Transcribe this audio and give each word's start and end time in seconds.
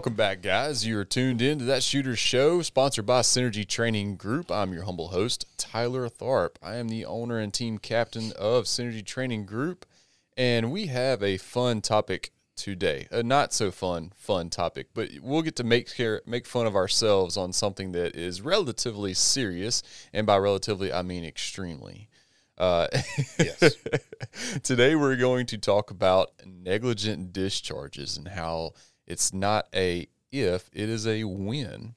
Welcome 0.00 0.14
back, 0.14 0.40
guys. 0.40 0.86
You're 0.86 1.04
tuned 1.04 1.42
in 1.42 1.58
to 1.58 1.66
that 1.66 1.82
shooter 1.82 2.16
show 2.16 2.62
sponsored 2.62 3.04
by 3.04 3.20
Synergy 3.20 3.68
Training 3.68 4.16
Group. 4.16 4.50
I'm 4.50 4.72
your 4.72 4.84
humble 4.84 5.08
host, 5.08 5.44
Tyler 5.58 6.08
Tharp. 6.08 6.52
I 6.62 6.76
am 6.76 6.88
the 6.88 7.04
owner 7.04 7.38
and 7.38 7.52
team 7.52 7.76
captain 7.76 8.32
of 8.38 8.64
Synergy 8.64 9.04
Training 9.04 9.44
Group, 9.44 9.84
and 10.38 10.72
we 10.72 10.86
have 10.86 11.22
a 11.22 11.36
fun 11.36 11.82
topic 11.82 12.30
today. 12.56 13.08
A 13.10 13.22
not 13.22 13.52
so 13.52 13.70
fun, 13.70 14.12
fun 14.16 14.48
topic, 14.48 14.86
but 14.94 15.10
we'll 15.20 15.42
get 15.42 15.56
to 15.56 15.64
make 15.64 15.94
care, 15.94 16.22
make 16.24 16.46
fun 16.46 16.66
of 16.66 16.74
ourselves 16.74 17.36
on 17.36 17.52
something 17.52 17.92
that 17.92 18.16
is 18.16 18.40
relatively 18.40 19.12
serious, 19.12 19.82
and 20.14 20.26
by 20.26 20.38
relatively, 20.38 20.90
I 20.90 21.02
mean 21.02 21.26
extremely. 21.26 22.08
Uh, 22.56 22.86
Yes. 23.38 23.76
Today, 24.62 24.94
we're 24.94 25.16
going 25.16 25.44
to 25.46 25.58
talk 25.58 25.90
about 25.90 26.32
negligent 26.46 27.34
discharges 27.34 28.16
and 28.16 28.28
how 28.28 28.72
it's 29.10 29.34
not 29.34 29.66
a 29.74 30.06
if, 30.30 30.70
it 30.72 30.88
is 30.88 31.06
a 31.06 31.24
when. 31.24 31.94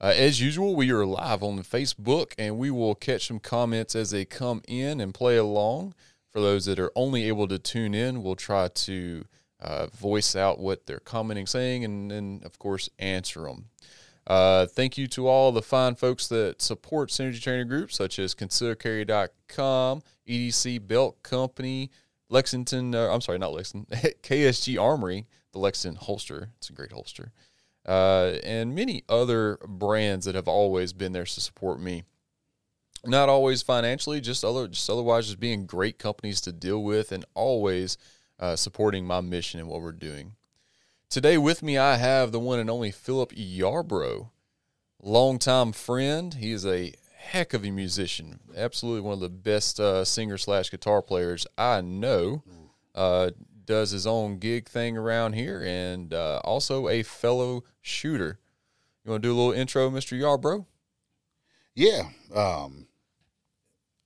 Uh, 0.00 0.12
as 0.16 0.40
usual, 0.40 0.74
we 0.74 0.90
are 0.90 1.04
live 1.04 1.42
on 1.42 1.58
Facebook 1.60 2.32
and 2.38 2.58
we 2.58 2.70
will 2.70 2.94
catch 2.94 3.28
some 3.28 3.38
comments 3.38 3.94
as 3.94 4.10
they 4.10 4.24
come 4.24 4.62
in 4.66 5.00
and 5.00 5.12
play 5.12 5.36
along. 5.36 5.94
For 6.32 6.40
those 6.40 6.64
that 6.66 6.78
are 6.78 6.92
only 6.94 7.28
able 7.28 7.48
to 7.48 7.58
tune 7.58 7.94
in, 7.94 8.22
we'll 8.22 8.36
try 8.36 8.68
to 8.68 9.24
uh, 9.60 9.86
voice 9.86 10.36
out 10.36 10.58
what 10.58 10.86
they're 10.86 11.00
commenting, 11.00 11.46
saying, 11.46 11.84
and 11.84 12.10
then, 12.10 12.42
of 12.44 12.58
course, 12.58 12.90
answer 12.98 13.42
them. 13.42 13.66
Uh, 14.26 14.66
thank 14.66 14.98
you 14.98 15.06
to 15.06 15.28
all 15.28 15.52
the 15.52 15.62
fine 15.62 15.94
folks 15.94 16.26
that 16.28 16.60
support 16.60 17.10
Synergy 17.10 17.40
Training 17.40 17.68
Group, 17.68 17.92
such 17.92 18.18
as 18.18 18.34
ConsiderCarry.com, 18.34 20.02
EDC 20.28 20.86
Belt 20.86 21.22
Company, 21.22 21.90
Lexington, 22.28 22.94
uh, 22.94 23.08
I'm 23.08 23.20
sorry, 23.20 23.38
not 23.38 23.52
Lexington, 23.52 23.86
KSG 24.22 24.80
Armory, 24.80 25.26
the 25.56 25.62
Lexington 25.62 25.98
holster. 26.00 26.50
It's 26.58 26.70
a 26.70 26.74
great 26.74 26.92
holster. 26.92 27.32
Uh, 27.86 28.34
and 28.44 28.74
many 28.74 29.04
other 29.08 29.58
brands 29.66 30.26
that 30.26 30.34
have 30.34 30.48
always 30.48 30.92
been 30.92 31.12
there 31.12 31.24
to 31.24 31.40
support 31.40 31.80
me. 31.80 32.04
Not 33.04 33.28
always 33.28 33.62
financially, 33.62 34.20
just 34.20 34.44
other, 34.44 34.68
just 34.68 34.90
otherwise, 34.90 35.26
just 35.26 35.40
being 35.40 35.66
great 35.66 35.98
companies 35.98 36.40
to 36.42 36.52
deal 36.52 36.82
with 36.82 37.12
and 37.12 37.24
always 37.34 37.96
uh, 38.38 38.56
supporting 38.56 39.06
my 39.06 39.20
mission 39.20 39.60
and 39.60 39.68
what 39.68 39.80
we're 39.80 39.92
doing. 39.92 40.32
Today 41.08 41.38
with 41.38 41.62
me, 41.62 41.78
I 41.78 41.96
have 41.96 42.32
the 42.32 42.40
one 42.40 42.58
and 42.58 42.68
only 42.68 42.90
Philip 42.90 43.32
Yarbrough, 43.32 44.30
longtime 45.00 45.72
friend. 45.72 46.34
He 46.34 46.50
is 46.50 46.66
a 46.66 46.92
heck 47.16 47.54
of 47.54 47.64
a 47.64 47.70
musician, 47.70 48.40
absolutely 48.56 49.02
one 49.02 49.14
of 49.14 49.20
the 49.20 49.28
best 49.28 49.78
uh, 49.78 50.04
singer 50.04 50.36
slash 50.36 50.70
guitar 50.70 51.00
players 51.00 51.46
I 51.56 51.80
know. 51.80 52.42
Uh, 52.94 53.30
does 53.66 53.90
his 53.90 54.06
own 54.06 54.38
gig 54.38 54.68
thing 54.68 54.96
around 54.96 55.34
here, 55.34 55.62
and 55.64 56.14
uh, 56.14 56.40
also 56.44 56.88
a 56.88 57.02
fellow 57.02 57.64
shooter. 57.82 58.38
You 59.04 59.10
want 59.10 59.22
to 59.22 59.28
do 59.28 59.34
a 59.34 59.36
little 59.36 59.52
intro, 59.52 59.90
Mister 59.90 60.16
Yarbrough? 60.16 60.66
Yeah. 61.74 62.08
Um, 62.34 62.86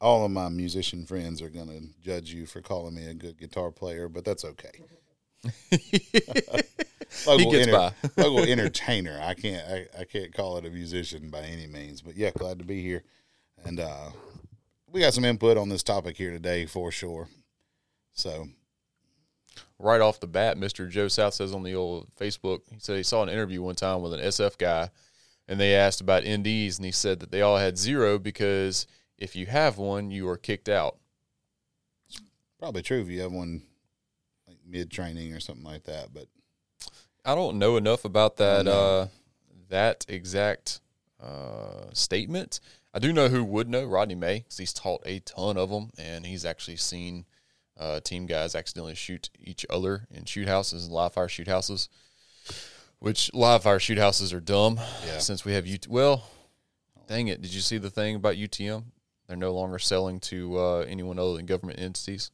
all 0.01 0.25
of 0.25 0.31
my 0.31 0.49
musician 0.49 1.07
friends 1.07 1.43
are 1.43 1.51
going 1.51 1.69
to 1.69 2.01
judge 2.01 2.33
you 2.33 2.47
for 2.47 2.61
calling 2.61 2.95
me 2.95 3.07
a 3.07 3.15
good 3.15 3.39
guitar 3.39 3.71
player, 3.71 4.09
but 4.09 4.25
that's 4.25 4.45
okay. 4.45 4.73
Local, 7.27 7.51
gets 7.51 7.71
by. 7.71 7.93
local 8.23 8.45
entertainer. 8.45 9.19
I 9.23 9.35
can't. 9.35 9.67
I, 9.69 10.01
I 10.01 10.05
can't 10.05 10.33
call 10.33 10.59
it 10.59 10.65
a 10.65 10.71
musician 10.71 11.29
by 11.31 11.41
any 11.41 11.67
means. 11.67 12.03
But 12.03 12.17
yeah, 12.17 12.31
glad 12.37 12.59
to 12.61 12.65
be 12.65 12.83
here, 12.83 13.03
and 13.65 13.81
uh, 13.81 14.11
we 14.87 15.01
got 15.01 15.15
some 15.15 15.25
input 15.25 15.57
on 15.57 15.69
this 15.69 15.83
topic 15.83 16.17
here 16.17 16.31
today 16.31 16.67
for 16.67 16.93
sure. 16.93 17.29
So 18.13 18.49
right 19.81 20.01
off 20.01 20.21
the 20.21 20.27
bat, 20.27 20.57
Mr. 20.57 20.89
Joe 20.89 21.09
South 21.09 21.35
says 21.35 21.55
on 21.55 21.63
the 21.63 21.75
old 21.75 22.09
Facebook, 22.17 22.61
he 22.71 22.79
said 22.79 22.97
he 22.97 23.03
saw 23.03 23.23
an 23.23 23.29
interview 23.29 23.63
one 23.63 23.75
time 23.75 24.03
with 24.03 24.13
an 24.13 24.21
SF 24.21 24.59
guy, 24.59 24.91
and 25.49 25.59
they 25.59 25.75
asked 25.75 26.01
about 26.01 26.23
NDs, 26.23 26.77
and 26.77 26.85
he 26.85 26.93
said 26.93 27.21
that 27.21 27.31
they 27.31 27.43
all 27.43 27.57
had 27.57 27.79
zero 27.79 28.19
because 28.19 28.87
if 29.19 29.35
you 29.35 29.47
have 29.47 29.79
one, 29.79 30.11
you 30.11 30.29
are 30.29 30.37
kicked 30.37 30.69
out. 30.69 30.97
probably 32.59 32.83
true 32.83 33.01
if 33.01 33.09
you 33.09 33.21
have 33.23 33.33
one 33.33 33.63
like 34.47 34.59
mid 34.67 34.91
training 34.91 35.33
or 35.33 35.41
something 35.41 35.65
like 35.65 35.85
that. 35.85 36.13
But 36.13 36.27
I 37.25 37.35
don't 37.35 37.59
know 37.59 37.77
enough 37.77 38.05
about 38.05 38.37
that 38.37 38.67
uh, 38.67 39.09
that 39.69 40.05
exact 40.09 40.81
uh, 41.23 41.93
statement. 41.93 42.61
I 42.93 42.99
do 42.99 43.13
know 43.13 43.29
who 43.29 43.45
would 43.45 43.69
know 43.69 43.85
Rodney 43.85 44.17
May 44.17 44.41
because 44.41 44.59
he's 44.59 44.73
taught 44.73 45.03
a 45.07 45.21
ton 45.21 45.57
of 45.57 45.71
them, 45.71 45.91
and 45.99 46.27
he's 46.27 46.45
actually 46.45 46.77
seen 46.77 47.25
uh, 47.81 47.99
team 48.01 48.27
guys 48.27 48.55
accidentally 48.55 48.95
shoot 48.95 49.31
each 49.43 49.67
other 49.69 50.07
in 50.13 50.25
shoot 50.27 50.47
houses 50.47 50.85
and 50.85 50.93
live 50.93 51.15
fire 51.15 51.29
shoot 51.29 51.49
houses. 51.49 51.89
Which 52.99 53.33
live 53.33 53.63
fire 53.63 53.81
shoot 53.81 53.99
houses 53.99 54.33
are 54.33 54.41
dumb. 54.41 54.79
Yeah. 55.07 55.19
Since 55.19 55.45
we 55.45 55.55
have 55.55 55.67
UT, 55.67 55.89
well, 55.89 56.25
dang 57.09 57.29
it! 57.29 57.41
Did 57.41 57.55
you 57.55 57.63
see 57.63 57.79
the 57.79 57.91
thing 57.91 58.15
about 58.15 58.37
UTM? 58.37 58.85
They're 59.27 59.37
no 59.37 59.55
longer 59.55 59.79
selling 59.79 60.21
to 60.21 60.59
uh, 60.59 60.79
anyone 60.81 61.19
other 61.19 61.37
than 61.37 61.47
government 61.47 61.81
entities. 61.81 62.31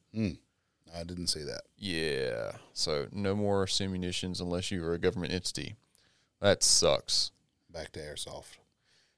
I 0.94 1.04
didn't 1.04 1.26
see 1.28 1.44
that. 1.44 1.62
Yeah. 1.76 2.52
So 2.72 3.06
no 3.12 3.36
more 3.36 3.66
simunitions 3.66 4.40
unless 4.40 4.70
you 4.70 4.82
are 4.84 4.94
a 4.94 4.98
government 4.98 5.32
entity. 5.32 5.76
That 6.40 6.62
sucks. 6.62 7.32
Back 7.70 7.92
to 7.92 8.00
airsoft. 8.00 8.56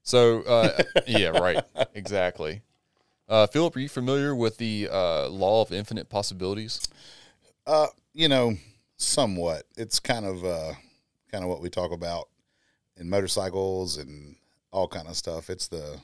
So 0.03 0.43
uh, 0.43 0.83
yeah, 1.07 1.29
right. 1.29 1.65
Exactly. 1.95 2.63
Uh, 3.29 3.47
Philip, 3.47 3.77
are 3.77 3.81
you 3.81 3.89
familiar 3.89 4.35
with 4.35 4.57
the 4.57 4.89
uh, 4.91 5.29
law 5.29 5.61
of 5.63 5.73
infinite 5.73 6.09
possibilities? 6.09 6.81
Uh, 7.67 7.89
you 8.15 8.29
know, 8.29 8.55
somewhat. 8.97 9.65
It's 9.77 10.01
kind 10.01 10.25
of 10.25 10.45
uh 10.45 10.73
kind 11.31 11.45
of 11.45 11.51
what 11.51 11.61
we 11.61 11.69
talk 11.69 11.93
about 11.93 12.29
in 12.97 13.11
motorcycles 13.11 13.99
and 13.99 14.37
all 14.73 14.89
kind 14.89 15.07
of 15.09 15.17
stuff. 15.17 15.51
It's 15.51 15.69
the 15.69 16.01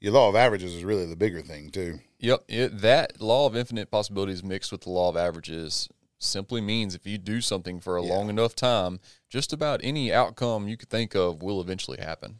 your 0.00 0.12
law 0.12 0.28
of 0.28 0.36
averages 0.36 0.74
is 0.74 0.84
really 0.84 1.06
the 1.06 1.16
bigger 1.16 1.42
thing 1.42 1.70
too. 1.70 1.98
Yep. 2.20 2.44
It, 2.48 2.80
that 2.80 3.20
law 3.20 3.46
of 3.46 3.56
infinite 3.56 3.90
possibilities 3.90 4.44
mixed 4.44 4.70
with 4.70 4.82
the 4.82 4.90
law 4.90 5.08
of 5.08 5.16
averages 5.16 5.88
simply 6.20 6.60
means 6.60 6.94
if 6.94 7.06
you 7.06 7.18
do 7.18 7.40
something 7.40 7.80
for 7.80 7.96
a 7.96 8.02
Yeah. 8.04 8.12
long 8.14 8.28
enough 8.28 8.54
time, 8.54 9.00
just 9.28 9.52
about 9.52 9.80
any 9.82 10.12
outcome 10.12 10.68
you 10.68 10.76
could 10.76 10.90
think 10.90 11.14
of 11.16 11.42
will 11.42 11.60
eventually 11.60 11.98
happen. 12.00 12.38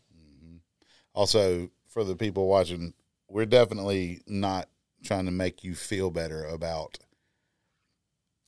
Also, 1.15 1.71
for 1.89 2.05
the 2.05 2.15
people 2.15 2.47
watching, 2.47 2.95
we're 3.29 3.47
definitely 3.47 4.23
not 4.27 4.69
trying 5.05 5.27
to 5.27 5.31
make 5.31 5.63
you 5.63 5.75
feel 5.75 6.11
better 6.11 6.45
about 6.45 6.99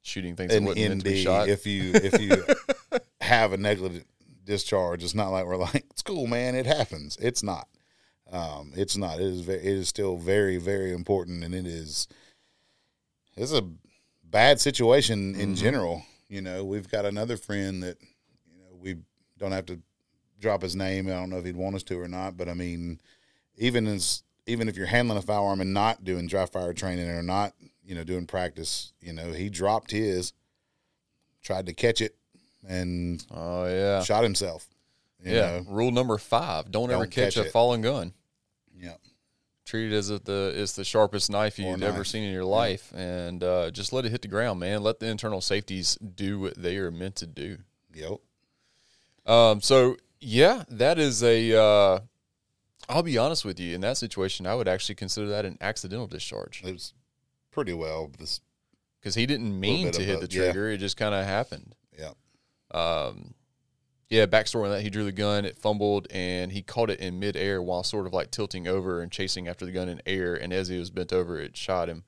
Shooting 0.02 0.34
things 0.34 0.50
that 0.50 0.58
an 0.58 0.64
meant 0.64 0.76
to 0.76 1.04
be 1.04 1.12
ND 1.12 1.18
shot. 1.18 1.48
if 1.48 1.66
you 1.66 1.92
if 1.94 2.20
you 2.20 2.42
have 3.20 3.52
a 3.52 3.58
negligent 3.58 4.06
discharge. 4.44 5.04
It's 5.04 5.14
not 5.14 5.28
like 5.28 5.44
we're 5.44 5.56
like 5.56 5.84
it's 5.90 6.02
cool, 6.02 6.26
man. 6.26 6.54
It 6.54 6.66
happens. 6.66 7.18
It's 7.20 7.42
not. 7.42 7.68
Um, 8.32 8.72
it's 8.76 8.96
not. 8.96 9.20
It 9.20 9.26
is. 9.26 9.40
Ve- 9.42 9.52
it 9.54 9.64
is 9.64 9.88
still 9.88 10.16
very, 10.16 10.56
very 10.56 10.92
important, 10.92 11.44
and 11.44 11.54
it 11.54 11.66
is. 11.66 12.08
It's 13.36 13.52
a 13.52 13.68
bad 14.24 14.60
situation 14.60 15.34
in 15.34 15.54
general. 15.54 16.02
You 16.28 16.40
know, 16.40 16.64
we've 16.64 16.90
got 16.90 17.04
another 17.04 17.36
friend 17.36 17.82
that 17.82 17.98
you 18.50 18.58
know 18.58 18.76
we 18.80 18.96
don't 19.38 19.52
have 19.52 19.66
to 19.66 19.80
drop 20.40 20.62
his 20.62 20.76
name. 20.76 21.08
I 21.08 21.10
don't 21.10 21.30
know 21.30 21.38
if 21.38 21.44
he'd 21.44 21.56
want 21.56 21.76
us 21.76 21.82
to 21.84 22.00
or 22.00 22.08
not, 22.08 22.36
but 22.36 22.48
I 22.48 22.54
mean, 22.54 23.00
even 23.56 23.86
as 23.86 24.22
even 24.46 24.68
if 24.68 24.76
you're 24.76 24.86
handling 24.86 25.18
a 25.18 25.22
firearm 25.22 25.60
and 25.60 25.72
not 25.74 26.04
doing 26.04 26.26
dry 26.26 26.46
fire 26.46 26.72
training 26.72 27.08
or 27.08 27.22
not, 27.22 27.52
you 27.84 27.94
know, 27.94 28.04
doing 28.04 28.26
practice, 28.26 28.92
you 29.00 29.12
know, 29.12 29.32
he 29.32 29.48
dropped 29.50 29.90
his, 29.90 30.32
tried 31.42 31.66
to 31.66 31.72
catch 31.72 32.00
it, 32.00 32.16
and 32.66 33.24
oh 33.30 33.66
yeah. 33.66 34.02
shot 34.02 34.22
himself. 34.22 34.68
you 35.24 35.34
yeah. 35.34 35.40
know. 35.40 35.64
Rule 35.68 35.90
number 35.90 36.18
five: 36.18 36.70
don't, 36.70 36.90
ever 36.90 37.04
Don't 37.04 37.10
catch, 37.10 37.34
catch 37.34 37.44
a 37.44 37.46
it. 37.46 37.52
falling 37.52 37.82
gun. 37.82 38.12
yeah. 38.78 38.94
treat 39.64 39.92
it 39.92 39.96
as 39.96 40.10
if 40.10 40.24
the 40.24 40.52
it's 40.54 40.72
the 40.72 40.84
sharpest 40.84 41.30
knife 41.30 41.58
you've 41.58 41.78
knife. 41.78 41.88
ever 41.88 42.04
seen 42.04 42.24
in 42.24 42.32
your 42.32 42.44
life, 42.44 42.92
and 42.94 43.42
uh, 43.42 43.70
just 43.70 43.92
let 43.92 44.04
it 44.04 44.10
hit 44.10 44.22
the 44.22 44.28
ground, 44.28 44.60
man. 44.60 44.82
Let 44.82 45.00
the 45.00 45.06
internal 45.06 45.40
safeties 45.40 45.96
do 45.96 46.40
what 46.40 46.56
they 46.56 46.76
are 46.76 46.90
meant 46.90 47.16
to 47.16 47.26
do. 47.26 47.58
Yep. 47.94 48.18
Um, 49.26 49.60
so 49.60 49.96
yeah, 50.20 50.64
that 50.68 50.98
is 50.98 51.22
a. 51.22 51.60
Uh, 51.60 52.00
I'll 52.90 53.02
be 53.02 53.16
honest 53.18 53.44
with 53.44 53.58
you. 53.60 53.74
In 53.74 53.80
that 53.82 53.96
situation, 53.96 54.46
I 54.46 54.54
would 54.54 54.68
actually 54.68 54.96
consider 54.96 55.28
that 55.28 55.44
an 55.44 55.56
accidental 55.60 56.06
discharge 56.06 56.62
It 56.64 56.72
was 56.72 56.92
pretty 57.50 57.72
well. 57.72 58.10
This. 58.18 58.40
because 59.00 59.14
he 59.14 59.26
didn't 59.26 59.58
mean 59.58 59.90
to 59.92 60.02
hit 60.02 60.22
a- 60.22 60.26
the 60.26 60.34
yeah. 60.34 60.44
trigger. 60.44 60.70
It 60.70 60.78
just 60.78 60.96
kind 60.96 61.14
of 61.14 61.24
happened. 61.24 61.74
Yeah. 61.98 62.12
Um, 62.72 63.34
yeah, 64.08 64.26
backstory 64.26 64.64
on 64.64 64.70
that. 64.70 64.82
He 64.82 64.90
drew 64.90 65.04
the 65.04 65.12
gun, 65.12 65.44
it 65.44 65.56
fumbled, 65.56 66.08
and 66.10 66.50
he 66.50 66.62
caught 66.62 66.90
it 66.90 66.98
in 66.98 67.20
midair 67.20 67.62
while 67.62 67.84
sort 67.84 68.06
of 68.08 68.12
like 68.12 68.32
tilting 68.32 68.66
over 68.66 69.00
and 69.00 69.10
chasing 69.12 69.46
after 69.46 69.64
the 69.64 69.70
gun 69.72 69.88
in 69.88 70.02
air. 70.04 70.34
And 70.34 70.52
as 70.52 70.66
he 70.68 70.78
was 70.78 70.90
bent 70.90 71.12
over, 71.12 71.38
it 71.40 71.56
shot 71.56 71.88
him. 71.88 72.02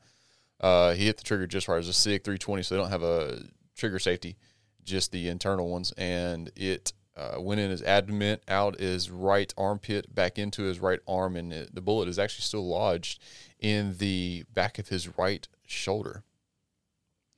Uh, 0.61 0.95
he 0.95 1.07
hit 1.07 1.17
the 1.17 1.23
trigger 1.25 1.47
just 1.47 1.69
right. 1.69 1.77
It 1.77 1.79
was 1.79 1.89
a 1.89 1.93
SIG 1.93 2.25
320, 2.25 2.63
so 2.65 2.75
they 2.75 2.81
don't 2.81 2.91
have 2.91 3.03
a 3.05 3.43
trigger 3.77 3.99
safety, 4.01 4.37
just 4.85 5.13
the 5.13 5.29
internal 5.29 5.69
ones. 5.69 5.93
And 5.97 6.51
it 6.57 6.93
uh, 7.17 7.41
went 7.41 7.61
in 7.61 7.71
his 7.71 7.83
abdomen, 7.83 8.39
out 8.49 8.81
his 8.81 9.11
right 9.11 9.53
armpit, 9.59 10.15
back 10.15 10.39
into 10.39 10.63
his 10.63 10.81
right 10.81 11.01
arm, 11.07 11.37
and 11.37 11.53
it, 11.53 11.75
the 11.75 11.81
bullet 11.81 12.09
is 12.09 12.19
actually 12.19 12.43
still 12.43 12.67
lodged 12.67 13.21
in 13.59 13.97
the 13.99 14.45
back 14.53 14.79
of 14.79 14.89
his 14.89 15.19
right 15.19 15.47
shoulder. 15.67 16.25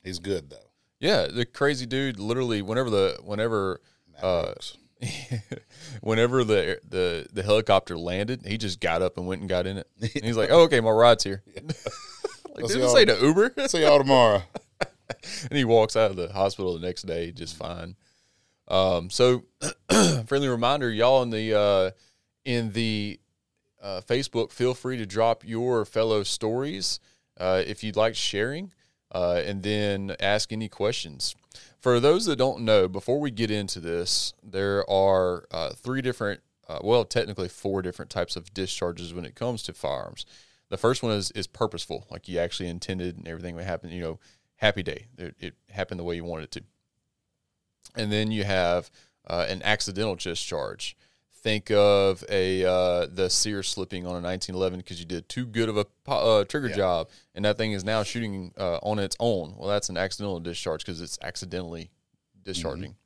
He's 0.02 0.18
good 0.18 0.50
though. 0.50 0.70
Yeah, 1.00 1.26
the 1.26 1.44
crazy 1.44 1.86
dude. 1.86 2.18
Literally, 2.18 2.62
whenever 2.62 2.90
the 2.90 3.18
whenever 3.22 3.80
Uh, 4.22 4.54
whenever 6.00 6.44
the 6.44 6.78
the 6.88 7.26
the 7.32 7.42
helicopter 7.42 7.98
landed, 7.98 8.46
he 8.46 8.56
just 8.56 8.80
got 8.80 9.02
up 9.02 9.16
and 9.18 9.26
went 9.26 9.40
and 9.40 9.48
got 9.48 9.66
in 9.66 9.78
it. 9.78 9.88
And 10.00 10.10
he's 10.24 10.36
like, 10.36 10.50
"Oh, 10.50 10.62
okay, 10.62 10.80
my 10.80 10.90
ride's 10.90 11.24
here." 11.24 11.42
like, 11.56 11.66
did 12.58 12.70
see 12.70 12.78
it 12.80 12.84
all- 12.84 12.94
say 12.94 13.04
to 13.06 13.18
Uber? 13.20 13.54
See 13.66 13.82
y'all 13.82 13.98
tomorrow. 13.98 14.42
and 15.50 15.58
he 15.58 15.64
walks 15.64 15.96
out 15.96 16.10
of 16.10 16.16
the 16.16 16.32
hospital 16.32 16.78
the 16.78 16.86
next 16.86 17.02
day 17.02 17.32
just 17.32 17.56
fine. 17.56 17.96
Um, 18.68 19.10
so, 19.10 19.44
friendly 20.26 20.48
reminder, 20.48 20.90
y'all 20.90 21.22
in 21.22 21.30
the 21.30 21.58
uh, 21.58 21.90
in 22.44 22.72
the 22.72 23.20
uh, 23.82 24.00
Facebook, 24.06 24.50
feel 24.50 24.74
free 24.74 24.96
to 24.96 25.06
drop 25.06 25.44
your 25.46 25.84
fellow 25.84 26.22
stories 26.22 27.00
uh, 27.38 27.62
if 27.66 27.84
you'd 27.84 27.96
like 27.96 28.14
sharing, 28.14 28.72
uh, 29.12 29.42
and 29.44 29.62
then 29.62 30.16
ask 30.20 30.52
any 30.52 30.68
questions. 30.68 31.34
For 31.80 32.00
those 32.00 32.24
that 32.26 32.36
don't 32.36 32.62
know, 32.62 32.88
before 32.88 33.20
we 33.20 33.30
get 33.30 33.50
into 33.50 33.78
this, 33.78 34.32
there 34.42 34.88
are 34.88 35.44
uh, 35.50 35.70
three 35.74 36.00
different, 36.00 36.40
uh, 36.66 36.78
well, 36.82 37.04
technically 37.04 37.48
four 37.48 37.82
different 37.82 38.10
types 38.10 38.36
of 38.36 38.54
discharges 38.54 39.12
when 39.12 39.26
it 39.26 39.34
comes 39.34 39.62
to 39.64 39.74
firearms. 39.74 40.24
The 40.70 40.78
first 40.78 41.02
one 41.02 41.12
is 41.12 41.30
is 41.32 41.46
purposeful, 41.46 42.06
like 42.10 42.26
you 42.26 42.38
actually 42.38 42.70
intended 42.70 43.18
and 43.18 43.28
everything 43.28 43.54
would 43.54 43.66
happen. 43.66 43.90
You 43.90 44.00
know, 44.00 44.20
happy 44.56 44.82
day, 44.82 45.06
it, 45.18 45.34
it 45.38 45.54
happened 45.68 46.00
the 46.00 46.04
way 46.04 46.16
you 46.16 46.24
wanted 46.24 46.44
it 46.44 46.50
to. 46.52 46.62
And 47.94 48.10
then 48.10 48.30
you 48.30 48.44
have 48.44 48.90
uh, 49.28 49.46
an 49.48 49.62
accidental 49.62 50.16
discharge. 50.16 50.96
Think 51.32 51.70
of 51.70 52.24
a 52.30 52.64
uh, 52.64 53.06
the 53.06 53.28
sear 53.28 53.62
slipping 53.62 54.06
on 54.06 54.12
a 54.12 54.20
1911 54.20 54.78
because 54.78 54.98
you 54.98 55.04
did 55.04 55.28
too 55.28 55.44
good 55.44 55.68
of 55.68 55.76
a 55.76 55.86
uh, 56.10 56.44
trigger 56.44 56.68
Yeah. 56.68 56.76
job, 56.76 57.10
and 57.34 57.44
that 57.44 57.58
thing 57.58 57.72
is 57.72 57.84
now 57.84 58.02
shooting 58.02 58.52
uh, 58.58 58.78
on 58.82 58.98
its 58.98 59.14
own. 59.20 59.54
Well, 59.58 59.68
that's 59.68 59.90
an 59.90 59.98
accidental 59.98 60.40
discharge 60.40 60.84
because 60.86 61.02
it's 61.02 61.18
accidentally 61.20 61.90
discharging. 62.42 62.96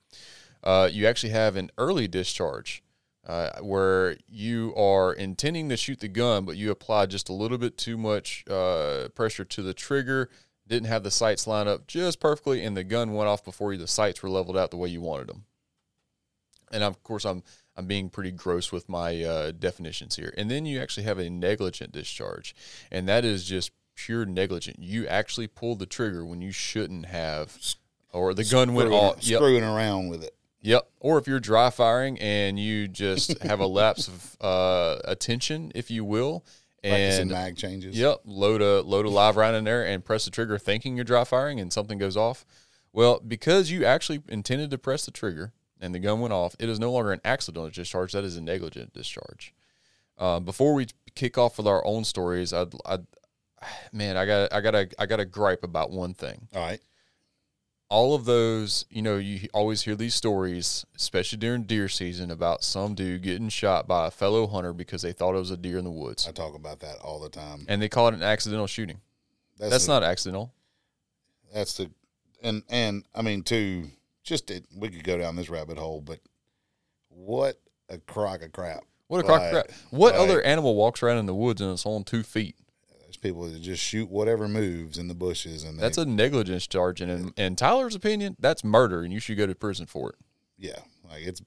Uh, 0.62 0.88
you 0.90 1.06
actually 1.06 1.30
have 1.30 1.56
an 1.56 1.70
early 1.78 2.06
discharge 2.06 2.82
uh, 3.26 3.58
where 3.60 4.16
you 4.28 4.72
are 4.76 5.12
intending 5.12 5.68
to 5.70 5.76
shoot 5.76 5.98
the 6.00 6.08
gun, 6.08 6.44
but 6.44 6.56
you 6.56 6.70
apply 6.70 7.06
just 7.06 7.28
a 7.28 7.32
little 7.32 7.58
bit 7.58 7.76
too 7.76 7.96
much 7.98 8.44
uh, 8.48 9.08
pressure 9.16 9.44
to 9.44 9.62
the 9.62 9.74
trigger, 9.74 10.30
didn't 10.68 10.88
have 10.88 11.02
the 11.02 11.10
sights 11.10 11.46
line 11.46 11.66
up 11.66 11.86
just 11.86 12.20
perfectly, 12.20 12.64
and 12.64 12.76
the 12.76 12.84
gun 12.84 13.14
went 13.14 13.28
off 13.28 13.44
before 13.44 13.76
the 13.76 13.86
sights 13.86 14.22
were 14.22 14.30
leveled 14.30 14.56
out 14.56 14.70
the 14.70 14.76
way 14.76 14.88
you 14.88 15.00
wanted 15.00 15.28
them. 15.28 15.44
And 16.70 16.84
of 16.84 17.02
course, 17.02 17.24
I'm 17.24 17.42
I'm 17.76 17.86
being 17.86 18.10
pretty 18.10 18.32
gross 18.32 18.72
with 18.72 18.88
my 18.88 19.22
uh, 19.22 19.52
definitions 19.52 20.16
here. 20.16 20.34
And 20.36 20.50
then 20.50 20.66
you 20.66 20.80
actually 20.80 21.04
have 21.04 21.18
a 21.18 21.30
negligent 21.30 21.92
discharge, 21.92 22.54
and 22.90 23.08
that 23.08 23.24
is 23.24 23.44
just 23.44 23.72
pure 23.94 24.26
negligent. 24.26 24.78
You 24.78 25.06
actually 25.06 25.46
pulled 25.46 25.78
the 25.78 25.86
trigger 25.86 26.24
when 26.24 26.42
you 26.42 26.52
shouldn't 26.52 27.06
have, 27.06 27.56
or 28.12 28.34
the 28.34 28.44
gun 28.44 28.74
went 28.74 28.92
off. 28.92 29.18
Yep, 29.22 29.38
Screwing 29.38 29.64
around 29.64 30.08
with 30.08 30.24
it. 30.24 30.34
Yep. 30.60 30.90
Or 31.00 31.18
if 31.18 31.26
you're 31.26 31.40
dry 31.40 31.70
firing 31.70 32.18
and 32.18 32.58
you 32.58 32.88
just 32.88 33.40
have 33.42 33.60
a 33.60 33.66
lapse 33.78 34.08
of 34.08 34.36
uh, 34.40 34.98
attention, 35.04 35.72
if 35.74 35.90
you 35.90 36.04
will, 36.04 36.44
and 36.84 37.30
mag 37.30 37.56
changes. 37.56 37.98
yep, 37.98 38.20
load 38.24 38.62
a 38.62 38.82
load 38.82 39.06
a 39.06 39.10
live 39.10 39.36
round 39.36 39.56
in 39.56 39.64
there 39.64 39.84
and 39.84 40.04
press 40.04 40.24
the 40.24 40.30
trigger, 40.30 40.58
thinking 40.58 40.96
you're 40.96 41.04
dry 41.04 41.24
firing, 41.24 41.60
and 41.60 41.72
something 41.72 41.98
goes 41.98 42.16
off. 42.16 42.44
Well, 42.92 43.20
because 43.20 43.70
you 43.70 43.84
actually 43.84 44.22
intended 44.28 44.70
to 44.70 44.78
press 44.78 45.04
the 45.04 45.10
trigger 45.10 45.52
and 45.80 45.94
the 45.94 45.98
gun 45.98 46.20
went 46.20 46.32
off, 46.32 46.56
it 46.58 46.68
is 46.68 46.80
no 46.80 46.90
longer 46.90 47.12
an 47.12 47.20
accidental 47.24 47.70
discharge. 47.70 48.12
That 48.12 48.24
is 48.24 48.36
a 48.36 48.40
negligent 48.40 48.92
discharge. 48.92 49.54
Uh, 50.16 50.40
before 50.40 50.74
we 50.74 50.86
kick 51.14 51.38
off 51.38 51.58
with 51.58 51.66
our 51.66 51.84
own 51.86 52.04
stories, 52.04 52.52
I'd, 52.52 52.72
I'd 52.84 53.06
man, 53.92 54.16
I 54.16 54.26
got 54.26 54.52
I 54.52 54.60
got 54.60 54.74
a 54.74 54.88
I 54.98 55.06
got 55.06 55.20
a 55.20 55.24
gripe 55.24 55.62
about 55.64 55.90
one 55.90 56.14
thing 56.14 56.48
All 56.54 56.60
right. 56.62 56.80
All 57.90 58.14
of 58.14 58.26
those, 58.26 58.84
you 58.90 59.00
know, 59.00 59.16
you 59.16 59.48
always 59.54 59.82
hear 59.82 59.94
these 59.94 60.14
stories, 60.14 60.84
especially 60.94 61.38
during 61.38 61.62
deer 61.62 61.88
season, 61.88 62.30
about 62.30 62.62
some 62.62 62.94
dude 62.94 63.22
getting 63.22 63.48
shot 63.48 63.88
by 63.88 64.06
a 64.06 64.10
fellow 64.10 64.46
hunter 64.46 64.72
because 64.72 65.02
they 65.02 65.12
thought 65.12 65.34
it 65.34 65.38
was 65.38 65.50
a 65.50 65.56
deer 65.56 65.78
in 65.78 65.84
the 65.84 65.90
woods. 65.90 66.26
I 66.28 66.32
talk 66.32 66.54
about 66.54 66.80
that 66.80 66.96
all 67.02 67.18
the 67.18 67.30
time. 67.30 67.64
And 67.68 67.80
they 67.80 67.88
call 67.88 68.08
it 68.08 68.14
an 68.14 68.22
accidental 68.22 68.66
shooting. 68.66 69.00
That's 69.58 69.86
the- 69.86 69.92
not 69.92 70.02
accidental. 70.02 70.52
That's 71.52 71.78
the, 71.78 71.90
and 72.42 72.62
and 72.68 73.04
I 73.14 73.22
mean 73.22 73.42
too. 73.42 73.90
Just 74.22 74.50
it, 74.50 74.66
we 74.76 74.90
could 74.90 75.02
go 75.02 75.16
down 75.16 75.36
this 75.36 75.48
rabbit 75.48 75.78
hole, 75.78 76.02
but 76.02 76.20
what 77.08 77.58
a 77.88 77.96
crock 77.96 78.42
of 78.42 78.52
crap. 78.52 78.84
What 79.06 79.20
a 79.20 79.22
crock 79.22 79.40
of 79.40 79.50
crap. 79.50 79.70
What 79.90 80.12
like- 80.12 80.22
other 80.22 80.42
animal 80.42 80.74
walks 80.76 81.02
around 81.02 81.16
in 81.16 81.26
the 81.26 81.34
woods 81.34 81.62
and 81.62 81.72
it's 81.72 81.86
on 81.86 82.04
two 82.04 82.22
feet? 82.22 82.54
People 83.20 83.44
that 83.50 83.60
just 83.60 83.82
shoot 83.82 84.08
whatever 84.10 84.48
moves 84.48 84.98
in 84.98 85.08
the 85.08 85.14
bushes, 85.14 85.64
and 85.64 85.78
they, 85.78 85.82
That's 85.82 85.98
a 85.98 86.04
negligence 86.06 86.66
charge. 86.66 87.00
And 87.00 87.10
in, 87.10 87.32
in 87.36 87.56
Tyler's 87.56 87.94
opinion, 87.94 88.36
that's 88.38 88.62
murder 88.64 89.02
and 89.02 89.12
you 89.12 89.20
should 89.20 89.36
go 89.36 89.46
to 89.46 89.54
prison 89.54 89.86
for 89.86 90.10
it. 90.10 90.16
yeah, 90.56 90.78
like 91.10 91.22
it's 91.26 91.42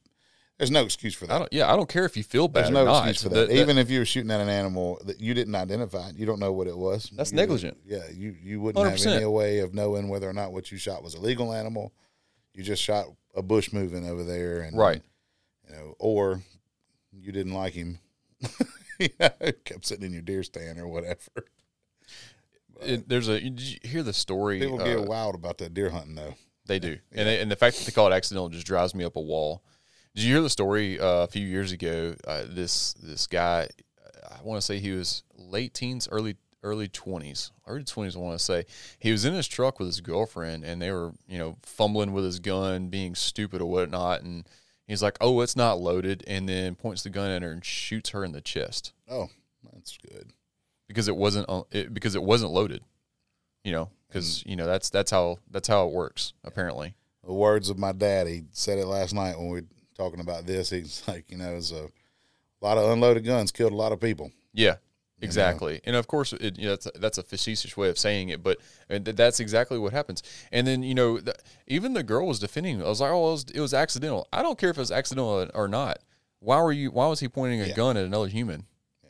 there's 0.58 0.70
no 0.70 0.84
excuse 0.84 1.16
for 1.16 1.26
I 1.26 1.28
that. 1.30 1.40
don't, 1.40 1.54
yeah, 1.54 1.74
I 1.74 1.76
don't 1.76 1.90
care 1.90 2.06
if 2.06 2.16
you 2.16 2.22
feel 2.22 2.48
bad 2.48 2.66
There's 2.66 2.70
or 2.70 2.74
no 2.74 2.86
not. 2.86 3.10
excuse 3.10 3.24
for 3.24 3.30
that. 3.30 3.48
the- 3.50 3.60
Even 3.60 3.80
if 3.80 3.90
you 3.90 3.98
were 3.98 4.06
shooting 4.06 4.30
at 4.30 4.40
an 4.42 4.50
animal 4.50 5.02
that 5.06 5.20
you 5.20 5.34
didn't 5.34 5.56
identify, 5.56 6.12
you 6.16 6.28
don't 6.28 6.40
know 6.40 6.52
what 6.54 6.68
it 6.68 6.78
was. 6.78 7.10
That's 7.16 7.32
You- 7.32 7.38
negligent. 7.38 7.78
Yeah, 7.84 8.04
you 8.14 8.36
you 8.44 8.62
wouldn't 8.62 8.86
have 8.88 9.00
100%. 9.00 9.16
any 9.16 9.26
way 9.26 9.60
of 9.60 9.74
knowing 9.74 10.08
whether 10.08 10.30
or 10.30 10.34
not 10.34 10.52
what 10.54 10.72
you 10.72 10.78
shot 10.78 11.02
was 11.04 11.16
a 11.16 11.20
legal 11.20 11.52
animal. 11.52 11.94
You 12.54 12.64
just 12.64 12.84
shot 12.84 13.08
a 13.34 13.42
bush 13.42 13.74
moving 13.74 14.08
over 14.08 14.24
there, 14.24 14.62
and 14.62 14.78
right. 14.78 15.02
you 15.68 15.76
know, 15.76 15.96
or 15.98 16.44
you 17.12 17.32
didn't 17.32 17.54
like 17.54 17.74
him. 17.74 17.98
you 19.00 19.10
know, 19.20 19.30
kept 19.66 19.86
sitting 19.88 20.06
in 20.06 20.14
your 20.14 20.22
deer 20.22 20.44
stand 20.44 20.80
or 20.80 20.88
whatever. 20.88 21.46
It, 22.82 23.08
there's 23.08 23.28
a, 23.28 23.40
did 23.40 23.62
you 23.62 23.78
hear 23.84 24.04
the 24.04 24.14
story? 24.14 24.60
People 24.60 24.82
uh, 24.82 24.86
get 24.86 25.08
wild 25.08 25.36
about 25.36 25.58
that 25.60 25.74
deer 25.74 25.90
hunting 25.90 26.16
though. 26.16 26.36
They 26.66 26.80
do, 26.80 26.98
and 27.12 27.28
they, 27.28 27.40
and 27.40 27.52
the 27.52 27.56
fact 27.56 27.78
that 27.78 27.86
they 27.86 27.92
call 27.92 28.08
it 28.08 28.16
accidental 28.16 28.50
just 28.50 28.66
drives 28.66 28.96
me 28.96 29.04
up 29.04 29.16
a 29.16 29.22
wall. 29.22 29.64
Did 30.16 30.24
you 30.24 30.34
hear 30.34 30.42
the 30.42 30.50
story 30.50 31.00
uh, 31.00 31.24
a 31.24 31.28
few 31.28 31.46
years 31.46 31.72
ago? 31.72 32.16
Uh, 32.26 32.44
this 32.48 32.94
this 32.94 33.28
guy, 33.28 33.68
I 34.30 34.42
want 34.44 34.60
to 34.60 34.66
say 34.66 34.80
he 34.80 34.92
was 34.92 35.24
late 35.36 35.74
teens, 35.74 36.08
early 36.12 36.38
early 36.64 36.88
twenties, 36.88 37.52
early 37.66 37.84
twenties. 37.84 38.16
I 38.16 38.20
want 38.20 38.38
to 38.38 38.44
say 38.44 38.66
he 39.00 39.12
was 39.12 39.26
in 39.26 39.34
his 39.34 39.48
truck 39.48 39.80
with 39.80 39.88
his 39.88 40.02
girlfriend, 40.02 40.64
and 40.64 40.82
they 40.82 40.92
were 40.92 41.14
you 41.28 41.38
know 41.38 41.58
fumbling 41.64 42.14
with 42.14 42.26
his 42.26 42.40
gun, 42.40 42.90
being 42.90 43.16
stupid 43.16 43.62
or 43.62 43.70
whatnot, 43.70 44.22
and 44.22 44.48
he's 44.88 45.02
like, 45.02 45.18
"Oh, 45.20 45.42
it's 45.42 45.56
not 45.56 45.80
loaded," 45.80 46.24
and 46.28 46.48
then 46.48 46.76
points 46.76 47.04
the 47.04 47.10
gun 47.10 47.32
at 47.32 47.42
her 47.42 47.52
and 47.52 47.66
shoots 47.66 48.10
her 48.12 48.24
in 48.24 48.32
the 48.34 48.42
chest 48.42 48.94
Oh, 49.10 49.30
that's 49.74 49.98
good. 49.98 50.32
Because 50.92 51.08
it 51.08 51.16
wasn't 51.16 51.46
uh, 51.50 51.64
it, 51.72 51.94
because 51.94 52.16
it 52.16 52.24
wasn't 52.24 52.52
loaded. 52.52 52.82
You 53.64 53.72
know, 53.72 53.90
because 54.08 54.44
you 54.46 54.56
know 54.56 54.66
that's 54.66 54.90
that's 54.90 55.12
how 55.12 55.38
that's 55.50 55.68
how 55.68 55.88
it 55.88 55.94
works 55.94 56.34
apparently. 56.44 56.96
The 57.26 57.34
words 57.34 57.70
of 57.70 57.78
my 57.78 57.92
dad. 57.92 58.28
He 58.28 58.44
said 58.52 58.78
it 58.80 58.86
last 58.88 59.14
night 59.14 59.38
when 59.38 59.50
we 59.50 59.62
were 59.62 59.68
talking 59.96 60.20
about 60.20 60.46
this. 60.46 60.70
He's 60.72 61.04
like, 61.08 61.26
you 61.30 61.38
know, 61.38 61.56
it's 61.56 61.72
a 61.72 61.88
lot 62.62 62.78
of 62.78 62.90
unloaded 62.90 63.24
guns 63.24 63.52
killed 63.52 63.72
a 63.74 63.76
lot 63.76 63.92
of 63.92 64.00
people. 64.00 64.32
Yeah, 64.54 64.78
exactly. 65.22 65.80
And 65.86 65.96
of 65.96 66.08
course, 66.08 66.34
it, 66.34 66.58
you 66.58 66.66
know, 66.66 66.72
that's, 66.72 66.88
a, 66.88 66.92
that's 66.96 67.18
a 67.20 67.24
facetious 67.24 67.78
way 67.78 67.90
of 67.90 67.98
saying 68.00 68.30
it, 68.30 68.42
but 68.42 68.58
uh, 68.90 68.98
th- 68.98 69.16
that's 69.16 69.40
exactly 69.40 69.78
what 69.78 69.94
happens. 69.94 70.24
And 70.52 70.66
then, 70.66 70.82
you 70.82 70.96
know, 70.96 71.20
even 71.68 71.94
the 71.94 72.02
girl 72.04 72.26
was 72.28 72.40
defending 72.40 72.80
it. 72.80 72.84
I 72.84 72.90
was 72.90 73.00
like, 73.02 73.12
oh, 73.12 73.30
it 73.30 73.32
was, 73.32 73.46
it 73.56 73.60
was 73.62 73.74
accidental. 73.76 74.28
I 74.34 74.42
don't 74.42 74.58
care 74.58 74.72
if 74.72 74.78
it 74.78 74.82
was 74.82 74.92
accidental 74.92 75.48
or 75.54 75.68
not. 75.68 76.00
Why 76.40 76.60
were 76.62 76.72
you? 76.72 76.90
Why 76.90 77.06
was 77.08 77.20
he 77.20 77.28
pointing 77.28 77.62
a 77.62 77.68
Yeah. 77.68 77.76
gun 77.76 77.98
at 77.98 78.04
another 78.06 78.28
human 78.28 78.66
Yeah, 79.04 79.10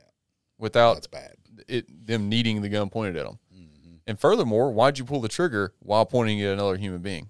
without 0.57 0.95
That's 0.95 1.07
bad. 1.07 1.35
It 1.67 2.07
them 2.07 2.29
needing 2.29 2.61
the 2.61 2.69
gun 2.69 2.89
pointed 2.89 3.17
at 3.17 3.25
them? 3.25 3.39
Mm-hmm. 3.53 3.95
And 4.07 4.19
furthermore, 4.19 4.71
why'd 4.71 4.97
you 4.97 5.05
pull 5.05 5.21
the 5.21 5.29
trigger 5.29 5.73
while 5.79 6.05
pointing 6.05 6.41
at 6.41 6.53
another 6.53 6.77
human 6.77 7.01
being? 7.01 7.29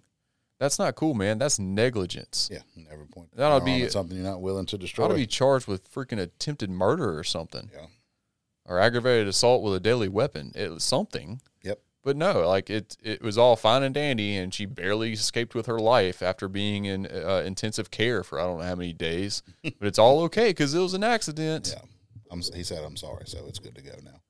That's 0.62 0.78
not 0.78 0.94
cool, 0.94 1.16
man. 1.16 1.40
That's 1.40 1.58
negligence. 1.58 2.48
Yeah, 2.52 2.60
never 2.76 3.06
point. 3.06 3.30
That'll 3.36 3.66
your 3.66 3.68
arm 3.68 3.82
be- 3.82 3.90
something 3.90 4.16
you're 4.16 4.26
not 4.26 4.42
willing 4.42 4.68
to 4.68 4.78
destroy. 4.78 5.06
Ought 5.06 5.10
to 5.10 5.16
be 5.16 5.26
charged 5.26 5.66
with 5.68 5.92
freaking 5.92 6.20
attempted 6.20 6.70
murder 6.70 7.18
or 7.18 7.24
something. 7.24 7.72
Yeah. 7.74 7.88
Or 8.66 8.80
aggravated 8.80 9.28
assault 9.28 9.64
with 9.64 9.74
a 9.74 9.80
deadly 9.80 10.08
weapon. 10.08 10.52
It 10.54 10.70
was 10.70 10.84
something. 10.84 11.42
Yep. 11.64 11.80
But 12.04 12.16
no, 12.16 12.48
like 12.48 12.70
it, 12.70 12.96
it 13.02 13.24
was 13.24 13.40
all 13.40 13.56
fine 13.56 13.82
and 13.82 13.94
dandy, 13.96 14.36
and 14.36 14.54
she 14.54 14.68
barely 14.68 15.14
escaped 15.14 15.56
with 15.56 15.66
her 15.66 15.80
life 15.80 16.22
after 16.22 16.48
being 16.48 16.86
in 16.86 17.08
uh, 17.08 17.42
intensive 17.44 17.90
care 17.90 18.24
for 18.24 18.40
I 18.40 18.44
don't 18.44 18.60
know 18.60 18.66
how 18.66 18.76
many 18.76 18.94
days. 18.94 19.42
but 19.64 19.88
it's 19.88 20.00
all 20.00 20.22
okay 20.22 20.50
because 20.50 20.76
it 20.76 20.80
was 20.80 20.94
an 20.94 21.04
accident. 21.04 21.74
Yeah. 21.76 21.82
I'm, 22.32 22.42
he 22.54 22.64
said, 22.64 22.84
I'm 22.84 22.98
sorry, 22.98 23.24
so 23.26 23.46
it's 23.48 23.60
good 23.60 23.76
to 23.76 23.82
go 23.82 23.92
now. 24.04 24.21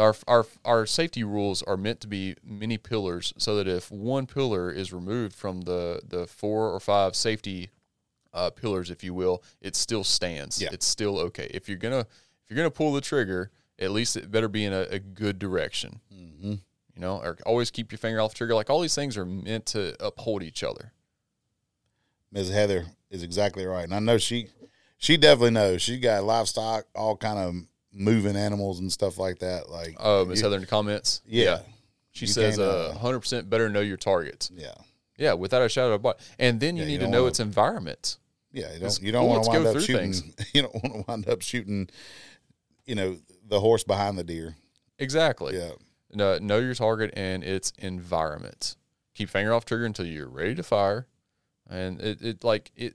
Our, 0.00 0.14
our 0.26 0.46
our 0.64 0.86
safety 0.86 1.22
rules 1.22 1.62
are 1.62 1.76
meant 1.76 2.00
to 2.00 2.08
be 2.08 2.34
many 2.44 2.78
pillars, 2.78 3.32
so 3.36 3.56
that 3.56 3.68
if 3.68 3.90
one 3.90 4.26
pillar 4.26 4.70
is 4.70 4.92
removed 4.92 5.34
from 5.34 5.62
the 5.62 6.00
the 6.06 6.26
four 6.26 6.70
or 6.70 6.80
five 6.80 7.14
safety 7.14 7.70
uh, 8.32 8.50
pillars, 8.50 8.90
if 8.90 9.04
you 9.04 9.14
will, 9.14 9.42
it 9.60 9.76
still 9.76 10.04
stands. 10.04 10.60
Yeah. 10.60 10.70
It's 10.72 10.86
still 10.86 11.18
okay. 11.18 11.50
If 11.52 11.68
you're 11.68 11.78
gonna 11.78 12.00
if 12.00 12.50
you're 12.50 12.56
gonna 12.56 12.70
pull 12.70 12.92
the 12.92 13.00
trigger, 13.00 13.50
at 13.78 13.90
least 13.90 14.16
it 14.16 14.30
better 14.30 14.48
be 14.48 14.64
in 14.64 14.72
a, 14.72 14.86
a 14.90 14.98
good 14.98 15.38
direction. 15.38 16.00
Mm-hmm. 16.14 16.52
You 16.52 17.00
know, 17.00 17.18
or 17.18 17.38
always 17.46 17.70
keep 17.70 17.92
your 17.92 17.98
finger 17.98 18.20
off 18.20 18.32
the 18.32 18.38
trigger. 18.38 18.54
Like 18.54 18.70
all 18.70 18.80
these 18.80 18.94
things 18.94 19.16
are 19.16 19.24
meant 19.24 19.66
to 19.66 19.94
uphold 20.04 20.42
each 20.42 20.62
other. 20.62 20.92
Ms. 22.32 22.50
Heather 22.50 22.86
is 23.10 23.22
exactly 23.22 23.66
right, 23.66 23.84
and 23.84 23.94
I 23.94 23.98
know 23.98 24.18
she 24.18 24.48
she 24.98 25.16
definitely 25.16 25.52
knows. 25.52 25.82
She 25.82 25.98
got 25.98 26.24
livestock, 26.24 26.86
all 26.94 27.16
kind 27.16 27.38
of 27.38 27.54
moving 27.92 28.36
animals 28.36 28.78
and 28.80 28.92
stuff 28.92 29.18
like 29.18 29.38
that. 29.40 29.68
Like, 29.70 29.96
Oh, 29.98 30.24
Miss 30.24 30.40
Heather 30.40 30.56
in 30.56 30.62
the 30.62 30.66
comments. 30.66 31.22
yeah, 31.26 31.60
She 32.12 32.26
You 32.26 32.32
says, 32.32 32.56
can't, 32.56 32.68
uh, 32.68 32.88
uh, 32.90 32.98
100% 32.98 33.48
better 33.48 33.68
know 33.68 33.80
your 33.80 33.96
targets. 33.96 34.50
yeah, 34.54 34.74
Yeah, 35.16 35.34
without 35.34 35.62
a 35.62 35.68
shadow 35.68 35.92
of 35.94 36.00
a 36.00 36.02
doubt. 36.04 36.20
And 36.38 36.60
then 36.60 36.76
you 36.76 36.82
Yeah, 36.82 36.88
you 36.88 36.98
need 36.98 37.04
to 37.04 37.10
know 37.10 37.20
wanna- 37.22 37.28
its 37.30 37.40
environment. 37.40 38.16
Yeah, 38.52 38.72
you 38.74 38.80
don't, 38.80 39.02
you 39.02 39.12
don't 39.12 39.28
want 39.28 39.44
to 39.44 39.50
wind 39.50 39.66
up 39.66 39.78
shooting. 39.80 40.12
things. 40.12 40.22
You 40.54 40.62
don't 40.62 40.74
want 40.74 40.86
to 40.94 41.04
wind 41.06 41.28
up 41.28 41.40
shooting, 41.42 41.88
you 42.84 42.94
know, 42.96 43.18
the 43.46 43.60
horse 43.60 43.84
behind 43.84 44.18
the 44.18 44.24
deer. 44.24 44.56
Exactly. 44.98 45.56
Yeah, 45.56 45.70
No, 46.12 46.38
know 46.38 46.58
your 46.58 46.74
target 46.74 47.12
and 47.14 47.44
its 47.44 47.72
environment. 47.78 48.76
Keep 49.14 49.30
finger 49.30 49.52
off 49.52 49.64
trigger 49.64 49.84
until 49.84 50.04
you're 50.06 50.28
ready 50.28 50.54
to 50.56 50.62
fire. 50.64 51.06
And 51.68 52.00
it, 52.00 52.20
it 52.22 52.42
like 52.44 52.72
it 52.74 52.94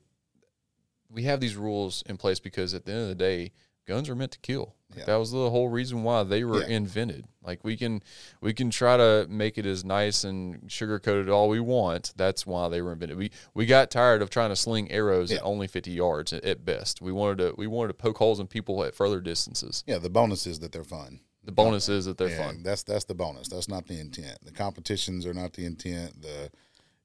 we 1.10 1.24
have 1.24 1.40
these 1.40 1.56
rules 1.56 2.04
in 2.08 2.18
place 2.18 2.40
because 2.42 2.74
at 2.74 2.84
the 2.86 2.92
end 2.92 3.02
of 3.04 3.08
the 3.08 3.16
day, 3.16 3.54
guns 3.88 4.10
are 4.10 4.16
meant 4.16 4.32
to 4.34 4.40
kill. 4.40 4.75
Like, 4.96 5.00
Yeah. 5.00 5.06
That 5.06 5.16
was 5.18 5.32
the 5.32 5.50
whole 5.50 5.68
reason 5.70 6.04
why 6.04 6.24
they 6.24 6.44
were 6.44 6.62
Yeah. 6.62 6.75
invented. 6.78 7.25
Like 7.44 7.64
we 7.64 7.75
can 7.78 8.02
we 8.42 8.54
can 8.54 8.70
try 8.72 8.98
to 8.98 9.28
make 9.30 9.58
it 9.58 9.66
as 9.66 9.84
nice 9.86 10.24
and 10.24 10.72
sugar 10.72 10.98
coated 11.00 11.30
all 11.30 11.50
we 11.50 11.60
want. 11.60 12.14
That's 12.16 12.48
why 12.48 12.70
they 12.70 12.82
were 12.82 12.94
invented. 12.94 13.18
We 13.18 13.32
we 13.54 13.66
got 13.66 13.92
tired 13.92 14.22
of 14.22 14.30
trying 14.30 14.50
to 14.50 14.56
sling 14.56 14.92
arrows 14.92 15.30
Yeah. 15.32 15.38
at 15.38 15.44
only 15.44 15.68
fifty 15.68 15.92
yards 15.92 16.34
at, 16.34 16.66
best. 16.66 17.02
We 17.02 17.12
wanted 17.12 17.38
to 17.40 17.54
we 17.58 17.68
wanted 17.68 17.90
to 17.90 17.94
poke 17.96 18.18
holes 18.18 18.40
in 18.40 18.48
people 18.48 18.84
at 18.84 18.96
further 18.96 19.20
distances. 19.22 19.84
yeah. 19.86 19.98
The 20.00 20.10
bonus 20.10 20.48
is 20.48 20.60
that 20.60 20.72
they're 20.72 20.84
fun. 20.84 21.20
The 21.44 21.52
bonus 21.52 21.90
is 21.90 22.06
that 22.06 22.18
they're 22.18 22.30
fun. 22.36 22.64
That's 22.64 22.82
that's 22.82 23.06
the 23.06 23.14
bonus. 23.14 23.48
That's 23.50 23.68
not 23.68 23.86
the 23.86 24.00
intent. 24.00 24.40
The 24.44 24.52
competitions 24.52 25.25
are 25.28 25.34
not 25.34 25.54
the 25.54 25.66
intent. 25.66 26.24
The, 26.24 26.50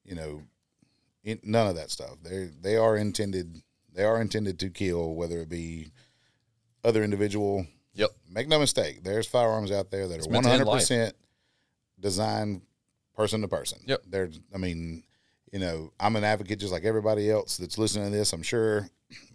you 0.03 0.15
know, 0.15 0.41
in, 1.23 1.39
none 1.43 1.67
of 1.67 1.75
that 1.75 1.91
stuff. 1.91 2.15
They 2.23 2.49
they 2.59 2.75
are 2.77 2.97
intended. 2.97 3.61
They 3.93 4.03
are 4.03 4.19
intended 4.19 4.57
to 4.59 4.69
kill, 4.71 5.13
whether 5.13 5.39
it 5.41 5.49
be 5.49 5.91
other 6.83 7.03
individual. 7.03 7.67
Yep. 7.93 8.09
Make 8.29 8.47
no 8.47 8.59
mistake. 8.59 9.03
There's 9.03 9.27
firearms 9.27 9.71
out 9.71 9.91
there 9.91 10.07
that 10.07 10.15
are 10.25 10.29
meant 10.29 10.31
one 10.31 10.43
to 10.43 10.49
end 10.49 10.57
hundred 10.59 10.71
life. 10.71 10.79
percent 10.81 11.15
designed 11.99 12.61
person 13.15 13.41
to 13.41 13.47
person. 13.47 13.79
Yep. 13.85 14.03
There's. 14.07 14.39
I 14.53 14.57
mean, 14.57 15.03
you 15.51 15.59
know, 15.59 15.91
I'm 15.99 16.15
an 16.15 16.23
advocate 16.23 16.59
just 16.59 16.71
like 16.71 16.85
everybody 16.85 17.29
else 17.29 17.57
that's 17.57 17.77
listening 17.77 18.11
to 18.11 18.17
this. 18.17 18.31
I'm 18.33 18.43
sure, 18.43 18.89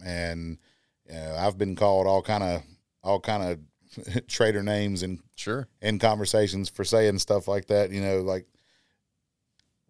and 0.04 0.58
you 1.06 1.14
know, 1.14 1.36
I've 1.38 1.58
been 1.58 1.76
called 1.76 2.06
all 2.06 2.22
kind 2.22 2.42
of 2.42 2.62
all 3.02 3.20
kind 3.20 3.42
of 3.42 4.26
traitor 4.26 4.62
names 4.62 5.02
and 5.02 5.20
Sure. 5.36 5.68
in 5.82 5.98
conversations 5.98 6.70
for 6.70 6.82
saying 6.82 7.18
stuff 7.18 7.46
like 7.46 7.66
that. 7.66 7.90
You 7.90 8.00
know, 8.00 8.20
like 8.22 8.46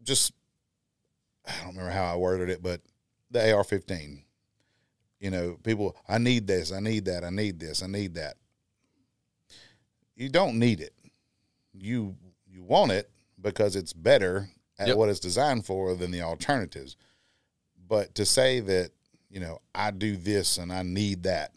just 0.02 0.32
I 1.46 1.52
don't 1.61 1.68
remember 1.76 1.90
how 1.92 2.12
I 2.12 2.16
worded 2.16 2.50
it, 2.50 2.62
but 2.62 2.80
the 3.30 3.52
AR-15. 3.54 4.23
You 5.18 5.30
know, 5.30 5.56
people, 5.62 5.96
I 6.06 6.18
need 6.18 6.46
this, 6.46 6.73
I 6.73 6.80
need 6.80 7.06
that, 7.06 7.25
I 7.25 7.30
need 7.30 7.58
this, 7.58 7.82
I 7.82 7.87
need 7.87 8.14
that. 8.14 8.37
You 10.16 10.28
don't 10.28 10.58
need 10.58 10.80
it. 10.80 10.94
You 11.73 12.16
you 12.50 12.62
want 12.62 12.90
it 12.92 13.11
because 13.40 13.76
it's 13.76 13.92
better 13.92 14.49
at 14.78 14.88
Yep. 14.88 14.96
what 14.96 15.08
it's 15.11 15.20
designed 15.20 15.66
for 15.66 15.94
than 15.94 16.11
the 16.11 16.23
alternatives. 16.23 16.96
But 17.88 18.14
to 18.16 18.25
say 18.25 18.61
that 18.61 18.90
you 19.30 19.40
know 19.40 19.61
I 19.75 19.90
do 19.90 20.16
this 20.16 20.56
and 20.58 20.73
I 20.73 20.82
need 20.82 21.25
that, 21.25 21.52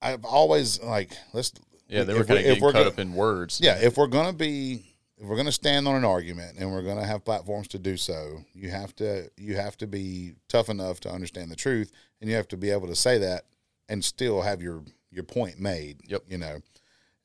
I've 0.00 0.24
always 0.24 0.80
like 0.82 1.12
let's 1.32 1.52
Yeah, 1.88 2.04
they 2.04 2.12
if 2.12 2.18
were 2.18 2.24
kind 2.24 2.38
of 2.38 2.44
we- 2.44 2.48
getting 2.48 2.62
we're 2.62 2.72
caught 2.72 2.82
go- 2.84 2.88
up 2.88 2.98
in 2.98 3.14
words. 3.14 3.60
yeah, 3.62 3.78
if 3.80 3.96
we're 3.96 4.06
gonna 4.06 4.32
be 4.32 4.84
if 5.18 5.26
we're 5.26 5.36
gonna 5.36 5.50
stand 5.52 5.88
on 5.88 5.96
an 5.96 6.04
argument 6.04 6.56
and 6.58 6.70
we're 6.70 6.82
gonna 6.82 7.04
have 7.06 7.24
platforms 7.24 7.68
to 7.68 7.78
do 7.78 7.96
so, 7.96 8.44
you 8.54 8.70
have 8.70 8.94
to 8.96 9.30
you 9.36 9.56
have 9.56 9.76
to 9.78 9.86
be 9.86 10.34
tough 10.48 10.68
enough 10.68 11.00
to 11.00 11.10
understand 11.10 11.50
the 11.50 11.56
truth, 11.56 11.90
and 12.20 12.30
you 12.30 12.36
have 12.36 12.48
to 12.48 12.56
be 12.56 12.70
able 12.70 12.86
to 12.88 12.96
say 12.96 13.18
that 13.18 13.44
and 13.88 14.04
still 14.04 14.42
have 14.42 14.62
your 14.62 14.82
your 15.10 15.24
point 15.24 15.58
made. 15.58 16.00
Yep. 16.06 16.24
You 16.28 16.38
know, 16.38 16.60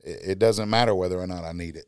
it, 0.04 0.22
it 0.32 0.40
doesn't 0.40 0.70
matter 0.70 0.94
whether 0.94 1.20
or 1.20 1.28
not 1.28 1.44
I 1.44 1.52
need 1.54 1.76
it. 1.76 1.86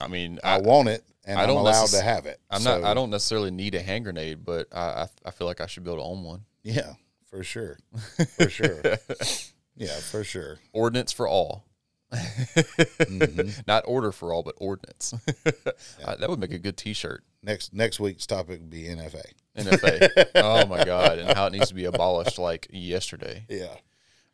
I 0.00 0.08
mean, 0.08 0.38
I, 0.44 0.56
I, 0.56 0.58
want 0.58 0.88
it, 0.88 1.02
and 1.24 1.38
I 1.38 1.42
I'm 1.42 1.48
don't 1.48 1.58
allowed 1.58 1.84
necess- 1.86 1.98
to 1.98 2.02
have 2.04 2.26
it. 2.26 2.38
I'm 2.50 2.62
not. 2.62 2.84
I 2.84 2.92
don't 2.94 3.10
necessarily 3.10 3.50
need 3.50 3.74
a 3.74 3.80
hand 3.80 4.04
grenade, 4.04 4.44
but 4.44 4.68
I, 4.72 4.80
I, 4.80 5.08
I 5.26 5.30
feel 5.30 5.46
like 5.46 5.60
I 5.60 5.66
should 5.66 5.84
be 5.84 5.90
able 5.90 6.02
to 6.02 6.08
own 6.08 6.22
one. 6.22 6.44
Yeah, 6.62 6.94
for 7.30 7.42
sure, 7.42 7.78
for 8.36 8.48
sure. 8.50 8.80
yeah, 9.76 9.96
for 10.00 10.22
sure. 10.24 10.58
Ordinance 10.72 11.12
for 11.12 11.26
all, 11.28 11.64
Mm-hmm. 12.12 13.60
not 13.66 13.84
order 13.86 14.12
for 14.12 14.32
all, 14.32 14.42
but 14.42 14.54
ordnance. 14.58 15.14
Uh, 16.04 16.14
that 16.16 16.28
would 16.30 16.38
make 16.38 16.52
a 16.52 16.58
good 16.58 16.76
T-shirt. 16.76 17.24
Next 17.42 17.72
next 17.74 17.98
week's 17.98 18.26
topic 18.26 18.60
would 18.60 18.70
be 18.70 18.84
NFA. 18.84 19.24
NFA. 19.58 20.26
oh 20.36 20.66
my 20.66 20.84
god, 20.84 21.18
and 21.18 21.36
how 21.36 21.46
it 21.46 21.52
needs 21.52 21.68
to 21.68 21.74
be 21.74 21.84
abolished 21.86 22.38
like 22.38 22.68
yesterday. 22.70 23.44
Yeah. 23.48 23.74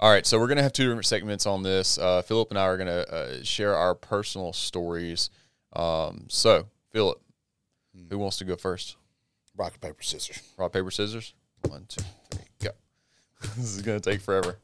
All 0.03 0.11
right, 0.11 0.27
so 0.27 0.41
we're 0.41 0.49
gonna 0.49 0.65
have 0.65 0.73
two 0.73 0.83
different 0.89 1.07
segments 1.07 1.47
on 1.47 1.63
this. 1.63 1.97
Uh, 1.97 2.23
Philip 2.23 2.51
and 2.51 2.59
I 2.59 2.65
are 2.65 2.77
gonna 2.77 3.05
uh, 3.09 3.45
share 3.45 3.77
our 3.77 3.95
personal 3.95 4.53
stories. 4.53 5.31
Um, 5.75 6.25
so, 6.29 6.67
Philip, 6.91 7.21
Hmm. 7.95 8.09
who 8.11 8.19
wants 8.19 8.37
to 8.39 8.45
go 8.45 8.57
first? 8.57 8.97
Rock 9.57 9.81
paper 9.81 10.03
scissors. 10.03 10.43
Rock 10.59 10.73
paper 10.73 10.91
scissors. 10.91 11.35
One, 11.69 11.85
two, 11.87 12.03
three, 12.33 12.47
go. 12.61 12.71
this 13.57 13.77
is 13.77 13.83
gonna 13.83 14.01
take 14.01 14.21
forever. 14.21 14.59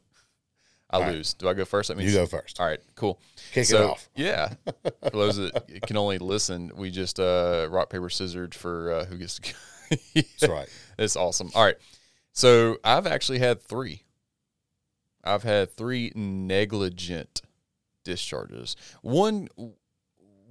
I 0.89 0.97
All 0.97 1.03
right. 1.03 1.13
lose. 1.13 1.35
Do 1.35 1.47
I 1.47 1.53
go 1.53 1.63
first? 1.63 1.87
That 1.87 1.95
means 1.95 2.11
You 2.11 2.19
go 2.19 2.25
first. 2.25 2.59
All 2.59 2.65
right, 2.65 2.81
cool. 2.95 3.21
Kick 3.53 3.63
so, 3.63 3.77
it 3.77 3.89
off. 3.91 4.09
Yeah. 4.17 4.55
For 4.83 5.09
those 5.11 5.37
that 5.37 5.83
can 5.87 5.95
only 5.95 6.17
listen, 6.17 6.69
we 6.75 6.91
just 6.91 7.17
uh, 7.17 7.65
rock 7.69 7.89
paper 7.89 8.09
scissors 8.09 8.57
for 8.57 8.91
uh, 8.91 9.05
who 9.05 9.15
gets 9.15 9.39
to 9.39 9.53
go. 9.53 9.97
That's 10.15 10.47
right. 10.49 10.67
It's 10.97 11.15
awesome. 11.15 11.49
All 11.55 11.63
right. 11.63 11.77
So 12.33 12.75
I've 12.83 13.07
actually 13.07 13.39
had 13.39 13.61
three. 13.61 14.03
I've 15.23 15.43
had 15.43 15.75
three 15.75 16.11
negligent 16.15 17.41
discharges. 18.03 18.75
One 19.01 19.47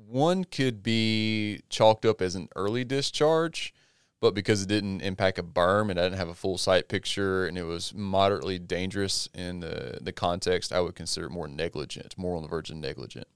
one 0.08 0.44
could 0.44 0.82
be 0.82 1.60
chalked 1.68 2.06
up 2.06 2.22
as 2.22 2.34
an 2.34 2.48
early 2.56 2.82
discharge, 2.82 3.74
but 4.20 4.34
because 4.34 4.62
it 4.62 4.68
didn't 4.68 5.02
impact 5.02 5.38
a 5.38 5.42
berm 5.42 5.90
and 5.90 6.00
I 6.00 6.04
didn't 6.04 6.18
have 6.18 6.28
a 6.28 6.34
full 6.34 6.56
sight 6.56 6.88
picture 6.88 7.46
and 7.46 7.58
it 7.58 7.64
was 7.64 7.92
moderately 7.94 8.58
dangerous 8.58 9.28
in 9.34 9.60
the, 9.60 9.98
the 10.00 10.12
context, 10.12 10.72
I 10.72 10.80
would 10.80 10.94
consider 10.94 11.26
it 11.26 11.30
more 11.30 11.46
negligent, 11.46 12.16
more 12.16 12.36
on 12.36 12.42
the 12.42 12.48
verge 12.48 12.70
of 12.70 12.76
negligent. 12.76 13.28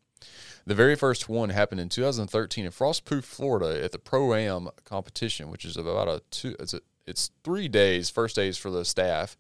The 0.65 0.75
very 0.75 0.95
first 0.95 1.29
one 1.29 1.51
happened 1.51 1.81
in 1.81 1.89
2013 1.89 2.65
in 2.65 2.71
Frostproof, 2.71 3.25
Florida, 3.25 3.83
at 3.83 3.93
the 3.93 3.99
Pro 3.99 4.35
Am 4.35 4.69
competition, 4.85 5.51
which 5.51 5.65
is 5.65 5.77
about 5.77 6.09
a 6.09 6.23
two. 6.31 6.55
It's 6.61 6.73
a, 6.73 6.81
it's 7.05 7.31
three 7.43 7.69
days. 7.69 8.11
First 8.11 8.37
day 8.37 8.47
is 8.49 8.59
for 8.59 8.71
the 8.71 8.85
staff, 8.85 9.37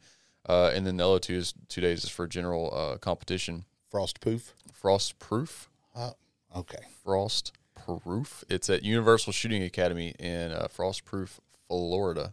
uh, 0.48 0.70
and 0.74 0.86
then 0.86 0.96
the 0.96 1.08
other 1.08 1.18
two 1.18 1.34
is 1.34 1.54
two 1.68 1.80
days 1.80 2.04
is 2.04 2.10
for 2.10 2.26
general 2.26 2.72
uh, 2.74 2.98
competition. 2.98 3.64
Frost 3.90 4.20
poof. 4.20 4.54
Frostproof, 4.82 5.66
Uh, 5.94 6.10
okay. 6.56 6.78
Frost 7.04 7.52
Proof. 7.74 8.44
It's 8.48 8.70
at 8.70 8.82
Universal 8.82 9.32
Shooting 9.32 9.62
Academy 9.62 10.14
in 10.18 10.52
uh, 10.52 10.68
Frostproof, 10.76 11.38
Florida. 11.68 12.32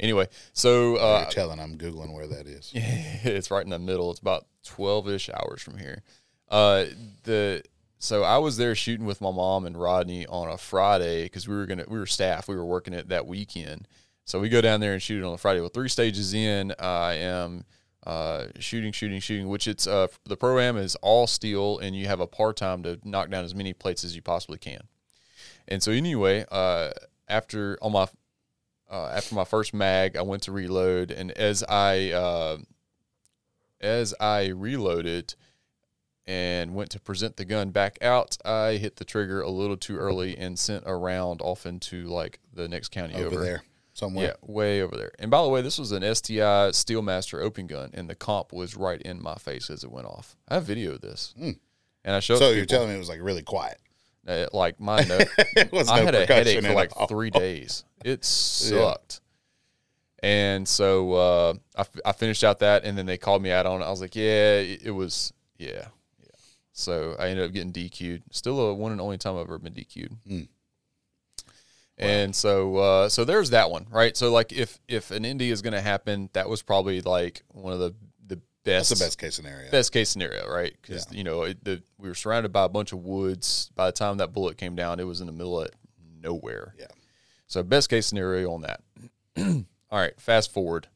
Anyway, 0.00 0.28
so 0.52 0.96
uh, 0.96 1.20
You're 1.22 1.30
telling 1.30 1.60
I'm 1.60 1.76
Googling 1.76 2.12
where 2.14 2.26
that 2.26 2.46
is. 2.46 2.70
it's 2.74 3.50
right 3.50 3.64
in 3.64 3.70
the 3.70 3.78
middle. 3.78 4.10
It's 4.10 4.20
about 4.20 4.46
twelve 4.64 5.08
ish 5.08 5.28
hours 5.28 5.60
from 5.62 5.78
here. 5.78 6.02
Uh, 6.48 6.84
the 7.24 7.62
so 7.98 8.22
I 8.22 8.38
was 8.38 8.56
there 8.56 8.74
shooting 8.74 9.06
with 9.06 9.20
my 9.20 9.30
mom 9.30 9.64
and 9.64 9.76
Rodney 9.80 10.26
on 10.26 10.48
a 10.48 10.58
Friday 10.58 11.24
because 11.24 11.46
we 11.48 11.54
were 11.54 11.66
gonna 11.66 11.84
we 11.88 11.98
were 11.98 12.06
staff. 12.06 12.48
We 12.48 12.56
were 12.56 12.64
working 12.64 12.94
it 12.94 13.08
that 13.08 13.26
weekend. 13.26 13.86
So 14.32 14.40
we 14.40 14.48
go 14.48 14.62
down 14.62 14.80
there 14.80 14.94
and 14.94 15.02
shoot 15.02 15.22
it 15.22 15.26
on 15.26 15.34
a 15.34 15.36
Friday. 15.36 15.60
Well, 15.60 15.68
three 15.68 15.90
stages 15.90 16.32
in, 16.32 16.72
I 16.78 17.16
am 17.16 17.66
uh, 18.06 18.46
shooting, 18.60 18.90
shooting, 18.90 19.20
shooting. 19.20 19.46
Which 19.46 19.68
it's 19.68 19.86
uh, 19.86 20.06
the 20.24 20.38
program 20.38 20.78
is 20.78 20.96
all 21.02 21.26
steel, 21.26 21.78
and 21.80 21.94
you 21.94 22.06
have 22.06 22.18
a 22.18 22.26
part 22.26 22.56
time 22.56 22.82
to 22.84 22.98
knock 23.04 23.28
down 23.28 23.44
as 23.44 23.54
many 23.54 23.74
plates 23.74 24.04
as 24.04 24.16
you 24.16 24.22
possibly 24.22 24.56
can. 24.56 24.84
And 25.68 25.82
so 25.82 25.92
anyway, 25.92 26.46
uh, 26.50 26.92
after 27.28 27.76
on 27.82 27.92
my 27.92 28.08
uh, 28.90 29.08
after 29.08 29.34
my 29.34 29.44
first 29.44 29.74
mag, 29.74 30.16
I 30.16 30.22
went 30.22 30.44
to 30.44 30.52
reload, 30.52 31.10
and 31.10 31.30
as 31.32 31.62
I 31.64 32.12
uh, 32.12 32.56
as 33.82 34.14
I 34.18 34.46
reloaded 34.46 35.34
and 36.26 36.74
went 36.74 36.88
to 36.92 37.00
present 37.00 37.36
the 37.36 37.44
gun 37.44 37.68
back 37.68 37.98
out, 38.00 38.38
I 38.46 38.76
hit 38.76 38.96
the 38.96 39.04
trigger 39.04 39.42
a 39.42 39.50
little 39.50 39.76
too 39.76 39.98
early 39.98 40.38
and 40.38 40.58
sent 40.58 40.84
a 40.86 40.96
round 40.96 41.42
off 41.42 41.66
into 41.66 42.04
like 42.04 42.38
the 42.50 42.66
next 42.66 42.92
county 42.92 43.16
over, 43.16 43.26
over 43.26 43.44
there 43.44 43.62
somewhere. 43.92 44.26
Yeah, 44.26 44.32
way 44.42 44.82
over 44.82 44.96
there. 44.96 45.12
And 45.18 45.30
by 45.30 45.42
the 45.42 45.48
way, 45.48 45.62
this 45.62 45.78
was 45.78 45.92
an 45.92 46.02
STI 46.02 46.70
Steelmaster 46.70 47.42
open 47.42 47.66
gun, 47.66 47.90
and 47.94 48.08
the 48.08 48.14
comp 48.14 48.52
was 48.52 48.76
right 48.76 49.00
in 49.00 49.22
my 49.22 49.34
face 49.36 49.70
as 49.70 49.84
it 49.84 49.90
went 49.90 50.06
off. 50.06 50.36
I 50.48 50.54
have 50.54 50.64
video 50.64 50.92
of 50.94 51.00
this, 51.00 51.34
and 51.38 51.56
I 52.04 52.20
showed. 52.20 52.38
So 52.38 52.46
it 52.46 52.50
to 52.52 52.56
you're 52.56 52.66
telling 52.66 52.88
me 52.88 52.94
it 52.94 52.98
was 52.98 53.08
like 53.08 53.20
really 53.22 53.42
quiet. 53.42 53.78
Uh, 54.26 54.46
like 54.52 54.78
my 54.78 55.02
no, 55.02 55.18
It 55.56 55.72
was 55.72 55.88
I 55.88 55.98
no 55.98 56.04
had 56.06 56.14
a 56.14 56.26
headache 56.26 56.64
for 56.64 56.72
like 56.74 56.96
all. 56.96 57.06
three 57.08 57.30
days. 57.30 57.84
It 58.04 58.24
sucked. 58.24 59.20
And 60.22 60.68
so 60.68 61.12
uh, 61.14 61.54
I, 61.76 61.80
f- 61.80 62.00
I 62.04 62.12
finished 62.12 62.44
out 62.44 62.60
that, 62.60 62.84
and 62.84 62.96
then 62.96 63.06
they 63.06 63.18
called 63.18 63.42
me 63.42 63.50
out 63.50 63.66
on 63.66 63.82
it. 63.82 63.84
I 63.84 63.90
was 63.90 64.00
like, 64.00 64.14
yeah, 64.14 64.54
it, 64.58 64.82
it 64.84 64.90
was, 64.92 65.32
yeah, 65.58 65.86
yeah. 66.20 66.28
So 66.72 67.16
I 67.18 67.30
ended 67.30 67.44
up 67.46 67.52
getting 67.52 67.72
DQ'd. 67.72 68.22
Still 68.30 68.60
a 68.60 68.72
one 68.74 68.92
and 68.92 69.00
only 69.00 69.18
time 69.18 69.34
I've 69.34 69.46
ever 69.46 69.58
been 69.58 69.74
DQ'd. 69.74 70.14
Mm. 70.30 70.48
And 71.98 72.34
so, 72.34 72.76
uh, 72.76 73.08
so 73.08 73.24
there's 73.24 73.50
that 73.50 73.70
one, 73.70 73.86
right? 73.90 74.16
So 74.16 74.32
like, 74.32 74.52
if 74.52 74.80
if 74.88 75.10
an 75.10 75.26
ND 75.26 75.42
is 75.42 75.62
going 75.62 75.74
to 75.74 75.80
happen, 75.80 76.30
that 76.32 76.48
was 76.48 76.62
probably 76.62 77.00
like 77.00 77.42
one 77.48 77.72
of 77.72 77.78
the 77.78 77.94
the 78.26 78.36
best 78.64 78.88
That's 78.88 79.00
the 79.00 79.04
best 79.04 79.18
case 79.18 79.34
scenario. 79.36 79.70
best 79.70 79.92
case 79.92 80.08
scenario, 80.10 80.48
right? 80.48 80.74
Because 80.80 81.06
you 81.12 81.22
know 81.22 81.42
it, 81.42 81.62
the, 81.64 81.82
we 81.98 82.08
were 82.08 82.14
surrounded 82.14 82.52
by 82.52 82.64
a 82.64 82.68
bunch 82.68 82.92
of 82.92 83.00
woods. 83.04 83.70
By 83.74 83.86
the 83.86 83.92
time 83.92 84.16
that 84.16 84.32
bullet 84.32 84.56
came 84.56 84.74
down, 84.74 84.98
it 85.00 85.06
was 85.06 85.20
in 85.20 85.26
the 85.26 85.32
middle 85.32 85.60
of 85.60 85.70
nowhere. 86.20 86.74
Yeah. 86.78 86.86
So 87.46 87.62
best 87.62 87.90
case 87.90 88.06
scenario 88.06 88.52
on 88.52 88.62
that. 88.62 88.80
all 89.38 89.98
right, 89.98 90.18
fast 90.20 90.52
forward. 90.52 90.88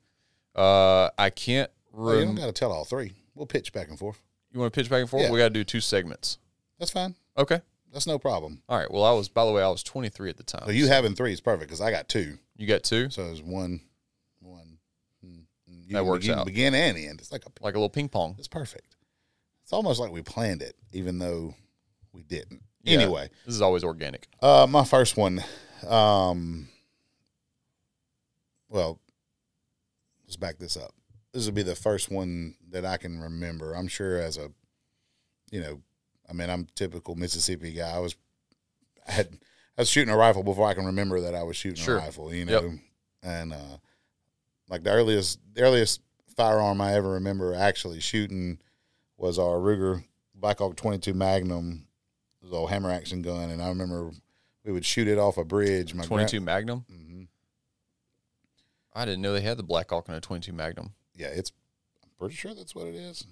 Uh, 0.55 1.11
I 1.19 1.31
can't. 1.31 1.71
Oh, 1.97 2.13
you 2.13 2.19
Rem- 2.19 2.27
don't 2.29 2.35
got 2.37 2.47
to 2.47 2.53
tell 2.53 2.73
all 2.73 2.85
three. 2.85 3.13
We'll 3.35 3.47
pitch 3.47 3.73
back 3.73 3.89
and 3.89 3.99
forth. 3.99 4.21
you 4.53 4.61
want 4.61 4.73
to 4.73 4.81
pitch 4.81 4.89
back 4.89 5.01
and 5.01 5.11
forth? 5.11 5.25
Yeah. 5.25 5.31
We 5.31 5.39
got 5.39 5.49
to 5.49 5.51
do 5.55 5.65
two 5.65 5.81
segments. 5.81 6.39
That's 6.79 6.91
fine. 6.91 7.15
Okay. 7.37 7.61
That's 7.97 8.07
no 8.07 8.19
problem. 8.19 8.61
All 8.69 8.79
right. 8.79 8.91
Well, 8.91 9.05
I 9.05 9.13
was. 9.13 9.31
By 9.31 9.47
the 9.47 9.53
way, 9.53 9.63
I 9.63 9.69
was 9.69 9.83
23 9.83 10.29
at 10.29 10.37
the 10.37 10.43
time. 10.43 10.65
So 10.67 10.71
you 10.71 10.87
having 10.87 11.15
three 11.15 11.33
is 11.33 11.41
perfect 11.41 11.71
because 11.71 11.81
I 11.81 11.91
got 11.91 12.11
two. 12.11 12.37
You 12.55 12.67
got 12.67 12.83
two, 12.83 13.09
So 13.09 13.25
it's 13.31 13.41
one, 13.41 13.81
one. 14.41 14.77
mm, 15.25 15.31
mm. 15.71 15.87
You 15.87 15.93
That 15.95 16.01
can- 16.01 16.07
works 16.07 16.27
you 16.27 16.35
out. 16.35 16.45
Begin 16.45 16.75
and 16.75 16.99
end. 16.99 17.21
It's 17.23 17.33
like 17.33 17.47
a. 17.47 17.49
like 17.63 17.73
a 17.75 17.79
little 17.79 17.89
ping 17.89 18.11
pong. 18.11 18.35
It's 18.39 18.49
perfect. 18.49 18.97
It's 19.63 19.73
almost 19.73 19.99
like 19.99 20.13
we 20.13 20.21
planned 20.21 20.61
it, 20.61 20.77
even 20.93 21.19
though 21.19 21.55
we 22.13 22.23
didn't. 22.23 22.63
Yeah. 22.83 22.99
Anyway, 22.99 23.31
This 23.47 23.55
is 23.55 23.63
always 23.63 23.83
organic. 23.83 24.29
uh, 24.43 24.67
my 24.69 24.85
first 24.85 25.17
one. 25.17 25.43
Um, 25.89 26.69
well, 28.69 29.01
let's 30.27 30.37
back 30.37 30.59
this 30.59 30.77
up. 30.77 30.93
This 31.33 31.47
would 31.47 31.55
be 31.55 31.63
the 31.63 31.75
first 31.75 32.11
one 32.11 32.57
that 32.69 32.85
I 32.85 32.99
can 32.99 33.21
remember. 33.21 33.73
I'm 33.73 33.89
sure 33.89 34.19
as 34.21 34.37
a, 34.37 34.51
you 35.51 35.61
know, 35.63 35.81
I 36.29 36.33
mean, 36.33 36.51
I'm 36.51 36.67
typical 36.75 37.15
Mississippi 37.15 37.73
guy. 37.73 37.91
I 37.95 37.99
was, 38.01 38.17
I 39.07 39.13
had, 39.13 39.29
I 39.79 39.83
was 39.83 39.89
shooting 39.89 40.13
a 40.13 40.17
rifle 40.17 40.43
before 40.43 40.67
I 40.69 40.75
can 40.75 40.87
remember 40.87 41.21
that 41.21 41.35
I 41.35 41.43
was 41.45 41.57
shooting 41.57 41.83
Sure. 41.83 41.99
a 41.99 42.01
rifle. 42.03 42.33
You 42.35 42.45
Yep. 42.47 42.63
know, 42.63 42.73
and 43.23 43.53
uh, 43.53 43.77
like 44.69 44.83
the 44.83 44.91
earliest, 44.91 45.39
the 45.55 45.63
earliest 45.63 46.01
firearm 46.37 46.81
I 46.81 46.95
ever 46.95 47.11
remember 47.13 47.55
actually 47.55 48.01
shooting 48.01 48.59
was 49.17 49.39
our 49.39 49.57
Ruger 49.57 50.05
Blackhawk 50.35 50.77
22 50.77 51.15
Magnum, 51.15 51.87
this 52.43 52.53
old 52.53 52.71
hammer 52.71 52.91
action 52.91 53.23
gun, 53.23 53.51
and 53.51 53.63
I 53.63 53.69
remember 53.69 54.11
we 54.65 54.73
would 54.73 54.85
shoot 54.85 55.09
it 55.09 55.19
off 55.19 55.39
a 55.39 55.45
bridge. 55.45 55.95
My 55.95 56.05
22 56.05 56.41
Magnum. 56.41 56.85
hmm 56.91 57.23
I 58.95 59.05
didn't 59.05 59.21
know 59.23 59.33
they 59.33 59.43
had 59.43 59.59
the 59.59 59.63
Blackhawk 59.63 60.09
in 60.09 60.15
a 60.15 60.21
22 60.21 60.53
Magnum. 60.53 60.95
Yeah, 61.15 61.29
it's. 61.29 61.53
I'm 62.03 62.09
pretty 62.19 62.35
sure 62.35 62.55
that's 62.55 62.75
what 62.75 62.87
it 62.87 62.95
is. 62.95 63.27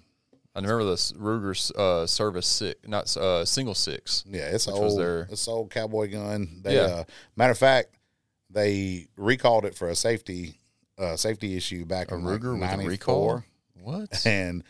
I 0.55 0.59
remember 0.61 0.85
this 0.85 1.11
Ruger 1.11 1.71
uh, 1.77 2.07
Service 2.07 2.47
Six, 2.47 2.79
not 2.87 3.15
uh, 3.17 3.43
single 3.43 3.75
six. 3.75 4.23
Yeah, 4.27 4.43
it's 4.43 4.67
Which 4.67 4.75
was 4.77 4.93
old, 4.93 5.01
their- 5.01 5.27
it's 5.29 5.47
old 5.47 5.69
cowboy 5.69 6.09
gun. 6.11 6.61
They, 6.63 6.75
Yeah. 6.75 6.81
uh, 6.81 7.03
matter 7.35 7.51
of 7.51 7.57
fact, 7.57 7.89
they 8.49 9.07
recalled 9.17 9.65
it 9.65 9.75
for 9.75 9.89
a 9.89 9.95
safety, 9.95 10.59
uh, 10.97 11.17
safety 11.17 11.57
issue 11.57 11.83
back 11.85 12.11
A 12.11 12.15
in 12.15 12.23
like 12.23 12.39
Ruger 12.41 12.53
with 12.53 12.63
a 12.63 12.77
94. 12.77 12.89
recall? 12.89 13.43
What? 13.81 14.21
And 14.25 14.63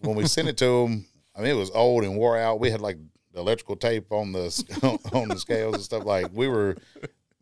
when 0.00 0.16
we 0.16 0.26
sent 0.26 0.48
it 0.48 0.56
to 0.58 0.64
them, 0.82 1.06
I 1.36 1.40
mean, 1.40 1.50
it 1.50 1.56
was 1.58 1.70
old 1.70 2.04
and 2.04 2.16
wore 2.16 2.36
out. 2.38 2.58
We 2.60 2.70
had 2.70 2.80
like 2.80 2.98
the 3.32 3.40
electrical 3.40 3.76
tape 3.76 4.10
on 4.12 4.32
the 4.32 4.98
on 5.12 5.28
the 5.28 5.38
scales 5.38 5.74
and 5.74 5.82
stuff. 5.84 6.04
Like 6.04 6.26
we 6.32 6.48
were, 6.48 6.76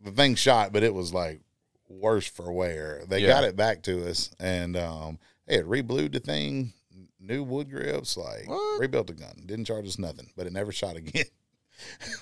the 0.03 0.11
thing 0.11 0.35
shot, 0.35 0.71
but 0.71 0.83
it 0.83 0.93
was 0.93 1.13
like 1.13 1.41
worse 1.89 2.27
for 2.27 2.51
wear. 2.51 3.01
They 3.07 3.19
Yeah. 3.21 3.27
got 3.29 3.43
it 3.43 3.55
back 3.55 3.81
to 3.83 4.07
us, 4.07 4.31
and 4.39 4.77
um, 4.77 5.19
they 5.47 5.55
had 5.57 5.65
reblued 5.65 6.13
the 6.13 6.19
thing, 6.19 6.73
new 7.21 7.43
wood 7.43 7.69
grips, 7.69 8.17
like 8.17 8.47
What? 8.49 8.79
rebuilt 8.81 9.07
the 9.07 9.13
gun. 9.13 9.43
Didn't 9.45 9.65
charge 9.65 9.87
us 9.87 9.99
nothing, 9.99 10.29
but 10.35 10.47
it 10.47 10.53
never 10.53 10.71
shot 10.71 10.95
again. 10.95 11.25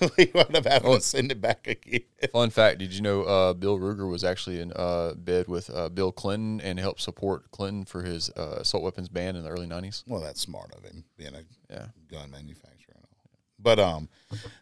we 0.16 0.30
wound 0.34 0.56
up 0.56 0.64
having 0.64 0.88
Oh. 0.90 0.94
to 0.96 1.00
send 1.02 1.30
it 1.32 1.40
back 1.40 1.66
again. 1.66 2.00
Fun 2.32 2.50
fact: 2.50 2.78
Did 2.78 2.92
you 2.94 3.02
know 3.02 3.22
uh, 3.24 3.52
Bill 3.52 3.78
Ruger 3.78 4.08
was 4.10 4.24
actually 4.24 4.60
in 4.60 4.72
uh, 4.74 5.14
bed 5.14 5.48
with 5.48 5.68
uh, 5.70 5.88
Bill 5.90 6.12
Clinton 6.12 6.60
and 6.62 6.78
helped 6.78 7.00
support 7.02 7.50
Clinton 7.50 7.84
for 7.84 8.02
his 8.02 8.30
uh, 8.36 8.58
assault 8.60 8.82
weapons 8.82 9.08
ban 9.08 9.36
in 9.36 9.42
the 9.44 9.50
early 9.50 9.66
90s? 9.66 10.02
Well, 10.06 10.20
that's 10.20 10.40
smart 10.40 10.72
of 10.74 10.84
him, 10.84 11.04
being 11.16 11.34
a 11.34 11.42
Yeah. 11.70 11.86
gun 12.10 12.30
manufacturer. 12.30 12.94
and 12.94 13.04
all. 13.04 13.30
But 13.58 13.78
um, 13.78 14.08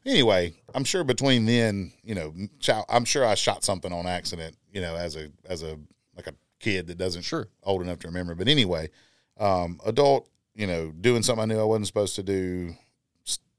anyway, 0.04 0.54
I'm 0.74 0.84
sure 0.84 1.04
between 1.04 1.46
then, 1.46 1.92
you 2.02 2.16
know, 2.16 2.34
chow- 2.58 2.86
I'm 2.88 3.04
sure 3.04 3.24
I 3.24 3.34
shot 3.36 3.62
something 3.62 3.92
on 3.92 4.06
accident, 4.06 4.56
you 4.72 4.80
know, 4.80 4.96
as 4.96 5.14
a 5.14 5.30
as 5.48 5.62
a 5.62 5.78
like 6.16 6.26
a 6.26 6.34
kid 6.58 6.88
that 6.88 6.98
doesn't 6.98 7.22
Sure. 7.22 7.46
old 7.62 7.82
enough 7.82 8.00
to 8.00 8.08
remember. 8.08 8.34
But 8.34 8.48
anyway, 8.48 8.90
um, 9.38 9.80
adult, 9.86 10.28
you 10.54 10.66
know, 10.66 10.92
doing 11.00 11.22
something 11.22 11.42
I 11.42 11.46
knew 11.46 11.60
I 11.60 11.64
wasn't 11.64 11.86
supposed 11.86 12.16
to 12.16 12.22
do, 12.22 12.74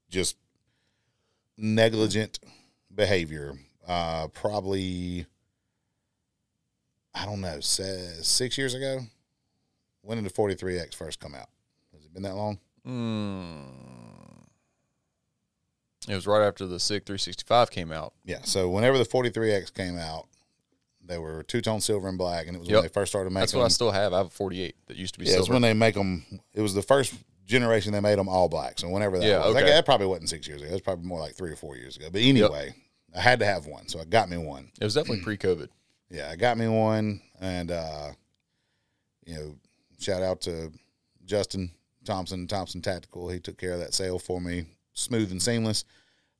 just 0.08 0.36
negligent 1.56 2.38
behavior. 2.94 3.54
Uh, 3.86 4.28
probably, 4.28 5.26
I 7.14 7.24
don't 7.24 7.40
know, 7.40 7.60
six 7.60 8.58
years 8.58 8.74
ago. 8.74 9.00
When 10.02 10.16
did 10.16 10.24
the 10.24 10.34
43X 10.34 10.94
first 10.94 11.20
come 11.20 11.34
out? 11.34 11.48
Has 11.92 12.04
it 12.04 12.14
been 12.14 12.22
that 12.22 12.36
long? 12.36 12.58
Mm. 12.86 13.64
It 16.08 16.14
was 16.14 16.26
right 16.26 16.46
after 16.46 16.66
the 16.66 16.80
SIG 16.80 17.04
365 17.04 17.70
came 17.70 17.92
out. 17.92 18.14
Yeah. 18.24 18.40
So 18.42 18.70
whenever 18.70 18.96
the 18.96 19.04
43X 19.04 19.74
came 19.74 19.98
out, 19.98 20.26
they 21.10 21.18
were 21.18 21.42
two 21.42 21.60
tone 21.60 21.80
silver 21.80 22.08
and 22.08 22.16
black, 22.16 22.46
and 22.46 22.56
it 22.56 22.60
was 22.60 22.68
Yep. 22.68 22.76
when 22.76 22.82
they 22.84 22.88
first 22.88 23.10
started 23.12 23.30
making. 23.30 23.40
That's 23.40 23.54
what 23.54 23.64
I 23.64 23.68
still 23.68 23.90
have. 23.90 24.12
I 24.14 24.18
have 24.18 24.26
a 24.28 24.30
48 24.30 24.76
that 24.86 24.96
used 24.96 25.14
to 25.14 25.20
be 25.20 25.26
Yeah, 25.26 25.32
it's 25.32 25.38
silver. 25.46 25.52
when 25.54 25.62
they 25.62 25.74
make 25.74 25.94
them. 25.94 26.24
It 26.54 26.60
was 26.62 26.72
the 26.74 26.82
first 26.82 27.14
generation 27.46 27.92
they 27.92 28.00
made 28.00 28.18
them 28.18 28.28
all 28.28 28.48
black. 28.48 28.78
So 28.78 28.88
whenever 28.88 29.18
that 29.18 29.26
Yeah, 29.26 29.44
was, 29.44 29.54
Like, 29.54 29.66
that 29.66 29.84
probably 29.84 30.06
wasn't 30.06 30.28
six 30.28 30.46
years 30.46 30.62
ago. 30.62 30.70
It 30.70 30.72
was 30.74 30.80
probably 30.82 31.04
more 31.06 31.18
like 31.18 31.34
three 31.34 31.50
or 31.50 31.56
four 31.56 31.76
years 31.76 31.96
ago. 31.96 32.08
But 32.12 32.20
anyway, 32.22 32.74
I 33.14 33.20
had 33.20 33.40
to 33.40 33.44
have 33.46 33.66
one, 33.66 33.88
so 33.88 33.98
I 34.00 34.04
got 34.04 34.30
me 34.30 34.36
one. 34.38 34.70
it 34.80 34.84
was 34.84 34.94
definitely 34.94 35.22
pre-COVID. 35.24 35.68
Yeah, 36.10 36.28
I 36.30 36.36
got 36.36 36.56
me 36.58 36.68
one, 36.68 37.20
and 37.40 37.70
uh, 37.70 38.10
you 39.26 39.34
know, 39.34 39.56
shout 39.98 40.22
out 40.22 40.40
to 40.42 40.72
Justin 41.24 41.70
Thompson, 42.04 42.46
Thompson 42.46 42.82
Tactical. 42.82 43.28
He 43.28 43.38
took 43.40 43.58
care 43.58 43.72
of 43.72 43.80
that 43.80 43.94
sale 43.94 44.18
for 44.18 44.40
me, 44.40 44.64
smooth 44.92 45.30
and 45.32 45.42
seamless. 45.42 45.84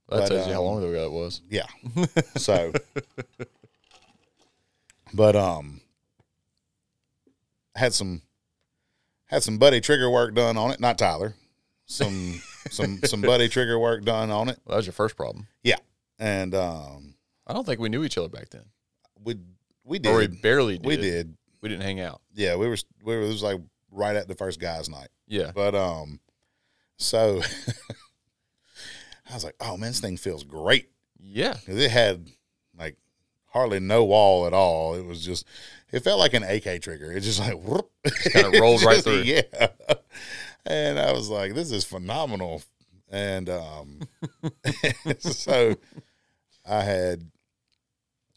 That 0.08 0.20
But, 0.20 0.28
tells 0.28 0.46
you 0.48 0.52
how 0.54 0.60
um, 0.60 0.66
long 0.66 0.78
ago 0.78 0.92
that 1.02 1.10
was. 1.10 1.42
Yeah. 1.50 1.66
So, 2.36 2.72
but 5.14 5.36
um, 5.36 5.80
had 7.74 7.92
some 7.94 8.22
had 9.26 9.42
some 9.42 9.58
buddy 9.58 9.80
trigger 9.80 10.10
work 10.10 10.34
done 10.34 10.56
on 10.56 10.70
it. 10.70 10.80
Not 10.80 10.98
Tyler. 10.98 11.34
Some 11.86 12.40
some 12.70 13.00
some 13.04 13.20
buddy 13.20 13.48
trigger 13.48 13.78
work 13.78 14.04
done 14.04 14.30
on 14.30 14.48
it. 14.48 14.58
Well, 14.64 14.74
that 14.74 14.76
was 14.76 14.86
your 14.86 14.92
first 14.92 15.16
problem. 15.16 15.46
Yeah, 15.62 15.76
and 16.18 16.54
um, 16.54 17.14
I 17.46 17.52
don't 17.52 17.64
think 17.66 17.80
we 17.80 17.88
knew 17.88 18.04
each 18.04 18.18
other 18.18 18.28
back 18.28 18.50
then. 18.50 18.64
we 19.24 19.36
we 19.84 19.98
did. 19.98 20.10
Or 20.12 20.18
we 20.18 20.26
barely 20.28 20.78
did. 20.78 20.86
we 20.86 20.96
did. 20.96 21.36
We 21.62 21.68
didn't 21.68 21.82
hang 21.82 22.00
out. 22.00 22.20
Yeah, 22.34 22.56
we 22.56 22.66
were 22.68 22.76
we 23.02 23.16
were. 23.16 23.22
It 23.22 23.28
was 23.28 23.42
like 23.42 23.60
right 23.90 24.16
at 24.16 24.28
the 24.28 24.34
first 24.34 24.60
guys' 24.60 24.88
night. 24.88 25.08
Yeah. 25.26 25.50
But 25.54 25.74
um, 25.74 26.20
so 26.96 27.42
I 29.30 29.34
was 29.34 29.44
like, 29.44 29.56
oh 29.60 29.76
man, 29.76 29.90
this 29.90 30.00
thing 30.00 30.16
feels 30.16 30.42
great. 30.44 30.90
Yeah. 31.22 31.52
'Cause 31.54 31.76
it 31.76 31.90
had 31.90 32.28
like 32.78 32.96
hardly 33.50 33.80
no 33.80 34.04
wall 34.04 34.46
at 34.46 34.52
all. 34.52 34.94
It 34.94 35.04
was 35.04 35.24
just, 35.24 35.46
it 35.92 36.00
felt 36.00 36.18
like 36.18 36.34
an 36.34 36.42
AK 36.42 36.82
trigger. 36.82 37.12
It 37.12 37.20
just 37.20 37.40
like 37.40 37.60
whoop, 37.60 37.90
kinda 38.32 38.60
rolled 38.60 38.82
It 38.82 38.86
right 38.86 38.96
through. 39.04 39.22
Yeah, 39.22 39.42
and 40.66 40.98
I 40.98 41.12
was 41.12 41.28
like, 41.28 41.54
this 41.54 41.70
is 41.70 41.84
phenomenal. 41.84 42.62
And 43.10 43.50
um, 43.50 44.00
so 45.18 45.76
I 46.68 46.82
had 46.82 47.30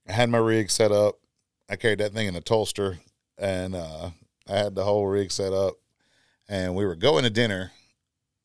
I 0.08 0.14
had 0.14 0.30
my 0.30 0.40
rig 0.40 0.70
set 0.70 0.92
up. 0.92 1.20
I 1.70 1.76
carried 1.76 2.00
that 2.00 2.14
thing 2.14 2.28
in 2.28 2.36
a 2.36 2.42
toaster, 2.42 3.00
and 3.38 3.76
uh, 3.76 4.10
I 4.50 4.56
had 4.58 4.76
the 4.76 4.84
whole 4.84 5.08
rig 5.08 5.32
set 5.32 5.54
up. 5.54 5.76
And 6.50 6.76
we 6.76 6.86
were 6.86 6.96
going 6.96 7.24
to 7.24 7.30
dinner. 7.30 7.72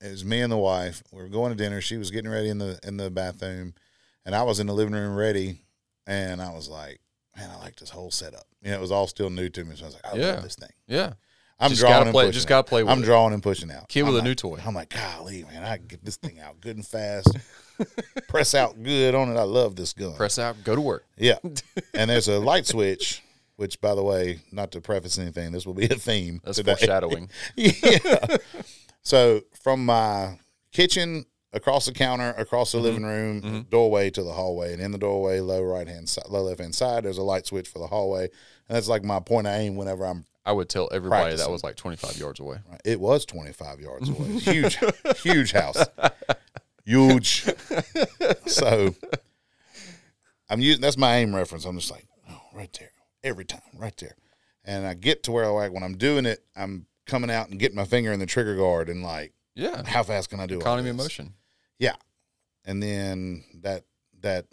It 0.01 0.11
was 0.13 0.25
me 0.25 0.41
and 0.41 0.53
the 0.53 0.57
wife. 0.59 1.03
We 1.11 1.21
were 1.23 1.29
going 1.29 1.51
to 1.51 1.57
dinner. 1.57 1.81
She 1.81 1.97
was 1.97 2.11
getting 2.13 2.31
ready 2.31 2.49
in 2.49 2.59
the 2.59 2.79
in 2.85 2.97
the 2.97 3.11
bathroom, 3.11 3.75
and 4.25 4.35
I 4.35 4.43
was 4.45 4.61
in 4.61 4.67
the 4.67 4.75
living 4.75 4.95
room 4.95 5.17
ready. 5.17 5.63
And 6.09 6.43
I 6.43 6.53
was 6.53 6.69
like, 6.69 6.99
"Man, 7.37 7.49
I 7.51 7.57
like 7.59 7.77
this 7.77 7.91
whole 7.91 8.11
setup." 8.11 8.47
You 8.63 8.71
know, 8.73 8.77
it 8.79 8.81
was 8.81 8.91
all 8.91 9.07
still 9.07 9.31
new 9.31 9.49
to 9.51 9.65
me. 9.65 9.77
So 9.77 9.85
I 9.85 9.87
was 9.87 9.95
like, 9.95 10.07
"I 10.13 10.17
Yeah. 10.17 10.33
love 10.35 10.43
this 10.43 10.57
thing." 10.57 10.71
Yeah. 10.89 11.13
I'm 11.61 11.71
Just 11.71 11.81
drawing 11.81 11.93
gotta 11.93 12.05
and 12.07 12.13
play- 12.13 12.25
pushing. 12.27 12.33
just 12.35 12.49
gotta 12.49 12.63
play 12.69 12.83
with 12.85 12.93
I'm 12.93 13.03
it. 13.03 13.05
drawing 13.05 13.35
and 13.35 13.43
pushing 13.43 13.71
out. 13.71 13.89
Kid 13.89 14.03
I'm 14.03 14.09
with 14.13 14.19
a 14.19 14.23
new 14.23 14.35
toy. 14.37 14.61
I'm 14.65 14.75
like, 14.75 14.91
golly, 14.91 15.43
man, 15.45 15.65
I 15.65 15.77
get 15.79 16.05
this 16.05 16.17
thing 16.17 16.39
out 16.41 16.61
good 16.61 16.77
and 16.77 16.87
fast. 16.87 17.37
Press 18.29 18.55
out 18.55 18.81
good 18.83 19.15
on 19.17 19.29
it. 19.29 19.37
I 19.39 19.43
love 19.43 19.75
this 19.77 19.93
gun. 19.93 20.15
Press 20.15 20.39
out, 20.39 20.63
go 20.65 20.75
to 20.77 20.81
work. 20.81 21.05
Yeah. 21.17 21.39
and 21.95 22.11
there's 22.11 22.29
a 22.29 22.39
light 22.39 22.67
switch, 22.67 23.23
which, 23.57 23.81
by 23.81 23.95
the 23.97 24.05
way, 24.05 24.39
not 24.53 24.71
to 24.73 24.81
preface 24.81 25.19
anything, 25.19 25.51
this 25.53 25.67
will 25.67 25.75
be 25.75 25.87
a 25.87 25.97
theme. 25.97 26.41
That's 26.45 26.59
today. 26.59 26.75
foreshadowing. 26.77 27.29
yeah. 27.57 28.37
So 29.03 29.41
from 29.61 29.85
my 29.85 30.39
kitchen 30.73 31.27
across 31.53 31.87
the 31.87 31.93
counter, 31.93 32.35
across 32.37 32.71
Mm-hmm. 32.73 32.79
the 32.79 32.89
living 32.91 33.05
room, 33.05 33.67
doorway 33.71 34.11
to 34.11 34.23
the 34.23 34.33
hallway, 34.33 34.73
and 34.73 34.83
in 34.83 34.91
the 34.93 34.99
doorway, 34.99 35.41
low 35.41 35.63
right 35.63 35.89
hand 35.89 36.09
side, 36.09 36.27
low 36.29 36.43
left 36.43 36.61
hand 36.61 36.75
side, 36.75 37.05
there's 37.05 37.19
a 37.19 37.23
light 37.23 37.47
switch 37.47 37.69
for 37.69 37.79
the 37.79 37.87
hallway, 37.87 38.25
and 38.25 38.77
that's 38.77 38.89
like 38.89 39.03
my 39.05 39.21
point 39.21 39.47
of 39.47 39.55
aim 39.55 39.77
whenever 39.77 40.05
I'm. 40.07 40.25
I 40.47 40.53
would 40.53 40.69
tell 40.71 40.89
everybody 40.93 41.25
that 41.41 41.51
was 41.51 41.63
like 41.63 41.77
25 41.77 42.17
yards 42.17 42.41
away. 42.41 42.59
It 42.85 42.99
was 43.01 43.27
25 43.27 43.81
yards 43.81 44.09
away. 44.09 44.29
Huge, 44.39 44.79
huge 45.23 45.53
house, 45.53 45.85
huge. 46.87 47.45
So 48.47 48.95
I'm 50.49 50.61
using 50.61 50.81
that's 50.81 50.97
my 50.97 51.17
aim 51.17 51.35
reference. 51.35 51.65
I'm 51.65 51.79
just 51.79 51.91
like, 51.91 52.07
oh, 52.31 52.41
right 52.55 52.75
there, 52.79 52.93
every 53.23 53.45
time, 53.45 53.61
right 53.77 53.97
there, 53.99 54.17
and 54.65 54.87
I 54.87 54.95
get 54.95 55.23
to 55.25 55.33
where 55.33 55.45
I 55.45 55.49
like 55.49 55.73
when 55.73 55.83
I'm 55.83 55.97
doing 55.99 56.25
it, 56.27 56.41
I'm 56.57 56.87
coming 57.07 57.31
out 57.31 57.51
and 57.51 57.59
getting 57.59 57.77
my 57.77 57.85
finger 57.85 58.13
in 58.13 58.21
the 58.21 58.27
trigger 58.27 58.57
guard 58.57 58.89
and 58.89 59.03
like, 59.03 59.33
Yeah. 59.59 59.83
how 59.85 60.05
fast 60.05 60.31
can 60.31 60.39
I 60.39 60.47
do 60.47 60.55
all 60.55 60.61
Economy 60.61 60.91
of 60.91 60.97
motion. 60.97 61.35
Yeah, 61.79 61.97
and 62.65 62.81
then 62.81 63.45
that 63.63 63.85
that 64.21 64.47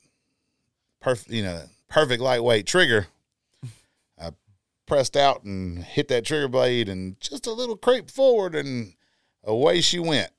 perfect, 1.00 1.30
you 1.30 1.44
know, 1.44 1.62
perfect 1.89 2.22
lightweight 2.22 2.65
trigger. 2.65 3.08
I 4.20 4.32
pressed 4.88 5.15
out 5.15 5.44
and 5.44 5.84
hit 5.84 6.08
that 6.08 6.26
trigger 6.26 6.48
blade 6.48 6.89
and 6.89 7.20
just 7.20 7.46
a 7.46 7.52
little 7.52 7.78
creep 7.78 8.10
forward 8.10 8.56
and 8.56 8.94
away 9.44 9.82
she 9.82 10.00
went 10.00 10.32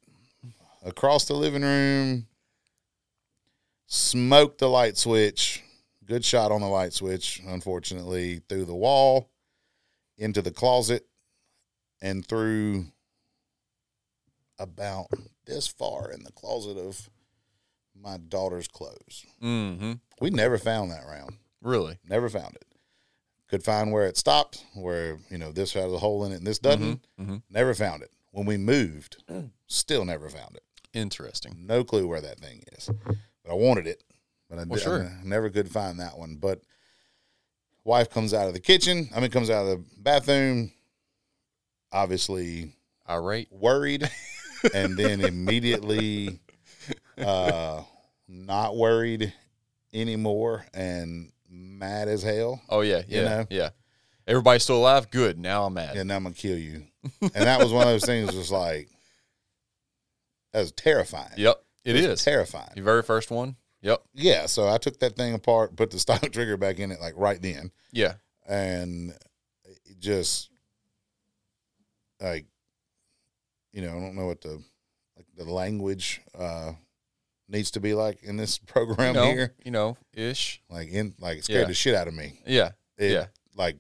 across 0.85 1.27
the 1.27 1.35
living 1.35 1.63
room, 1.63 2.27
smoked 3.87 4.59
the 4.59 4.69
light 4.69 4.97
switch. 4.97 5.63
Good 6.05 6.25
shot 6.25 6.53
on 6.53 6.61
the 6.61 6.69
light 6.69 6.93
switch, 6.93 7.41
unfortunately, 7.47 8.41
through 8.49 8.65
the 8.65 8.75
wall, 8.75 9.29
into 10.17 10.41
the 10.41 10.53
closet, 10.53 11.07
and 12.01 12.25
through 12.25 12.87
about 14.59 15.07
this 15.47 15.67
far 15.67 16.11
in 16.11 16.25
the 16.25 16.33
closet 16.33 16.77
of 16.79 17.09
my 18.01 18.17
daughter's 18.17 18.69
clothes. 18.69 19.25
Mm-hmm. 19.43 19.93
We 20.21 20.31
never 20.31 20.59
found 20.59 20.91
that 20.91 21.05
round. 21.09 21.37
Really? 21.63 21.99
Never 22.09 22.29
found 22.29 22.55
it. 22.57 22.65
Could 23.49 23.63
find 23.63 23.93
where 23.93 24.07
it 24.07 24.17
stopped, 24.17 24.65
where, 24.75 25.19
you 25.31 25.39
know, 25.39 25.53
this 25.53 25.73
has 25.75 25.93
a 25.93 25.99
hole 25.99 26.25
in 26.25 26.33
it 26.33 26.37
and 26.37 26.47
this 26.47 26.59
doesn't. 26.59 27.07
Mm-hmm. 27.21 27.37
Never 27.51 27.75
found 27.75 28.03
it. 28.03 28.11
When 28.33 28.45
we 28.47 28.57
moved, 28.57 29.23
still 29.67 30.05
never 30.05 30.29
found 30.29 30.57
it. 30.57 30.63
Interesting. 30.93 31.65
No 31.67 31.85
clue 31.85 32.07
where 32.07 32.21
that 32.21 32.41
thing 32.41 32.65
is. 32.77 32.91
But 33.05 33.51
I 33.51 33.55
wanted 33.55 33.87
it. 33.87 34.03
But 34.51 34.59
I, 34.59 34.65
Well, 34.65 34.79
did, 34.79 34.83
sure. 34.83 35.03
I 35.05 35.25
never 35.25 35.49
could 35.51 35.71
find 35.71 36.01
that 36.01 36.19
one. 36.19 36.37
But 36.37 36.61
wife 37.85 38.11
comes 38.11 38.35
out 38.35 38.49
of 38.49 38.55
the 38.55 38.61
kitchen. 38.61 39.09
I 39.15 39.21
mean, 39.21 39.31
comes 39.31 39.49
out 39.51 39.67
of 39.67 39.79
the 39.79 39.85
bathroom. 39.99 40.73
Obviously 41.93 42.73
Irate. 43.09 43.49
worried, 43.51 44.11
and 44.75 44.97
then 44.97 45.21
immediately 45.21 46.41
uh, 47.19 47.83
not 48.29 48.77
worried 48.77 49.33
anymore 49.93 50.67
and 50.75 51.33
mad 51.49 52.09
as 52.09 52.23
hell. 52.23 52.61
Oh 52.69 52.81
yeah, 52.81 53.03
yeah, 53.09 53.23
know? 53.23 53.47
yeah. 53.51 53.69
Everybody's 54.27 54.65
still 54.65 54.79
alive. 54.79 55.11
Good. 55.11 55.39
Now 55.39 55.65
I'm 55.65 55.75
mad. 55.75 55.97
And 55.97 56.13
I'm 56.13 56.25
gonna 56.25 56.35
kill 56.35 56.59
you. 56.59 56.85
And 57.23 57.31
that 57.47 57.61
was 57.61 57.73
one 57.73 57.83
of 57.87 57.93
those 57.93 58.05
things. 58.05 58.35
Was 58.35 58.51
like 58.51 58.89
that 60.53 60.61
was 60.61 60.73
terrifying. 60.73 61.33
Yep, 61.37 61.63
it 61.85 61.93
was 61.95 62.05
is. 62.05 62.25
terrifying. 62.25 62.71
Your 62.75 62.85
very 62.85 63.03
first 63.03 63.31
one. 63.31 63.57
Yep. 63.83 64.03
Yeah, 64.15 64.47
so 64.47 64.69
I 64.69 64.79
took 64.79 64.99
that 64.99 65.15
thing 65.17 65.33
apart, 65.35 65.77
put 65.77 65.91
the 65.93 65.99
stock 66.01 66.23
trigger 66.33 66.57
back 66.57 66.81
in 66.81 66.91
it 66.91 67.01
like 67.01 67.15
right 67.17 67.41
then, 67.41 67.71
Yeah. 67.93 68.15
and 68.49 69.13
it 69.65 70.01
just 70.01 70.51
like 72.21 72.47
you 73.77 73.83
know, 73.83 73.91
I 73.97 74.01
don't 74.01 74.15
know 74.17 74.25
what 74.27 74.41
the 74.41 74.63
like 75.17 75.27
the 75.37 75.45
language 75.45 76.23
uh 76.35 76.73
needs 77.49 77.71
to 77.73 77.81
be 77.81 77.93
like 77.95 78.23
in 78.23 78.37
this 78.39 78.57
program 78.75 79.09
you 79.15 79.21
know, 79.21 79.31
here. 79.33 79.55
you 79.65 79.71
know, 79.71 79.97
ish. 80.15 80.63
Like 80.71 80.89
in 80.89 81.15
like 81.21 81.39
it 81.39 81.45
scared 81.45 81.61
Yeah. 81.63 81.67
the 81.69 81.75
shit 81.75 81.95
out 81.95 82.09
of 82.09 82.15
me. 82.15 82.41
Yeah. 82.47 82.71
It, 82.97 83.13
Yeah. 83.13 83.27
Like 83.55 83.77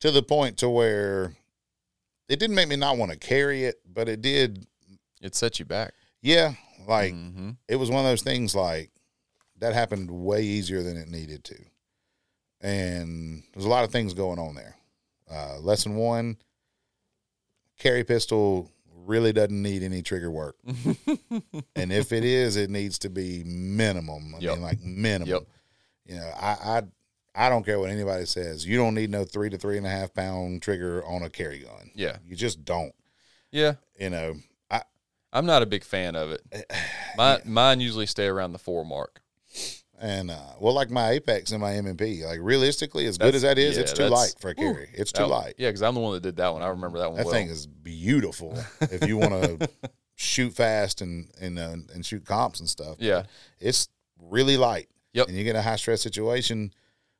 to 0.00 0.10
the 0.10 0.22
point 0.22 0.58
to 0.58 0.68
where 0.70 1.34
it 2.28 2.38
didn't 2.40 2.56
make 2.56 2.68
me 2.68 2.76
not 2.76 2.96
want 2.96 3.12
to 3.12 3.18
carry 3.18 3.64
it, 3.64 3.76
but 3.86 4.08
it 4.08 4.20
did 4.22 4.66
It 5.20 5.34
set 5.34 5.58
you 5.58 5.64
back. 5.66 5.92
yeah, 6.22 6.54
like 6.86 7.12
hmm 7.12 7.50
it 7.68 7.76
was 7.76 7.90
one 7.90 8.00
of 8.00 8.10
those 8.10 8.22
things 8.22 8.54
like 8.54 8.90
that 9.58 9.74
happened 9.74 10.10
way 10.10 10.42
easier 10.42 10.82
than 10.82 10.96
it 10.96 11.08
needed 11.08 11.44
to. 11.44 11.56
And 12.60 13.42
there's 13.52 13.64
a 13.66 13.68
lot 13.68 13.84
of 13.84 13.90
things 13.92 14.14
going 14.14 14.38
on 14.38 14.54
there. 14.54 14.74
Uh, 15.30 15.58
lesson 15.60 15.94
one 15.96 16.36
carry 17.78 18.02
pistol 18.04 18.70
really 19.08 19.32
doesn't 19.32 19.62
need 19.62 19.82
any 19.82 20.02
trigger 20.02 20.30
work. 20.30 20.56
and 21.74 21.92
if 21.92 22.12
it 22.12 22.24
is, 22.24 22.56
it 22.56 22.70
needs 22.70 22.98
to 23.00 23.10
be 23.10 23.42
minimum. 23.44 24.34
I 24.34 24.38
Yep. 24.40 24.52
mean, 24.54 24.62
like 24.62 24.80
minimum. 24.82 25.28
Yep. 25.28 25.42
You 26.06 26.14
know, 26.16 26.30
I, 26.38 26.50
I 26.50 26.82
I 27.34 27.48
don't 27.48 27.64
care 27.64 27.78
what 27.78 27.90
anybody 27.90 28.26
says. 28.26 28.66
You 28.66 28.76
don't 28.78 28.94
need 28.94 29.10
no 29.10 29.24
three 29.24 29.48
to 29.50 29.58
three 29.58 29.76
and 29.78 29.86
a 29.86 29.90
half 29.90 30.12
pound 30.12 30.60
trigger 30.62 31.04
on 31.04 31.22
a 31.22 31.30
carry 31.30 31.60
gun. 31.60 31.90
yeah. 31.94 32.16
You 32.26 32.34
just 32.36 32.64
don't. 32.64 32.92
Yeah. 33.50 33.74
You 33.98 34.10
know, 34.10 34.34
I 34.70 34.82
I'm 35.32 35.46
not 35.46 35.62
a 35.62 35.66
big 35.66 35.84
fan 35.84 36.14
of 36.16 36.30
it. 36.32 36.42
Mine, 37.16 37.40
mine 37.44 37.80
usually 37.80 38.06
stay 38.06 38.26
around 38.26 38.52
the 38.52 38.58
four 38.58 38.84
mark. 38.84 39.20
And 40.00 40.30
uh, 40.30 40.36
well, 40.60 40.74
like 40.74 40.90
my 40.90 41.10
Apex 41.10 41.50
and 41.50 41.60
my 41.60 41.74
M&P, 41.74 42.24
like 42.24 42.38
realistically, 42.40 43.06
as 43.06 43.18
good 43.18 43.34
as 43.34 43.42
that 43.42 43.58
is, 43.58 43.76
yeah, 43.76 43.82
it's 43.82 43.92
too 43.92 44.06
light 44.06 44.34
for 44.38 44.50
a 44.50 44.54
carry. 44.54 44.88
It's 44.94 45.10
too 45.10 45.22
That- 45.22 45.28
light. 45.28 45.54
Yeah, 45.58 45.68
because 45.68 45.82
I'm 45.82 45.94
the 45.94 46.00
one 46.00 46.12
that 46.14 46.22
did 46.22 46.36
that 46.36 46.52
one. 46.52 46.62
I 46.62 46.68
remember 46.68 46.98
that 46.98 47.08
one. 47.08 47.16
That 47.16 47.26
well. 47.26 47.34
thing 47.34 47.48
is 47.48 47.66
beautiful 47.66 48.56
if 48.80 49.06
you 49.08 49.16
want 49.16 49.32
to 49.58 49.68
shoot 50.14 50.52
fast 50.52 51.00
and 51.00 51.30
and 51.40 51.58
uh, 51.58 51.76
and 51.92 52.06
shoot 52.06 52.24
comps 52.24 52.60
and 52.60 52.68
stuff. 52.68 52.96
Yeah. 53.00 53.24
It's 53.58 53.88
really 54.20 54.56
light. 54.56 54.88
Yep. 55.14 55.28
And 55.28 55.36
you 55.36 55.42
get 55.42 55.56
a 55.56 55.62
high 55.62 55.76
stress 55.76 56.00
situation 56.00 56.72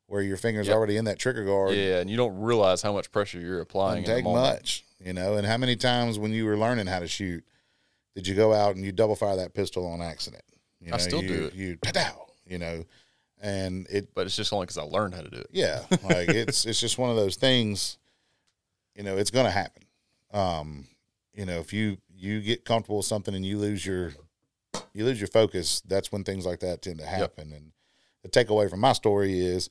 where 0.07 0.21
your 0.21 0.37
fingers 0.37 0.67
Yep. 0.67 0.75
already 0.75 0.95
in 0.97 1.05
that 1.05 1.19
trigger 1.19 1.43
guard. 1.43 1.75
Yeah, 1.75 1.99
and 1.99 2.09
you 2.09 2.15
don't 2.17 2.39
realize 2.39 2.81
how 2.81 2.93
much 2.93 3.11
pressure 3.11 3.39
you're 3.39 3.61
applying. 3.61 4.03
Doesn't 4.03 4.15
take 4.23 4.25
much, 4.25 4.85
you 5.03 5.13
know. 5.13 5.35
And 5.35 5.45
how 5.45 5.57
many 5.57 5.75
times 5.75 6.17
when 6.17 6.31
you 6.31 6.45
were 6.45 6.57
learning 6.57 6.87
how 6.87 6.99
to 6.99 7.07
shoot, 7.07 7.43
did 8.15 8.25
you 8.25 8.35
go 8.35 8.53
out 8.53 8.75
and 8.75 8.85
you 8.85 8.91
double 8.91 9.15
fire 9.15 9.35
that 9.35 9.53
pistol 9.53 9.85
on 9.85 10.01
accident? 10.01 10.43
You 10.81 10.93
I 10.93 10.97
still 10.97 11.21
you, 11.21 11.27
do 11.27 11.43
it. 11.45 11.53
You 11.55 11.77
pow, 11.77 12.27
you 12.49 12.57
know, 12.57 12.83
and 13.41 13.87
it 13.89 14.13
But 14.13 14.25
it's 14.25 14.35
just 14.35 14.51
only 14.51 14.65
because 14.65 14.77
I 14.77 14.83
learned 14.83 15.13
how 15.15 15.21
to 15.21 15.29
do 15.29 15.37
it. 15.37 15.47
yeah, 15.51 15.85
like 16.03 16.29
it's 16.29 16.65
it's 16.65 16.79
just 16.81 16.97
one 16.97 17.09
of 17.09 17.15
those 17.15 17.35
things. 17.37 17.97
You 18.95 19.03
know, 19.03 19.15
it's 19.17 19.31
going 19.31 19.45
to 19.45 19.51
happen. 19.51 19.83
Um, 20.33 20.87
you 21.33 21.45
know, 21.45 21.59
if 21.59 21.71
you 21.71 21.97
you 22.13 22.41
get 22.41 22.65
comfortable 22.65 22.97
with 22.97 23.05
something 23.05 23.33
and 23.33 23.45
you 23.45 23.57
lose 23.57 23.85
your 23.85 24.13
you 24.93 25.05
lose 25.05 25.21
your 25.21 25.27
focus, 25.29 25.81
that's 25.81 26.11
when 26.11 26.23
things 26.23 26.45
like 26.45 26.59
that 26.59 26.81
tend 26.81 26.99
to 26.99 27.05
happen. 27.05 27.53
And 27.53 27.71
the 28.23 28.29
takeaway 28.29 28.69
from 28.69 28.79
my 28.81 28.91
story 28.93 29.39
is, 29.39 29.69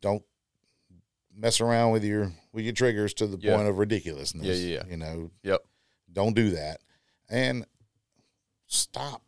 don't 0.00 0.22
mess 1.34 1.60
around 1.60 1.92
with 1.92 2.02
your 2.02 2.32
with 2.52 2.64
your 2.64 2.72
triggers 2.74 3.14
to 3.14 3.26
the 3.26 3.38
Yeah. 3.40 3.54
point 3.54 3.68
of 3.68 3.78
ridiculousness. 3.78 4.44
Yeah, 4.46 4.54
yeah, 4.54 4.82
yeah. 4.84 4.90
You 4.90 4.96
know, 4.96 5.30
Yep. 5.44 5.64
don't 6.12 6.34
do 6.34 6.50
that, 6.50 6.80
and 7.28 7.66
stop 8.66 9.22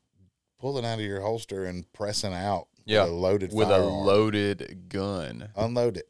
pulling 0.59 0.85
out 0.85 0.99
of 0.99 1.05
your 1.05 1.21
holster 1.21 1.65
and 1.65 1.91
pressing 1.93 2.33
out 2.35 2.67
Yeah, 2.89 3.03
with 3.05 3.11
a 3.13 3.15
loaded 3.15 3.53
With 3.53 3.69
a 3.71 3.79
loaded 3.79 4.89
gun. 4.89 5.51
unload 5.55 5.99
it. 5.99 6.09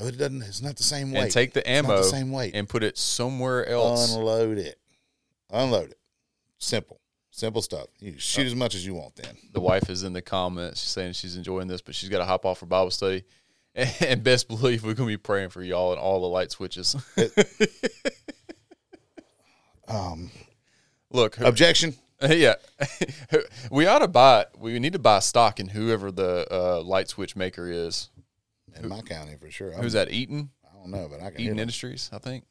Oh, 0.00 0.06
it 0.08 0.18
doesn't. 0.18 0.42
It's 0.42 0.62
not 0.62 0.76
the 0.76 0.82
same 0.82 1.10
weight. 1.12 1.22
And 1.22 1.30
take 1.30 1.52
the 1.54 1.68
ammo 1.68 1.96
the 1.98 2.02
same 2.04 2.30
weight. 2.32 2.54
and 2.54 2.68
put 2.68 2.82
it 2.82 2.98
somewhere 2.98 3.66
else. 3.68 4.14
Unload 4.14 4.58
it. 4.58 4.78
Unload 5.50 5.90
it. 5.90 5.98
Simple. 6.58 7.00
Simple 7.30 7.62
stuff. 7.62 7.86
You 7.98 8.14
shoot 8.18 8.46
as 8.46 8.54
much 8.54 8.74
as 8.76 8.86
you 8.86 8.94
want. 8.94 9.16
Then 9.16 9.36
the 9.52 9.60
wife 9.60 9.88
is 9.90 10.02
in 10.04 10.12
the 10.12 10.22
comments. 10.22 10.80
She's 10.80 10.90
saying 10.90 11.12
she's 11.14 11.36
enjoying 11.36 11.66
this, 11.68 11.80
but 11.80 11.94
she's 11.96 12.08
got 12.08 12.18
to 12.18 12.24
hop 12.24 12.44
off 12.44 12.58
for 12.58 12.66
Bible 12.66 12.90
study. 12.90 13.24
And 14.00 14.22
best 14.22 14.46
believe 14.46 14.84
we're 14.84 14.94
gonna 14.94 15.08
be 15.08 15.16
praying 15.16 15.48
for 15.50 15.60
y'all 15.60 15.90
and 15.90 16.00
all 16.00 16.20
the 16.20 16.28
light 16.28 16.52
switches. 16.52 16.94
um, 19.88 20.30
Look, 21.10 21.36
who- 21.36 21.44
objection. 21.46 21.94
yeah, 22.28 22.54
we 23.70 23.86
ought 23.86 23.98
to 24.00 24.08
buy. 24.08 24.46
We 24.56 24.78
need 24.78 24.92
to 24.92 24.98
buy 24.98 25.18
stock 25.18 25.60
in 25.60 25.68
whoever 25.68 26.10
the 26.10 26.46
uh, 26.50 26.82
light 26.82 27.08
switch 27.08 27.36
maker 27.36 27.70
is. 27.70 28.10
In 28.76 28.88
my 28.88 29.02
county, 29.02 29.36
for 29.38 29.50
sure. 29.50 29.72
Who's 29.72 29.92
that? 29.92 30.10
Eaton, 30.10 30.50
I 30.64 30.76
don't 30.76 30.90
know, 30.90 31.08
but 31.08 31.20
I 31.20 31.30
can 31.30 31.40
hear 31.40 31.50
Eaton. 31.50 31.58
Industries, 31.60 32.10
I 32.12 32.18
think. 32.18 32.44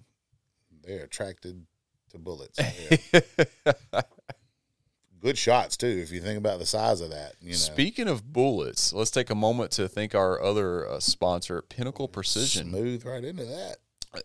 They're 0.83 1.03
attracted 1.03 1.65
to 2.11 2.17
bullets. 2.17 2.59
Good 5.21 5.37
shots 5.37 5.77
too. 5.77 5.87
If 5.87 6.11
you 6.11 6.19
think 6.19 6.37
about 6.37 6.59
the 6.59 6.65
size 6.65 6.99
of 6.99 7.11
that, 7.11 7.35
you 7.39 7.51
know. 7.51 7.55
Speaking 7.55 8.09
of 8.09 8.33
bullets, 8.33 8.91
let's 8.91 9.11
take 9.11 9.29
a 9.29 9.35
moment 9.35 9.71
to 9.71 9.87
thank 9.87 10.13
our 10.13 10.41
other 10.41 10.87
uh, 10.87 10.99
sponsor, 10.99 11.61
Pinnacle 11.61 12.09
Precision. 12.09 12.69
Smooth 12.69 13.05
right 13.05 13.23
into 13.23 13.45
that. 13.45 13.77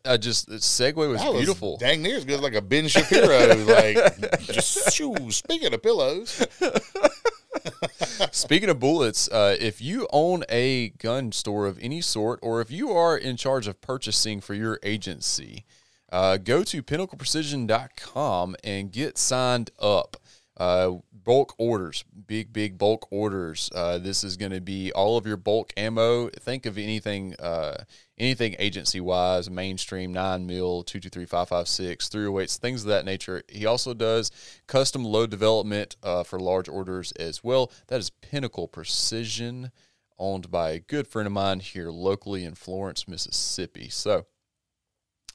I 0.04 0.16
just 0.16 0.48
the 0.48 0.56
segue 0.56 0.96
was 0.96 1.22
was 1.22 1.36
beautiful. 1.36 1.76
dang 1.78 2.02
near 2.02 2.16
as 2.16 2.24
good 2.24 2.36
as 2.36 2.40
like 2.42 2.54
a 2.54 2.60
Ben 2.62 2.88
Shapiro. 2.88 3.54
like, 3.64 4.40
just 4.40 4.92
shoo. 4.94 5.30
Speaking 5.30 5.72
of 5.72 5.82
pillows, 5.82 6.46
Speaking 8.32 8.68
of 8.68 8.78
bullets, 8.78 9.28
uh, 9.28 9.56
if 9.58 9.80
you 9.80 10.06
own 10.12 10.44
a 10.48 10.90
gun 10.90 11.32
store 11.32 11.66
of 11.66 11.78
any 11.80 12.00
sort, 12.00 12.38
or 12.42 12.60
if 12.60 12.70
you 12.70 12.90
are 12.90 13.16
in 13.16 13.36
charge 13.36 13.66
of 13.66 13.80
purchasing 13.80 14.40
for 14.40 14.54
your 14.54 14.78
agency, 14.82 15.64
uh, 16.10 16.36
go 16.36 16.62
to 16.64 16.82
pinnacleprecision.com 16.82 18.56
and 18.64 18.92
get 18.92 19.18
signed 19.18 19.70
up. 19.78 20.16
Uh, 20.58 20.96
bulk 21.12 21.54
orders, 21.58 22.04
big, 22.26 22.52
big 22.52 22.76
bulk 22.78 23.06
orders. 23.10 23.70
Uh, 23.74 23.98
this 23.98 24.24
is 24.24 24.36
going 24.36 24.50
to 24.50 24.60
be 24.60 24.90
all 24.92 25.16
of 25.16 25.26
your 25.26 25.36
bulk 25.36 25.72
ammo. 25.76 26.28
Think 26.30 26.66
of 26.66 26.76
anything, 26.76 27.36
uh, 27.38 27.84
anything 28.18 28.56
agency 28.58 29.00
wise, 29.00 29.48
mainstream, 29.48 30.12
9 30.12 30.46
mil, 30.46 30.82
223, 30.82 31.26
556, 31.26 32.08
308s, 32.08 32.58
things 32.58 32.82
of 32.82 32.88
that 32.88 33.04
nature. 33.04 33.42
He 33.48 33.66
also 33.66 33.94
does 33.94 34.32
custom 34.66 35.04
load 35.04 35.30
development 35.30 35.96
uh, 36.02 36.24
for 36.24 36.40
large 36.40 36.68
orders 36.68 37.12
as 37.12 37.44
well. 37.44 37.70
That 37.86 38.00
is 38.00 38.10
Pinnacle 38.10 38.66
Precision, 38.66 39.70
owned 40.18 40.50
by 40.50 40.70
a 40.70 40.80
good 40.80 41.06
friend 41.06 41.26
of 41.26 41.32
mine 41.32 41.60
here 41.60 41.90
locally 41.90 42.44
in 42.44 42.54
Florence, 42.54 43.06
Mississippi. 43.06 43.88
So, 43.90 44.26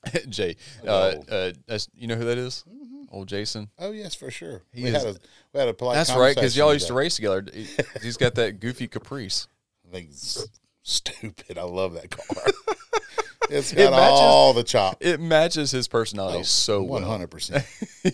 Jay, 0.29 0.55
uh, 0.85 1.15
uh, 1.29 1.51
that's, 1.67 1.87
you 1.95 2.07
know 2.07 2.15
who 2.15 2.25
that 2.25 2.37
is? 2.37 2.63
Old 3.11 3.27
Jason. 3.27 3.69
oh 3.77 3.91
yes, 3.91 4.15
for 4.15 4.31
sure. 4.31 4.63
He 4.73 4.83
we 4.83 4.89
is- 4.89 5.03
had 5.03 5.15
a 5.15 5.19
we 5.53 5.59
had 5.59 5.69
a 5.69 5.73
polite. 5.73 5.95
That's 5.95 6.11
right, 6.13 6.35
because 6.35 6.57
y'all 6.57 6.73
used 6.73 6.87
to 6.87 6.93
race 6.93 7.15
together. 7.15 7.45
He- 7.53 7.67
He's 8.01 8.17
got 8.17 8.35
that 8.35 8.59
goofy 8.59 8.87
caprice. 8.87 9.47
I 9.87 9.91
think 9.95 10.09
it's 10.09 10.47
stupid. 10.81 11.57
I 11.59 11.63
love 11.63 11.93
that 11.93 12.09
car. 12.09 12.43
it's 13.51 13.71
got 13.71 13.91
matches- 13.91 14.19
all 14.19 14.53
the 14.53 14.63
chop. 14.63 14.97
It 14.99 15.19
matches 15.19 15.69
his 15.69 15.87
personality 15.87 16.39
Oh, 16.39 16.43
so 16.43 16.81
One 16.81 17.03
well. 17.03 17.11
hundred 17.11 17.27
percent. 17.29 17.63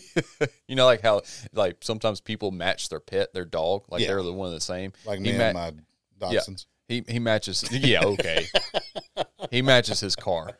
you 0.67 0.75
know, 0.75 0.85
like 0.85 1.01
how 1.01 1.21
like 1.53 1.77
sometimes 1.79 2.19
people 2.19 2.51
match 2.51 2.89
their 2.89 2.99
pet, 2.99 3.33
their 3.33 3.45
dog, 3.45 3.85
like 3.89 4.01
Yeah. 4.01 4.07
they're 4.07 4.23
the 4.23 4.33
one 4.33 4.47
of 4.47 4.53
the 4.53 4.59
same. 4.59 4.91
Like 5.05 5.19
He 5.19 5.31
me 5.31 5.37
ma- 5.37 5.43
and 5.45 5.55
my 6.19 6.29
Yeah. 6.29 6.41
He 6.89 7.03
he 7.07 7.19
matches. 7.19 7.63
Yeah, 7.71 8.03
okay. 8.03 8.47
he 9.51 9.61
matches 9.61 10.01
his 10.01 10.15
car. 10.17 10.57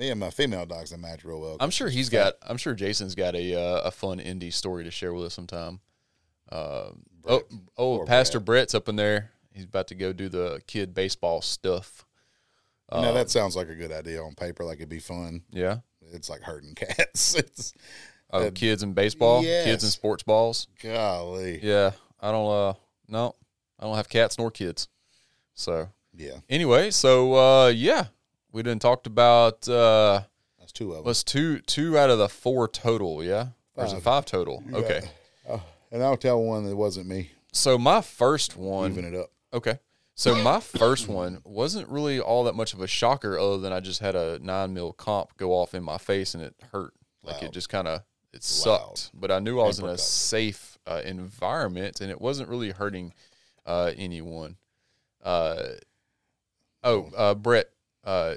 Me 0.00 0.08
and 0.08 0.18
my 0.18 0.30
female 0.30 0.64
dogs 0.64 0.90
that 0.90 0.98
match 0.98 1.24
real 1.24 1.40
well. 1.42 1.58
I'm 1.60 1.68
sure 1.68 1.90
he's 1.90 2.08
got. 2.08 2.32
I'm 2.42 2.56
sure 2.56 2.72
Jason's 2.74 3.14
got 3.14 3.34
a 3.36 3.54
uh, 3.54 3.82
a 3.82 3.90
fun 3.90 4.18
ND 4.18 4.50
story 4.52 4.82
to 4.84 4.90
share 4.90 5.12
with 5.12 5.26
us 5.26 5.34
sometime. 5.34 5.80
Um, 6.50 7.02
oh, 7.26 7.42
oh, 7.76 8.04
Pastor 8.06 8.40
Brett's 8.40 8.74
up 8.74 8.88
in 8.88 8.96
there. 8.96 9.30
He's 9.52 9.64
about 9.64 9.88
to 9.88 9.94
go 9.94 10.14
do 10.14 10.30
the 10.30 10.62
kid 10.66 10.94
baseball 10.94 11.42
stuff. 11.42 12.06
You 12.90 13.02
know, 13.02 13.08
Um, 13.10 13.14
that 13.14 13.28
sounds 13.28 13.54
like 13.56 13.68
a 13.68 13.74
good 13.74 13.92
idea 13.92 14.22
on 14.22 14.34
paper. 14.34 14.64
Like 14.64 14.78
it'd 14.78 14.88
be 14.88 15.00
fun. 15.00 15.42
Yeah. 15.50 15.80
It's 16.12 16.30
like 16.30 16.40
herding 16.40 16.74
cats. 16.76 17.34
It's 17.34 17.74
Oh, 18.32 18.46
Uh, 18.46 18.50
kids 18.52 18.82
and 18.82 18.94
baseball. 18.94 19.42
Kids 19.42 19.82
and 19.82 19.92
sports 19.92 20.22
balls. 20.22 20.66
golly. 20.82 21.60
Yeah. 21.62 21.90
I 22.20 22.32
don't. 22.32 22.50
Uh. 22.50 22.72
No. 23.06 23.34
I 23.78 23.84
don't 23.84 23.96
have 23.96 24.08
cats 24.08 24.38
nor 24.38 24.50
kids. 24.50 24.88
So 25.52 25.88
Yeah, 26.16 26.38
anyway, 26.48 26.90
so 26.90 27.34
uh, 27.34 27.66
yeah, 27.68 28.06
we 28.52 28.62
didn't 28.62 28.82
talked 28.82 29.06
about 29.06 29.68
uh, 29.68 30.22
that's 30.58 30.72
two 30.72 30.90
of 30.90 30.98
them. 30.98 31.04
was 31.04 31.24
two 31.24 31.60
two 31.60 31.96
out 31.98 32.10
of 32.10 32.18
the 32.18 32.28
four 32.28 32.68
total. 32.68 33.22
Yeah. 33.24 33.48
Or 33.76 33.86
is 33.86 33.92
it 33.92 34.02
Five. 34.02 34.26
total? 34.26 34.62
Okay. 34.72 35.00
Oh, 35.48 35.62
and 35.90 36.02
I'll 36.02 36.16
tell 36.16 36.42
one 36.42 36.64
that 36.66 36.76
wasn't 36.76 37.06
me. 37.06 37.30
So 37.52 37.78
my 37.78 38.00
first 38.02 38.56
one. 38.56 38.92
Even 38.92 39.04
it 39.04 39.14
up. 39.14 39.30
Okay. 39.52 39.78
So 40.14 40.34
my 40.34 40.60
first 40.60 41.08
one 41.08 41.40
wasn't 41.44 41.88
really 41.88 42.20
all 42.20 42.44
that 42.44 42.54
much 42.54 42.74
of 42.74 42.82
a 42.82 42.86
shocker, 42.86 43.38
other 43.38 43.56
than 43.56 43.72
I 43.72 43.80
just 43.80 44.00
had 44.00 44.14
a 44.14 44.38
nine 44.42 44.74
mil 44.74 44.92
comp 44.92 45.34
go 45.38 45.52
off 45.52 45.74
in 45.74 45.82
my 45.82 45.96
face 45.96 46.34
and 46.34 46.44
it 46.44 46.54
hurt. 46.72 46.92
Like 47.22 47.42
it 47.42 47.52
just 47.52 47.70
kind 47.70 47.88
of 47.88 48.02
it 48.32 48.42
sucked. 48.44 49.10
But 49.14 49.30
I 49.30 49.38
knew 49.38 49.60
I 49.60 49.66
was 49.66 49.78
in 49.78 49.86
a 49.86 49.96
safe 49.96 50.76
uh, 50.86 51.00
environment 51.04 52.02
and 52.02 52.10
it 52.10 52.20
wasn't 52.20 52.50
really 52.50 52.70
hurting 52.70 53.14
uh, 53.64 53.92
anyone. 53.96 54.56
Uh, 55.22 55.62
oh, 56.84 57.10
uh, 57.16 57.34
Brett, 57.34 57.70
uh, 58.04 58.36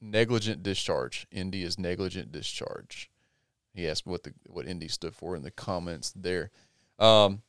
negligent 0.00 0.62
discharge. 0.62 1.26
ND 1.36 1.56
is 1.56 1.78
negligent 1.78 2.32
discharge. 2.32 3.10
He 3.74 3.88
asked 3.88 4.06
what 4.06 4.22
the 4.22 4.32
what 4.46 4.66
ND 4.68 4.90
stood 4.90 5.14
for 5.14 5.36
in 5.36 5.42
the 5.42 5.50
comments 5.50 6.12
there. 6.16 6.50
Um, 6.98 7.42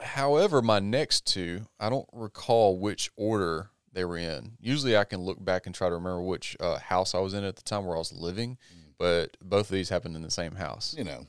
However, 0.00 0.60
my 0.60 0.78
next 0.78 1.26
two, 1.26 1.68
I 1.80 1.88
don't 1.88 2.08
recall 2.12 2.78
which 2.78 3.10
order 3.16 3.70
they 3.92 4.04
were 4.04 4.18
in. 4.18 4.52
Usually, 4.60 4.96
I 4.96 5.04
can 5.04 5.20
look 5.22 5.42
back 5.42 5.64
and 5.64 5.74
try 5.74 5.88
to 5.88 5.94
remember 5.94 6.20
which 6.20 6.54
uh, 6.60 6.78
house 6.78 7.14
I 7.14 7.18
was 7.20 7.32
in 7.32 7.44
at 7.44 7.56
the 7.56 7.62
time 7.62 7.86
where 7.86 7.96
I 7.96 7.98
was 7.98 8.12
living, 8.12 8.58
but 8.98 9.36
both 9.42 9.70
of 9.70 9.74
these 9.74 9.88
happened 9.88 10.14
in 10.14 10.22
the 10.22 10.30
same 10.30 10.54
house, 10.54 10.94
You 10.98 11.04
know, 11.04 11.26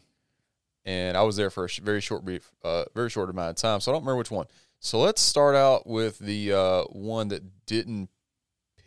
and 0.83 1.15
I 1.15 1.21
was 1.23 1.37
there 1.37 1.49
for 1.49 1.63
a 1.65 1.69
sh- 1.69 1.79
very 1.79 2.01
short 2.01 2.25
brief, 2.25 2.51
uh, 2.63 2.83
very 2.93 3.09
short 3.09 3.29
amount 3.29 3.51
of 3.51 3.55
time. 3.55 3.79
So 3.79 3.91
I 3.91 3.95
don't 3.95 4.01
remember 4.01 4.17
which 4.17 4.31
one. 4.31 4.47
So 4.79 4.99
let's 4.99 5.21
start 5.21 5.55
out 5.55 5.87
with 5.87 6.19
the 6.19 6.51
uh, 6.51 6.83
one 6.89 7.29
that 7.29 7.65
didn't 7.65 8.09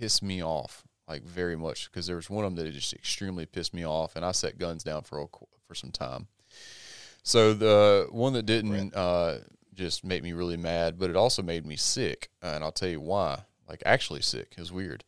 piss 0.00 0.22
me 0.22 0.42
off 0.42 0.82
like 1.06 1.22
very 1.22 1.56
much 1.56 1.90
because 1.90 2.06
there 2.06 2.16
was 2.16 2.30
one 2.30 2.44
of 2.44 2.54
them 2.54 2.64
that 2.64 2.72
just 2.72 2.94
extremely 2.94 3.44
pissed 3.44 3.74
me 3.74 3.84
off, 3.84 4.16
and 4.16 4.24
I 4.24 4.32
set 4.32 4.58
guns 4.58 4.84
down 4.84 5.02
for 5.02 5.20
a, 5.20 5.26
for 5.66 5.74
some 5.74 5.90
time. 5.90 6.28
So 7.22 7.52
the 7.52 8.06
one 8.10 8.32
that 8.32 8.46
didn't 8.46 8.94
uh, 8.94 9.38
just 9.74 10.04
make 10.04 10.22
me 10.22 10.32
really 10.32 10.56
mad, 10.56 10.98
but 10.98 11.10
it 11.10 11.16
also 11.16 11.42
made 11.42 11.66
me 11.66 11.76
sick, 11.76 12.30
and 12.40 12.64
I'll 12.64 12.72
tell 12.72 12.88
you 12.88 13.00
why. 13.00 13.40
Like 13.68 13.82
actually 13.84 14.22
sick 14.22 14.54
is 14.56 14.72
weird. 14.72 15.04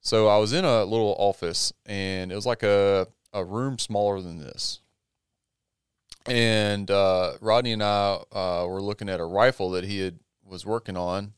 So 0.00 0.28
I 0.28 0.38
was 0.38 0.52
in 0.52 0.64
a 0.64 0.84
little 0.84 1.14
office, 1.18 1.72
and 1.84 2.32
it 2.32 2.34
was 2.34 2.46
like 2.46 2.62
a 2.62 3.08
a 3.32 3.44
room 3.44 3.78
smaller 3.78 4.20
than 4.20 4.38
this. 4.38 4.80
And 6.26 6.90
uh, 6.90 7.34
Rodney 7.40 7.72
and 7.72 7.82
I 7.82 8.20
uh, 8.32 8.64
were 8.68 8.82
looking 8.82 9.08
at 9.08 9.20
a 9.20 9.24
rifle 9.24 9.70
that 9.70 9.84
he 9.84 10.00
had 10.00 10.20
was 10.44 10.66
working 10.66 10.96
on, 10.96 11.32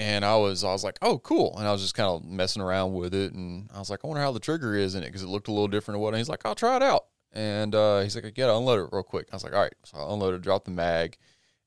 and 0.00 0.24
I 0.24 0.34
was 0.36 0.64
I 0.64 0.72
was 0.72 0.82
like, 0.82 0.98
oh 1.02 1.18
cool, 1.18 1.54
and 1.58 1.68
I 1.68 1.72
was 1.72 1.82
just 1.82 1.94
kind 1.94 2.08
of 2.08 2.24
messing 2.24 2.62
around 2.62 2.94
with 2.94 3.14
it, 3.14 3.34
and 3.34 3.68
I 3.72 3.78
was 3.78 3.90
like, 3.90 4.00
I 4.02 4.06
wonder 4.06 4.22
how 4.22 4.32
the 4.32 4.40
trigger 4.40 4.74
is 4.74 4.94
in 4.94 5.02
it 5.02 5.06
because 5.06 5.22
it 5.22 5.28
looked 5.28 5.48
a 5.48 5.52
little 5.52 5.68
different 5.68 5.96
or 5.96 6.00
what. 6.00 6.08
And 6.08 6.16
he's 6.16 6.28
like, 6.28 6.46
I'll 6.46 6.54
try 6.54 6.76
it 6.76 6.82
out, 6.82 7.04
and 7.32 7.74
uh, 7.74 8.00
he's 8.00 8.16
like, 8.16 8.24
I 8.24 8.30
gotta 8.30 8.56
unload 8.56 8.80
it 8.80 8.88
real 8.92 9.02
quick. 9.02 9.28
I 9.30 9.36
was 9.36 9.44
like, 9.44 9.52
all 9.52 9.60
right, 9.60 9.74
so 9.84 9.98
I 9.98 10.12
unloaded, 10.12 10.40
dropped 10.40 10.64
the 10.64 10.70
mag, 10.70 11.18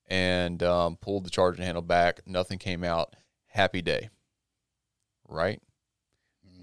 and 0.07 0.63
um, 0.63 0.97
pulled 0.97 1.25
the 1.25 1.29
charging 1.29 1.63
handle 1.63 1.83
back. 1.83 2.21
Nothing 2.25 2.57
came 2.57 2.83
out. 2.83 3.15
Happy 3.45 3.83
day, 3.83 4.09
right? 5.29 5.61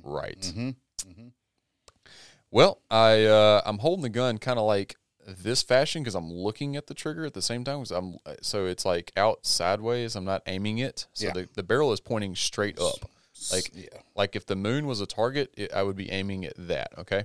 Right. 0.03 0.41
Mm-hmm. 0.41 0.71
Mm-hmm. 1.09 1.29
Well, 2.51 2.83
I 2.91 3.27
uh, 3.27 3.63
I'm 3.65 3.79
holding 3.79 4.03
the 4.03 4.09
gun 4.09 4.39
kind 4.39 4.59
of 4.59 4.67
like 4.67 4.97
this 5.27 5.63
fashion 5.63 6.03
because 6.03 6.15
I'm 6.15 6.33
looking 6.33 6.77
at 6.77 6.87
the 6.87 6.95
trigger 6.95 7.25
at 7.25 7.35
the 7.35 7.43
same 7.43 7.65
time. 7.65 7.79
'cause 7.79 7.91
I'm 7.91 8.17
so 8.43 8.67
it's 8.67 8.85
like 8.85 9.13
out 9.17 9.45
sideways. 9.47 10.17
I'm 10.17 10.25
not 10.25 10.43
aiming 10.47 10.79
it, 10.79 11.07
so 11.13 11.27
Yeah. 11.27 11.33
the, 11.33 11.49
the 11.55 11.63
barrel 11.63 11.93
is 11.93 12.01
pointing 12.01 12.35
straight 12.37 12.79
up. 12.81 13.09
Like 13.53 13.71
yeah, 13.75 13.89
like 14.15 14.37
if 14.37 14.45
the 14.47 14.57
moon 14.57 14.87
was 14.87 15.01
a 15.01 15.07
target, 15.07 15.53
it, 15.57 15.73
I 15.73 15.83
would 15.83 15.97
be 15.97 16.11
aiming 16.11 16.45
at 16.45 16.55
that. 16.57 16.89
Okay. 16.99 17.25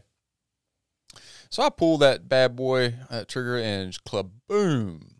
So 1.49 1.63
I 1.63 1.69
pull 1.69 1.97
that 1.99 2.27
bad 2.27 2.55
boy 2.55 2.95
uh, 3.09 3.23
trigger 3.25 3.57
and 3.57 4.01
club 4.03 4.31
boom. 4.47 5.11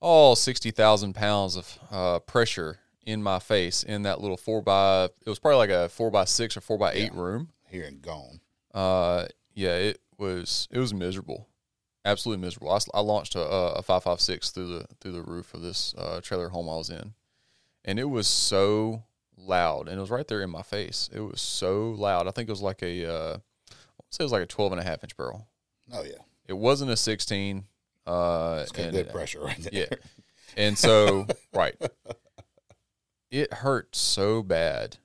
All 0.00 0.36
sixty 0.36 0.70
thousand 0.70 1.14
pounds 1.14 1.56
of 1.56 1.78
uh, 1.90 2.18
pressure 2.20 2.80
in 3.06 3.22
my 3.22 3.38
face 3.38 3.82
in 3.82 4.02
that 4.02 4.20
little 4.20 4.36
four 4.36 4.60
by. 4.62 5.04
It 5.04 5.28
was 5.28 5.38
probably 5.38 5.56
like 5.58 5.70
a 5.70 5.88
four 5.88 6.10
by 6.10 6.24
six 6.24 6.56
or 6.56 6.60
four 6.60 6.76
by 6.78 6.92
eight 6.92 7.12
Yeah. 7.14 7.20
room. 7.20 7.50
here 7.68 7.84
and 7.86 8.00
gone. 8.02 8.40
Uh, 8.72 9.26
yeah, 9.54 9.74
it 9.76 10.00
was 10.18 10.68
it 10.70 10.78
was 10.78 10.92
miserable, 10.94 11.48
absolutely 12.04 12.40
miserable. 12.44 12.78
I 12.94 13.00
launched 13.00 13.34
a 13.34 13.40
a 13.42 13.82
five 13.82 14.02
five 14.04 14.20
six 14.20 14.50
through 14.50 14.68
the 14.78 14.86
through 15.00 15.12
the 15.12 15.22
roof 15.22 15.54
of 15.54 15.62
this 15.62 15.94
uh, 15.98 16.20
trailer 16.22 16.48
home 16.50 16.68
I 16.68 16.76
was 16.76 16.90
in, 16.90 17.14
and 17.84 17.98
it 17.98 18.04
was 18.10 18.26
so 18.26 19.04
loud, 19.36 19.88
and 19.88 19.98
it 19.98 20.00
was 20.00 20.10
right 20.10 20.26
there 20.28 20.42
in 20.42 20.50
my 20.50 20.62
face. 20.62 21.08
It 21.12 21.20
was 21.20 21.40
so 21.42 21.90
loud. 21.90 22.26
I 22.28 22.30
think 22.30 22.48
it 22.48 22.52
was 22.52 22.62
like 22.62 22.82
a 22.82 23.06
uh, 23.06 23.36
I 23.70 23.74
say 24.10 24.22
it 24.22 24.24
was 24.24 24.32
like 24.32 24.42
a 24.42 24.46
12 24.46 24.72
and 24.72 24.80
a 24.80 24.84
half 24.84 25.02
inch 25.02 25.16
barrel. 25.16 25.46
Oh 25.92 26.02
yeah, 26.04 26.22
It 26.46 26.52
wasn't 26.54 26.90
a 26.90 26.96
sixteen. 26.96 27.64
Uh, 28.06 28.60
it's 28.62 28.72
good 28.72 28.94
it- 28.94 29.10
pressure 29.12 29.40
right 29.40 29.58
there. 29.58 29.70
yeah. 29.72 29.86
And 30.56 30.78
so, 30.78 31.26
right, 31.54 31.74
it 33.30 33.52
hurt 33.52 33.94
so 33.96 34.42
bad 34.42 34.98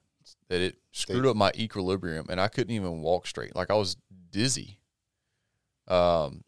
that 0.50 0.62
it 0.62 0.78
screwed 0.92 1.26
up 1.26 1.36
my 1.36 1.52
equilibrium, 1.56 2.26
and 2.30 2.40
I 2.42 2.48
couldn't 2.48 2.74
even 2.76 3.02
walk 3.02 3.26
straight. 3.28 3.56
Like 3.56 3.70
I 3.72 3.76
was 3.76 3.98
dizzy. 4.32 4.79
Um, 5.90 6.44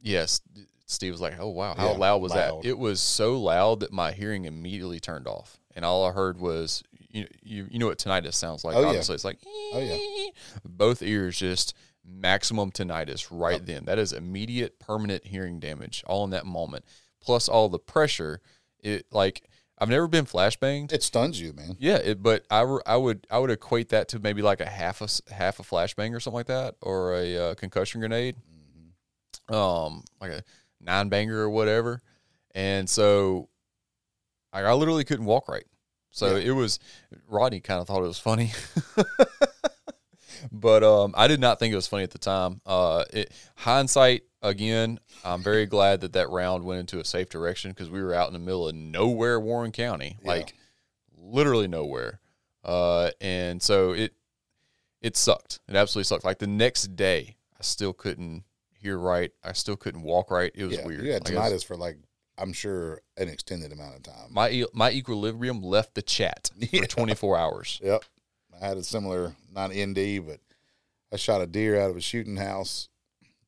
yes, 0.00 0.40
Steve 0.86 1.12
was 1.12 1.20
like, 1.20 1.34
"Oh 1.38 1.48
wow, 1.50 1.74
how 1.74 1.92
Yeah, 1.92 1.96
loud 1.98 2.22
was 2.22 2.32
loud. 2.32 2.62
that?" 2.62 2.68
It 2.68 2.78
was 2.78 3.00
so 3.00 3.38
loud 3.40 3.80
that 3.80 3.92
my 3.92 4.12
hearing 4.12 4.44
immediately 4.46 5.00
turned 5.00 5.26
off, 5.26 5.58
and 5.76 5.84
all 5.84 6.06
I 6.06 6.12
heard 6.12 6.38
was, 6.40 6.82
"You 7.10 7.26
you, 7.42 7.66
you 7.70 7.78
know 7.78 7.86
what 7.86 7.98
tinnitus 7.98 8.34
sounds 8.34 8.64
like? 8.64 8.74
Oh, 8.76 8.80
yeah. 8.80 8.86
Obviously, 8.88 9.14
it's 9.14 9.24
like, 9.24 9.38
Oh, 9.46 9.80
yeah. 9.80 10.30
both 10.64 11.02
ears 11.02 11.38
just." 11.38 11.74
Maximum 12.10 12.70
tinnitus 12.70 13.26
right 13.30 13.62
then. 13.66 13.84
That 13.84 13.98
is 13.98 14.14
immediate 14.14 14.78
permanent 14.78 15.26
hearing 15.26 15.60
damage 15.60 16.02
all 16.06 16.24
in 16.24 16.30
that 16.30 16.46
moment. 16.46 16.86
Plus 17.20 17.50
all 17.50 17.68
the 17.68 17.78
pressure. 17.78 18.40
It 18.80 19.04
like 19.12 19.42
I've 19.80 19.88
never 19.88 20.08
been 20.08 20.24
flashbanged. 20.26 20.92
It 20.92 21.02
stuns 21.02 21.40
you, 21.40 21.52
man. 21.52 21.76
Yeah, 21.78 21.96
it, 21.96 22.22
but 22.22 22.44
I, 22.50 22.60
I 22.84 22.96
would 22.96 23.26
I 23.30 23.38
would 23.38 23.50
equate 23.50 23.90
that 23.90 24.08
to 24.08 24.18
maybe 24.18 24.42
like 24.42 24.60
a 24.60 24.66
half 24.68 25.00
a 25.00 25.08
half 25.32 25.60
a 25.60 25.62
flashbang 25.62 26.14
or 26.14 26.20
something 26.20 26.36
like 26.38 26.46
that, 26.46 26.74
or 26.82 27.14
a 27.14 27.36
uh, 27.50 27.54
concussion 27.54 28.00
grenade, 28.00 28.36
um, 29.48 30.02
like 30.20 30.30
a 30.32 30.42
nine 30.80 31.08
banger 31.08 31.38
or 31.38 31.50
whatever. 31.50 32.00
And 32.54 32.88
so, 32.90 33.48
I, 34.52 34.62
I 34.62 34.72
literally 34.72 35.04
couldn't 35.04 35.26
walk 35.26 35.48
right. 35.48 35.64
So 36.10 36.36
Yeah. 36.36 36.48
it 36.48 36.50
was 36.52 36.80
Rodney 37.28 37.60
kind 37.60 37.80
of 37.80 37.86
thought 37.86 38.02
it 38.02 38.08
was 38.08 38.18
funny, 38.18 38.50
but 40.52 40.82
um, 40.82 41.14
I 41.16 41.28
did 41.28 41.40
not 41.40 41.58
think 41.58 41.72
it 41.72 41.76
was 41.76 41.86
funny 41.86 42.02
at 42.04 42.10
the 42.10 42.18
time. 42.18 42.60
Uh, 42.66 43.04
it, 43.12 43.32
hindsight 43.56 44.22
again, 44.42 45.00
I'm 45.24 45.42
very 45.42 45.66
glad 45.66 46.00
that 46.02 46.12
that 46.14 46.30
round 46.30 46.64
went 46.64 46.80
into 46.80 47.00
a 47.00 47.04
safe 47.04 47.28
direction 47.28 47.70
because 47.72 47.90
we 47.90 48.02
were 48.02 48.14
out 48.14 48.28
in 48.28 48.32
the 48.32 48.38
middle 48.38 48.68
of 48.68 48.74
nowhere, 48.74 49.38
Warren 49.40 49.72
County, 49.72 50.16
Yeah. 50.22 50.28
like 50.28 50.54
literally 51.16 51.68
nowhere. 51.68 52.20
Uh, 52.64 53.10
and 53.20 53.62
so 53.62 53.92
it 53.92 54.12
it 55.00 55.16
sucked. 55.16 55.60
It 55.68 55.76
absolutely 55.76 56.04
sucked. 56.04 56.24
Like 56.24 56.38
the 56.38 56.46
next 56.46 56.96
day, 56.96 57.36
I 57.58 57.62
still 57.62 57.92
couldn't 57.92 58.44
hear 58.72 58.98
right. 58.98 59.30
I 59.44 59.52
still 59.52 59.76
couldn't 59.76 60.02
walk 60.02 60.30
right. 60.30 60.50
It 60.54 60.64
was 60.64 60.76
yeah, 60.76 60.86
weird. 60.86 61.04
you 61.04 61.12
had 61.12 61.24
Like, 61.24 61.32
it 61.34 61.36
was- 61.38 61.52
tinnitus 61.62 61.66
for 61.66 61.76
like 61.76 61.98
I'm 62.40 62.52
sure 62.52 63.00
an 63.16 63.28
extended 63.28 63.72
amount 63.72 63.96
of 63.96 64.02
time. 64.04 64.28
my 64.30 64.64
my 64.72 64.90
equilibrium 64.92 65.60
left 65.62 65.94
the 65.94 66.02
chat 66.02 66.50
Yeah. 66.56 66.82
for 66.82 66.86
24 66.88 67.36
hours. 67.36 67.80
Yep. 67.82 68.04
I 68.60 68.66
had 68.66 68.76
a 68.76 68.82
similar, 68.84 69.34
not 69.52 69.70
ND, 69.74 70.26
but 70.26 70.40
I 71.12 71.16
shot 71.16 71.40
a 71.40 71.46
deer 71.46 71.80
out 71.80 71.90
of 71.90 71.96
a 71.96 72.00
shooting 72.00 72.36
house 72.36 72.88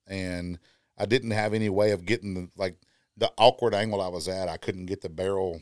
and 0.07 0.59
I 0.99 1.07
didn't 1.07 1.31
have 1.33 1.55
any 1.55 1.68
way 1.68 1.90
of 1.92 2.05
getting 2.05 2.35
the, 2.35 2.49
like 2.57 2.77
the 3.16 3.31
awkward 3.38 3.75
angle 3.75 4.01
I 4.01 4.09
was 4.09 4.29
at. 4.29 4.49
I 4.49 4.57
couldn't 4.57 4.87
get 4.87 5.01
the 5.01 5.09
barrel 5.09 5.61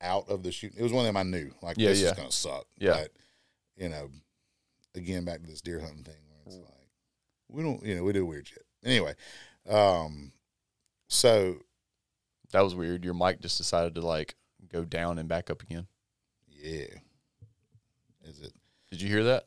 out 0.00 0.28
of 0.28 0.42
the 0.42 0.52
shoot. 0.52 0.72
It 0.76 0.82
was 0.82 0.92
one 0.92 1.04
of 1.04 1.08
them 1.08 1.16
I 1.16 1.22
knew 1.24 1.52
like 1.62 1.76
Yeah, 1.78 1.88
this 1.90 2.00
yeah. 2.00 2.08
is 2.08 2.12
gonna 2.16 2.32
suck. 2.32 2.66
Yeah. 2.78 2.92
But 2.94 3.12
you 3.76 3.88
know, 3.88 4.10
again 4.94 5.24
back 5.24 5.42
to 5.42 5.46
this 5.48 5.60
deer 5.60 5.80
hunting 5.80 6.04
thing 6.04 6.14
where 6.28 6.40
it's 6.46 6.56
like 6.56 6.88
we 7.48 7.62
don't 7.62 7.84
you 7.84 7.94
know 7.96 8.02
we 8.04 8.12
do 8.12 8.24
weird 8.26 8.48
shit 8.48 8.64
anyway. 8.84 9.14
Um, 9.68 10.32
so 11.08 11.56
That 12.52 12.62
was 12.62 12.74
weird. 12.74 13.04
Your 13.04 13.14
mic 13.14 13.40
just 13.40 13.58
decided 13.58 13.94
to 13.96 14.00
like 14.00 14.34
go 14.72 14.84
down 14.84 15.18
and 15.18 15.28
back 15.28 15.50
up 15.50 15.62
again. 15.62 15.86
yeah, 16.48 16.86
is 18.24 18.40
it? 18.40 18.52
Did 18.90 19.00
you 19.02 19.08
hear 19.08 19.24
that? 19.24 19.44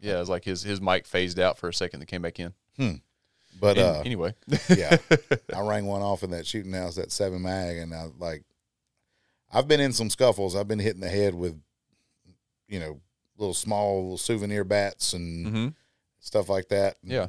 Yeah, 0.00 0.16
it 0.16 0.20
was 0.20 0.28
like 0.28 0.44
his 0.44 0.62
his 0.62 0.80
mic 0.80 1.06
phased 1.06 1.38
out 1.38 1.58
for 1.58 1.68
a 1.68 1.74
second, 1.74 2.00
then 2.00 2.06
came 2.06 2.22
back 2.22 2.38
in. 2.38 2.52
But 3.60 3.78
An- 3.78 3.84
uh, 3.84 4.02
anyway, 4.04 4.34
yeah, 4.68 4.96
I 5.54 5.60
rang 5.60 5.86
one 5.86 6.02
off 6.02 6.22
in 6.22 6.30
that 6.32 6.46
shooting 6.46 6.72
house, 6.72 6.96
that 6.96 7.10
seven 7.12 7.42
mag, 7.42 7.78
and 7.78 7.94
I 7.94 8.08
like, 8.18 8.42
I've 9.52 9.68
been 9.68 9.80
in 9.80 9.92
some 9.92 10.10
scuffles. 10.10 10.56
I've 10.56 10.68
been 10.68 10.80
hitting 10.80 11.00
the 11.00 11.08
head 11.08 11.34
with, 11.34 11.58
you 12.68 12.80
know, 12.80 13.00
little 13.38 13.54
small 13.54 14.02
little 14.02 14.18
souvenir 14.18 14.64
bats 14.64 15.12
and 15.14 15.46
hmm 15.48 15.68
stuff 16.20 16.48
like 16.48 16.68
that. 16.68 16.96
Yeah. 17.02 17.26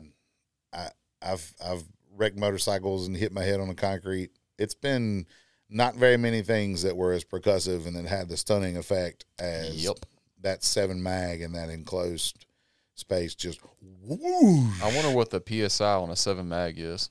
I, 0.73 0.89
I've 1.21 1.53
I've 1.63 1.83
wrecked 2.15 2.37
motorcycles 2.37 3.07
and 3.07 3.15
hit 3.15 3.31
my 3.31 3.43
head 3.43 3.59
on 3.59 3.67
the 3.67 3.75
concrete. 3.75 4.31
It's 4.57 4.73
been 4.75 5.25
not 5.69 5.95
very 5.95 6.17
many 6.17 6.41
things 6.41 6.81
that 6.83 6.95
were 6.97 7.11
as 7.11 7.23
percussive 7.25 7.85
and 7.87 7.95
that 7.95 8.05
had 8.05 8.29
the 8.29 8.37
stunning 8.37 8.77
effect 8.77 9.25
as 9.37 9.83
Yep. 9.83 9.97
That 10.45 10.63
seven 10.63 11.03
mag 11.03 11.41
in 11.41 11.51
that 11.53 11.69
enclosed 11.69 12.45
space. 12.93 13.35
Just 13.35 13.59
whoosh. 14.03 14.81
I 14.81 14.95
wonder 14.95 15.11
what 15.11 15.29
the 15.29 15.41
PSI 15.45 15.95
on 15.95 16.09
a 16.09 16.15
seven 16.15 16.47
mag 16.47 16.75
is. 16.77 17.09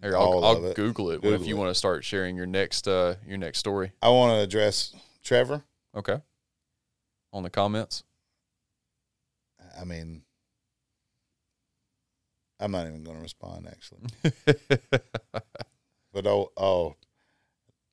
Here, 0.00 0.16
I'll, 0.16 0.44
I'll 0.44 0.64
it. 0.66 0.76
Google 0.76 1.10
it 1.10 1.24
if 1.24 1.44
you 1.44 1.56
it. 1.56 1.58
want 1.58 1.70
to 1.70 1.74
start 1.74 2.04
sharing 2.04 2.36
your 2.36 2.46
next 2.46 2.86
uh 2.86 3.16
your 3.26 3.38
next 3.38 3.58
story. 3.58 3.90
I 4.00 4.10
want 4.10 4.30
to 4.32 4.38
address 4.40 4.94
Trevor. 5.24 5.64
Okay. 5.96 6.20
On 7.32 7.42
the 7.42 7.50
comments. 7.50 8.04
I 9.80 9.84
mean, 9.84 10.22
I'm 12.60 12.70
not 12.70 12.86
even 12.86 13.02
going 13.02 13.16
to 13.16 13.22
respond 13.22 13.66
actually. 13.68 14.00
But 16.12 16.26
oh, 16.26 16.50
oh, 16.56 16.96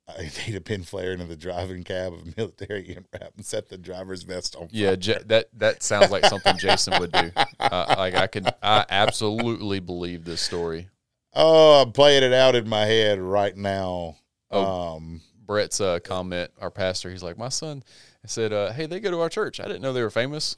I 0.08 0.30
need 0.48 0.56
a 0.56 0.62
pin 0.62 0.84
flare 0.84 1.14
into 1.14 1.26
the 1.26 1.36
driving 1.36 1.84
cab 1.84 2.14
of 2.14 2.20
a 2.22 2.34
military 2.38 2.84
MRAP 3.14 3.30
and 3.38 3.46
set 3.46 3.70
the 3.70 3.78
driver's 3.78 4.24
vest 4.24 4.56
on. 4.56 4.68
Yeah, 4.72 4.90
fire. 4.90 4.96
J- 4.98 5.24
that 5.26 5.48
that 5.58 5.84
sounds 5.84 6.12
like 6.12 6.26
something 6.26 6.58
Jason 6.58 7.00
would 7.00 7.12
do. 7.12 7.32
Uh, 7.60 7.96
like 7.98 8.16
I 8.16 8.28
could, 8.28 8.48
I 8.62 8.86
absolutely 8.90 9.80
believe 9.80 10.26
this 10.26 10.42
story. 10.42 10.90
Oh, 11.34 11.82
I'm 11.82 11.92
playing 11.92 12.24
it 12.24 12.34
out 12.34 12.56
in 12.56 12.70
my 12.70 12.86
head 12.86 13.20
right 13.20 13.56
now. 13.56 14.18
Oh. 14.52 14.96
Um, 14.96 15.22
Brett's 15.46 15.80
uh, 15.82 16.00
comment, 16.00 16.50
our 16.60 16.72
pastor, 16.72 17.10
he's 17.12 17.22
like, 17.22 17.38
my 17.38 17.50
son 17.50 17.84
said, 18.26 18.52
uh, 18.54 18.72
"Hey, 18.72 18.86
they 18.88 19.00
go 19.00 19.12
to 19.12 19.20
our 19.22 19.30
church. 19.30 19.60
I 19.60 19.66
didn't 19.66 19.82
know 19.82 19.94
they 19.94 20.02
were 20.02 20.10
famous." 20.10 20.58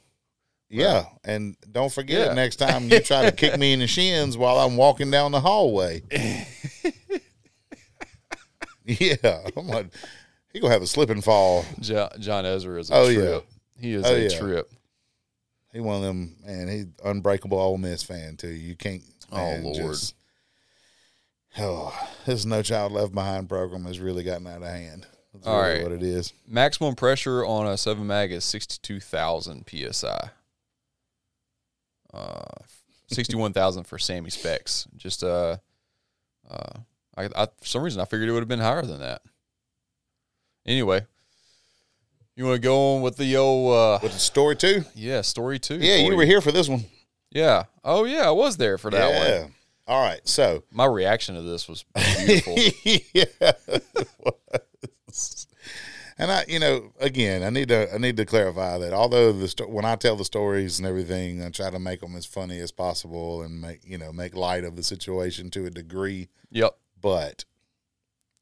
yeah, 0.70 1.06
and 1.24 1.56
don't 1.72 1.90
forget 1.92 2.28
Yeah. 2.28 2.34
next 2.34 2.56
time 2.56 2.90
you 2.90 3.00
try 3.00 3.24
to 3.24 3.32
kick 3.32 3.58
me 3.58 3.72
in 3.72 3.80
the 3.80 3.86
shins 3.86 4.36
while 4.36 4.58
I'm 4.58 4.76
walking 4.76 5.10
down 5.10 5.32
the 5.32 5.40
hallway. 5.40 6.02
yeah, 9.00 9.46
I'm 9.56 9.66
like, 9.68 9.86
he 10.52 10.60
gonna 10.60 10.72
have 10.72 10.82
a 10.82 10.86
slip 10.86 11.10
and 11.10 11.22
fall. 11.22 11.64
Jo- 11.80 12.08
John 12.18 12.46
Ezra 12.46 12.80
is 12.80 12.90
a 12.90 12.94
Oh, 12.94 13.08
yeah. 13.08 13.20
trip. 13.20 13.46
He 13.78 13.92
is 13.94 14.04
Oh, 14.06 14.14
a 14.14 14.18
yeah. 14.18 14.38
trip. 14.38 14.70
He 15.72 15.80
one 15.80 15.96
of 15.96 16.02
them, 16.02 16.36
man. 16.44 16.68
he 16.68 16.84
unbreakable 17.04 17.58
Ole 17.58 17.76
Miss 17.78 18.02
fan 18.02 18.36
too. 18.36 18.48
You 18.48 18.74
can't. 18.74 19.02
Oh, 19.30 19.36
man, 19.36 19.64
Lord. 19.64 19.76
just- 19.94 20.14
oh, 21.58 22.08
this 22.24 22.44
No 22.46 22.62
Child 22.62 22.92
Left 22.92 23.12
Behind 23.14 23.48
program 23.48 23.84
has 23.84 24.00
really 24.00 24.22
gotten 24.24 24.46
out 24.46 24.62
of 24.62 24.68
hand. 24.68 25.06
That's 25.34 25.46
All 25.46 25.60
really 25.60 25.74
right. 25.74 25.82
what 25.82 25.92
it 25.92 26.02
is. 26.02 26.32
Maximum 26.46 26.94
pressure 26.94 27.44
on 27.44 27.66
a 27.66 27.76
seven 27.76 28.06
mag 28.06 28.32
is 28.32 28.44
sixty 28.44 28.78
two 28.82 28.98
thousand 29.00 29.66
psi. 29.68 30.30
Uh, 32.12 32.44
sixty 33.08 33.36
one 33.36 33.52
thousand 33.52 33.84
for 33.84 33.98
SAAMI 33.98 34.32
Specs. 34.32 34.88
Just 34.96 35.22
uh, 35.22 35.58
uh, 36.50 36.78
I, 37.18 37.28
I 37.42 37.46
for 37.46 37.66
some 37.66 37.82
reason 37.82 38.00
I 38.00 38.04
figured 38.04 38.28
it 38.28 38.32
would 38.32 38.40
have 38.40 38.48
been 38.48 38.60
higher 38.60 38.82
than 38.82 39.00
that. 39.00 39.22
Anyway, 40.66 41.06
you 42.36 42.44
want 42.44 42.56
to 42.56 42.60
go 42.60 42.94
on 42.94 43.02
with 43.02 43.16
the 43.16 43.36
old 43.36 43.74
uh, 43.74 43.98
With 44.02 44.12
the 44.12 44.18
story 44.18 44.56
too. 44.56 44.84
yeah 44.94 45.22
story 45.22 45.58
two? 45.58 45.78
Yeah, 45.78 45.96
you 45.96 46.16
were 46.16 46.24
here 46.24 46.40
for 46.40 46.52
this 46.52 46.68
one. 46.68 46.84
Yeah. 47.30 47.64
Oh 47.84 48.04
yeah, 48.04 48.28
I 48.28 48.30
was 48.30 48.56
there 48.56 48.78
for 48.78 48.90
that 48.90 49.12
one. 49.12 49.26
yeah. 49.26 49.42
one. 49.42 49.54
All 49.86 50.04
right. 50.04 50.20
So. 50.24 50.64
My 50.70 50.84
reaction 50.84 51.34
to 51.34 51.42
this 51.42 51.66
was 51.66 51.84
beautiful. 51.94 52.56
yeah. 53.14 53.52
was. 55.06 55.46
And 56.20 56.32
I, 56.32 56.44
you 56.48 56.58
know, 56.58 56.92
again, 56.98 57.44
I 57.44 57.50
need 57.50 57.68
to 57.68 57.94
I 57.94 57.98
need 57.98 58.16
to 58.16 58.24
clarify 58.24 58.76
that 58.78 58.92
although 58.92 59.32
the 59.32 59.46
sto- 59.46 59.68
when 59.68 59.84
I 59.84 59.94
tell 59.94 60.16
the 60.16 60.24
stories 60.24 60.78
and 60.78 60.86
everything, 60.86 61.42
I 61.42 61.50
try 61.50 61.70
to 61.70 61.78
make 61.78 62.00
them 62.00 62.16
as 62.16 62.26
funny 62.26 62.58
as 62.58 62.72
possible 62.72 63.42
and 63.42 63.60
make 63.60 63.80
you 63.84 63.98
know 63.98 64.12
make 64.12 64.34
light 64.34 64.64
of 64.64 64.74
the 64.74 64.82
situation 64.82 65.48
to 65.50 65.66
a 65.66 65.70
degree. 65.70 66.28
yep. 66.50 66.76
But 67.00 67.44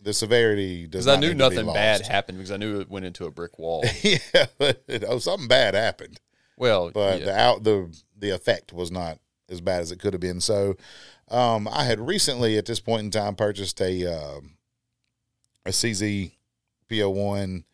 the 0.00 0.12
severity 0.12 0.86
does. 0.86 1.04
Because 1.04 1.08
I 1.08 1.20
knew 1.20 1.28
need 1.28 1.38
to 1.38 1.50
be 1.50 1.56
nothing 1.56 1.72
bad 1.72 2.06
happened 2.06 2.38
because 2.38 2.50
I 2.50 2.56
knew 2.56 2.80
it 2.80 2.88
went 2.88 3.06
into 3.06 3.26
a 3.26 3.30
brick 3.30 3.58
wall. 3.58 3.84
yeah, 4.02 4.46
but 4.58 4.82
oh, 5.06 5.18
something 5.18 5.48
bad 5.48 5.74
happened, 5.74 6.20
Well, 6.56 6.90
but 6.90 7.20
yeah. 7.20 7.24
the 7.26 7.38
out 7.38 7.64
the 7.64 7.96
the 8.18 8.30
effect 8.30 8.72
was 8.72 8.90
not 8.90 9.18
as 9.48 9.60
bad 9.60 9.80
as 9.80 9.92
it 9.92 9.98
could 9.98 10.12
have 10.12 10.20
been. 10.20 10.40
So, 10.40 10.76
um, 11.28 11.68
I 11.68 11.84
had 11.84 12.00
recently 12.00 12.56
at 12.58 12.66
this 12.66 12.80
point 12.80 13.04
in 13.04 13.10
time 13.10 13.34
purchased 13.34 13.80
a 13.80 14.06
um 14.06 14.56
a 15.64 15.70
CZ 15.70 16.32
PO 16.88 17.10
one, 17.10 17.64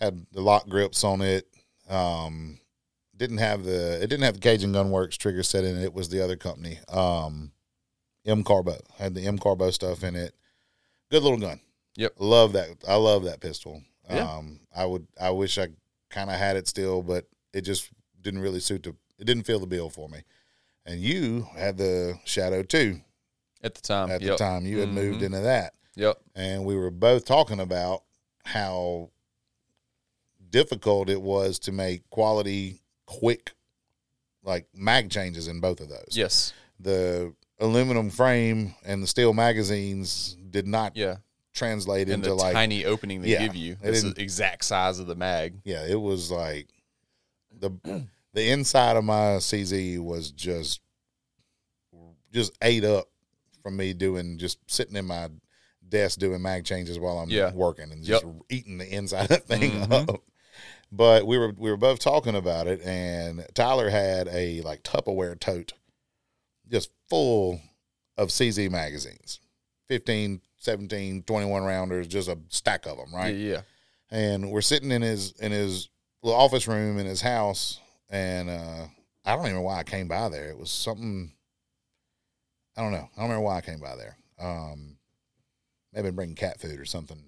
had 0.00 0.26
the 0.32 0.40
lock 0.40 0.68
grips 0.68 1.04
on 1.04 1.20
it. 1.20 1.46
Um, 1.88 2.58
didn't 3.16 3.38
have 3.38 3.64
the 3.64 4.02
it 4.02 4.08
didn't 4.08 4.24
have 4.24 4.34
the 4.34 4.40
Cajun 4.40 4.72
Gunworks 4.72 5.16
trigger 5.16 5.42
set 5.42 5.64
in 5.64 5.76
it. 5.76 5.84
It 5.84 5.94
was 5.94 6.08
the 6.08 6.22
other 6.22 6.36
company. 6.36 6.78
Um, 6.88 7.52
M 8.24 8.42
Carbo 8.44 8.78
had 8.96 9.14
the 9.14 9.22
M 9.26 9.38
Carbo 9.38 9.70
stuff 9.70 10.02
in 10.04 10.16
it. 10.16 10.34
Good 11.10 11.22
little 11.22 11.38
gun. 11.38 11.60
Yep. 11.96 12.14
Love 12.18 12.52
that. 12.54 12.68
I 12.88 12.94
love 12.96 13.24
that 13.24 13.40
pistol. 13.40 13.82
Yeah. 14.10 14.28
Um, 14.36 14.60
I 14.74 14.84
would. 14.84 15.06
I 15.20 15.30
wish 15.30 15.58
I 15.58 15.68
kind 16.10 16.30
of 16.30 16.36
had 16.36 16.56
it 16.56 16.66
still, 16.68 17.02
but 17.02 17.26
it 17.52 17.62
just 17.62 17.90
didn't 18.20 18.40
really 18.40 18.60
suit 18.60 18.82
the. 18.82 18.94
It 19.18 19.24
didn't 19.26 19.44
fill 19.44 19.60
the 19.60 19.66
bill 19.66 19.90
for 19.90 20.08
me. 20.08 20.20
And 20.86 21.00
you 21.00 21.46
had 21.56 21.78
the 21.78 22.18
Shadow 22.24 22.62
too. 22.62 23.00
at 23.62 23.74
the 23.74 23.80
time. 23.80 24.10
at 24.10 24.20
yep. 24.20 24.32
the 24.32 24.36
time. 24.44 24.66
You 24.66 24.80
had 24.80 24.90
moved 24.90 25.20
Mhm. 25.20 25.26
into 25.26 25.40
that, 25.40 25.72
Yep. 25.96 26.18
and 26.34 26.66
we 26.66 26.76
were 26.76 26.90
both 26.90 27.24
talking 27.24 27.60
about 27.60 28.02
how 28.44 29.08
difficult 30.50 31.08
it 31.08 31.22
was 31.22 31.58
to 31.60 31.72
make 31.72 32.08
quality, 32.10 32.82
quick, 33.06 33.52
like 34.42 34.66
mag 34.74 35.10
changes 35.10 35.48
in 35.48 35.60
both 35.60 35.80
of 35.80 35.88
those. 35.88 36.10
Yes. 36.12 36.52
The 36.78 37.34
aluminum 37.58 38.10
frame 38.10 38.74
and 38.84 39.02
the 39.02 39.06
steel 39.06 39.32
magazines 39.32 40.36
did 40.50 40.66
not 40.66 40.96
Yeah. 40.96 41.16
translate 41.52 42.08
And 42.08 42.14
into 42.14 42.30
the 42.30 42.34
like 42.34 42.52
tiny 42.52 42.84
opening 42.84 43.22
they 43.22 43.30
Yeah. 43.30 43.46
give 43.46 43.56
you. 43.56 43.76
They 43.76 43.90
It's 43.90 44.02
the 44.02 44.14
exact 44.20 44.64
size 44.64 44.98
of 44.98 45.06
the 45.06 45.14
mag. 45.14 45.60
yeah, 45.64 45.86
it 45.86 46.00
was 46.00 46.30
like 46.30 46.68
the 47.56 47.70
the 48.32 48.50
inside 48.50 48.96
of 48.96 49.04
my 49.04 49.36
CZ 49.38 49.98
was 50.00 50.32
just 50.32 50.80
just 52.32 52.52
ate 52.62 52.84
up 52.84 53.08
from 53.62 53.76
me 53.76 53.94
doing 53.94 54.38
just 54.38 54.58
sitting 54.66 54.96
in 54.96 55.04
my 55.06 55.28
desk 55.88 56.18
doing 56.18 56.42
mag 56.42 56.64
changes 56.64 56.98
while 56.98 57.18
I'm 57.18 57.30
Yeah. 57.30 57.52
working 57.52 57.92
and 57.92 58.02
just 58.02 58.24
eating 58.50 58.78
the 58.78 58.88
inside 58.92 59.22
of 59.22 59.28
that 59.28 59.46
thing 59.46 59.70
Mhm. 59.70 60.08
up. 60.08 60.22
But 60.90 61.26
we 61.26 61.38
were 61.38 61.52
we 61.56 61.70
were 61.70 61.76
both 61.76 61.98
talking 62.00 62.34
about 62.34 62.66
it, 62.66 62.80
and 62.82 63.46
Tyler 63.54 63.90
had 63.90 64.26
a 64.28 64.60
like 64.62 64.82
Tupperware 64.82 65.38
tote, 65.38 65.72
just 66.68 66.90
full 67.08 67.60
of 68.16 68.28
CZ 68.28 68.70
magazines, 68.70 69.40
15, 69.88 70.40
17, 70.58 71.22
21 71.24 71.64
rounders, 71.64 72.06
just 72.06 72.28
a 72.28 72.38
stack 72.48 72.86
of 72.86 72.96
them, 72.96 73.14
right? 73.14 73.34
Yeah. 73.34 73.60
and 74.10 74.50
we're 74.50 74.60
sitting 74.60 74.90
in 74.92 75.02
his 75.02 75.32
in 75.40 75.52
his 75.52 75.88
little 76.22 76.38
office 76.38 76.66
room 76.68 76.98
in 76.98 77.06
his 77.06 77.20
house 77.20 77.80
and 78.10 78.48
uh 78.50 78.86
I 79.26 79.34
don't 79.36 79.44
even 79.46 79.56
know 79.56 79.62
why 79.62 79.78
I 79.78 79.82
came 79.84 80.08
by 80.08 80.28
there. 80.28 80.48
It 80.50 80.58
was 80.58 80.70
something 80.70 81.32
I 82.76 82.82
don't 82.82 82.92
know. 82.92 83.08
I 83.16 83.20
don't 83.20 83.28
remember 83.30 83.40
why 83.44 83.56
I 83.58 83.60
came 83.60 83.80
by 83.80 83.96
there. 83.96 84.16
Um 84.40 84.96
maybe 85.92 86.10
bringing 86.10 86.34
cat 86.36 86.60
food 86.60 86.78
or 86.80 86.84
something 86.84 87.18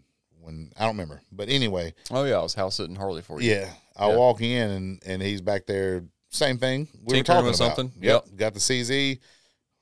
when 0.41 0.71
I 0.79 0.81
don't 0.85 0.93
remember. 0.97 1.23
But 1.33 1.49
anyway, 1.49 1.95
Oh 2.11 2.25
yeah, 2.25 2.39
I 2.39 2.43
was 2.43 2.55
house 2.55 2.77
sitting 2.77 2.97
Harley 2.97 3.23
for 3.23 3.41
you. 3.41 3.51
yeah, 3.53 3.71
I 3.97 4.09
Yeah. 4.09 4.17
walk 4.17 4.41
in 4.43 4.71
and 4.71 5.03
and 5.07 5.23
he's 5.23 5.41
back 5.41 5.67
there 5.67 6.05
same 6.31 6.59
thing. 6.59 6.89
We 7.05 7.17
were 7.19 7.23
talking 7.25 7.45
about. 7.47 7.57
something? 7.57 7.93
Yep. 8.01 8.25
Yep. 8.27 8.37
Got 8.37 8.55
the 8.55 8.61
CZ 8.61 9.19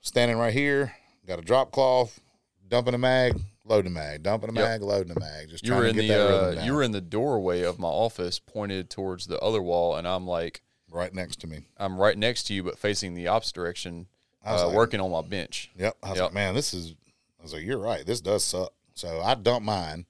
standing 0.04 0.36
right 0.36 0.52
here, 0.52 0.92
got 1.26 1.38
a 1.38 1.42
drop 1.42 1.72
cloth, 1.72 2.20
dumping 2.68 2.94
a 2.94 2.98
mag, 2.98 3.40
loading 3.64 3.90
a 3.90 3.94
mag, 3.94 4.22
dumping 4.22 4.50
a 4.50 4.52
Yep. 4.52 4.62
mag, 4.64 4.82
loading 4.82 5.16
a 5.16 5.18
mag. 5.18 5.48
Just 5.48 5.64
You 5.64 5.70
trying 5.70 5.80
were 5.80 5.92
to 5.92 6.00
in 6.00 6.08
the 6.08 6.14
uh, 6.60 6.64
you 6.64 6.74
were 6.74 6.82
in 6.82 6.92
the 6.92 7.00
doorway 7.00 7.62
of 7.62 7.78
my 7.78 7.88
office, 7.88 8.38
pointed 8.38 8.90
towards 8.90 9.26
the 9.26 9.38
other 9.40 9.62
wall, 9.62 9.96
and 9.96 10.06
I'm 10.06 10.26
like, 10.26 10.62
right 10.90 11.12
next 11.12 11.40
to 11.40 11.46
me. 11.46 11.62
I'm 11.76 11.98
right 11.98 12.16
next 12.16 12.44
to 12.44 12.54
you, 12.54 12.62
but 12.62 12.78
facing 12.78 13.14
the 13.14 13.28
opposite 13.28 13.54
direction, 13.54 14.06
I 14.44 14.52
was 14.52 14.62
uh, 14.62 14.66
like, 14.68 14.76
working 14.76 15.00
on 15.00 15.10
my 15.10 15.22
bench. 15.22 15.70
Yep. 15.76 15.96
I 16.02 16.10
was 16.10 16.16
Yep. 16.18 16.24
like, 16.26 16.34
man, 16.34 16.54
this 16.54 16.72
is. 16.74 16.94
I 17.40 17.42
was 17.42 17.52
like, 17.52 17.62
you're 17.64 17.78
right. 17.78 18.06
This 18.06 18.20
does 18.20 18.44
suck. 18.44 18.72
So 18.94 19.20
I 19.20 19.34
dumped 19.34 19.66
mine, 19.66 20.06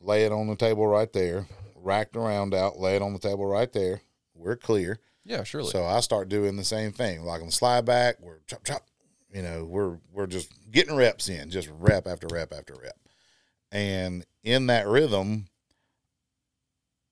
lay 0.00 0.24
it 0.24 0.32
on 0.32 0.46
the 0.46 0.56
table 0.56 0.86
right 0.86 1.10
there, 1.12 1.46
rack 1.76 2.12
the 2.12 2.18
round 2.20 2.52
out, 2.54 2.78
lay 2.80 2.96
it 2.96 3.02
on 3.02 3.12
the 3.12 3.18
table 3.18 3.46
right 3.46 3.72
there. 3.72 4.00
We're 4.34 4.56
clear. 4.56 4.98
Yeah, 5.24 5.42
surely. 5.44 5.70
So 5.70 5.84
I 5.86 6.00
start 6.00 6.28
doing 6.28 6.56
the 6.56 6.64
same 6.64 6.92
thing. 6.92 7.22
Like 7.22 7.40
on 7.40 7.46
the 7.46 7.52
slide 7.52 7.84
back, 7.86 8.16
we're 8.20 8.40
chop 8.46 8.64
chop. 8.64 8.82
You 9.34 9.42
know, 9.42 9.64
we're 9.64 9.98
we're 10.12 10.28
just 10.28 10.50
getting 10.70 10.94
reps 10.94 11.28
in, 11.28 11.50
just 11.50 11.68
rep 11.78 12.06
after 12.06 12.28
rep 12.30 12.52
after 12.52 12.74
rep. 12.80 12.96
And 13.72 14.24
in 14.44 14.68
that 14.68 14.86
rhythm, 14.86 15.48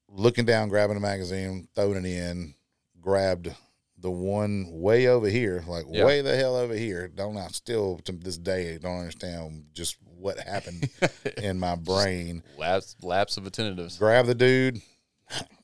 looking 0.09 0.45
down, 0.45 0.69
grabbing 0.69 0.97
a 0.97 1.01
magazine, 1.01 1.69
throwing 1.75 2.05
it 2.05 2.09
in, 2.09 2.55
grabbed 3.01 3.53
the 3.99 4.11
one 4.11 4.67
way 4.71 5.09
over 5.09 5.29
here, 5.29 5.65
like 5.67 5.87
way 5.89 6.21
the 6.23 6.37
hell 6.37 6.57
over 6.57 6.75
here. 6.75 7.09
Don't 7.09 7.37
I 7.37 7.49
still 7.49 7.99
to 8.05 8.13
this 8.13 8.39
day 8.39 8.79
don't 8.79 8.99
understand 8.99 9.65
just 9.75 9.97
what 10.17 10.39
happened 10.39 10.89
in 11.39 11.59
my 11.59 11.75
brain. 11.75 12.43
lapse 12.57 12.95
lapse 13.03 13.37
of 13.37 13.47
attentiveness. 13.47 13.99
Grab 13.99 14.27
the 14.27 14.35
dude. 14.35 14.81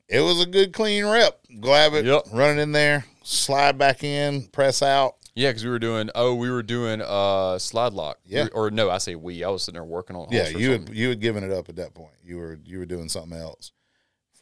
It 0.08 0.20
was 0.20 0.40
a 0.42 0.46
good 0.46 0.72
clean 0.72 1.04
rep. 1.04 1.38
Grab 1.60 1.92
it, 1.94 2.04
Yep. 2.06 2.28
run 2.32 2.58
it 2.58 2.62
in 2.62 2.72
there, 2.72 3.04
slide 3.22 3.76
back 3.78 4.02
in, 4.02 4.46
press 4.48 4.82
out. 4.82 5.17
Yeah, 5.38 5.50
because 5.50 5.64
we 5.64 5.70
were 5.70 5.78
doing. 5.78 6.10
Oh, 6.14 6.34
we 6.34 6.50
were 6.50 6.62
doing 6.64 7.00
uh 7.00 7.58
slide 7.58 7.92
lock. 7.92 8.18
Yeah. 8.26 8.44
We- 8.44 8.50
or 8.50 8.70
no, 8.70 8.90
I 8.90 8.98
say 8.98 9.14
we. 9.14 9.44
I 9.44 9.48
was 9.50 9.62
sitting 9.62 9.74
there 9.76 9.84
working 9.84 10.16
on. 10.16 10.32
It. 10.32 10.52
Yeah, 10.52 10.58
you 10.58 10.72
had 10.72 10.88
you 10.92 11.08
had 11.10 11.20
given 11.20 11.44
it 11.44 11.52
up 11.52 11.68
at 11.68 11.76
that 11.76 11.94
point. 11.94 12.14
You 12.24 12.38
were 12.38 12.58
you 12.64 12.78
were 12.80 12.86
doing 12.86 13.08
something 13.08 13.38
else. 13.38 13.70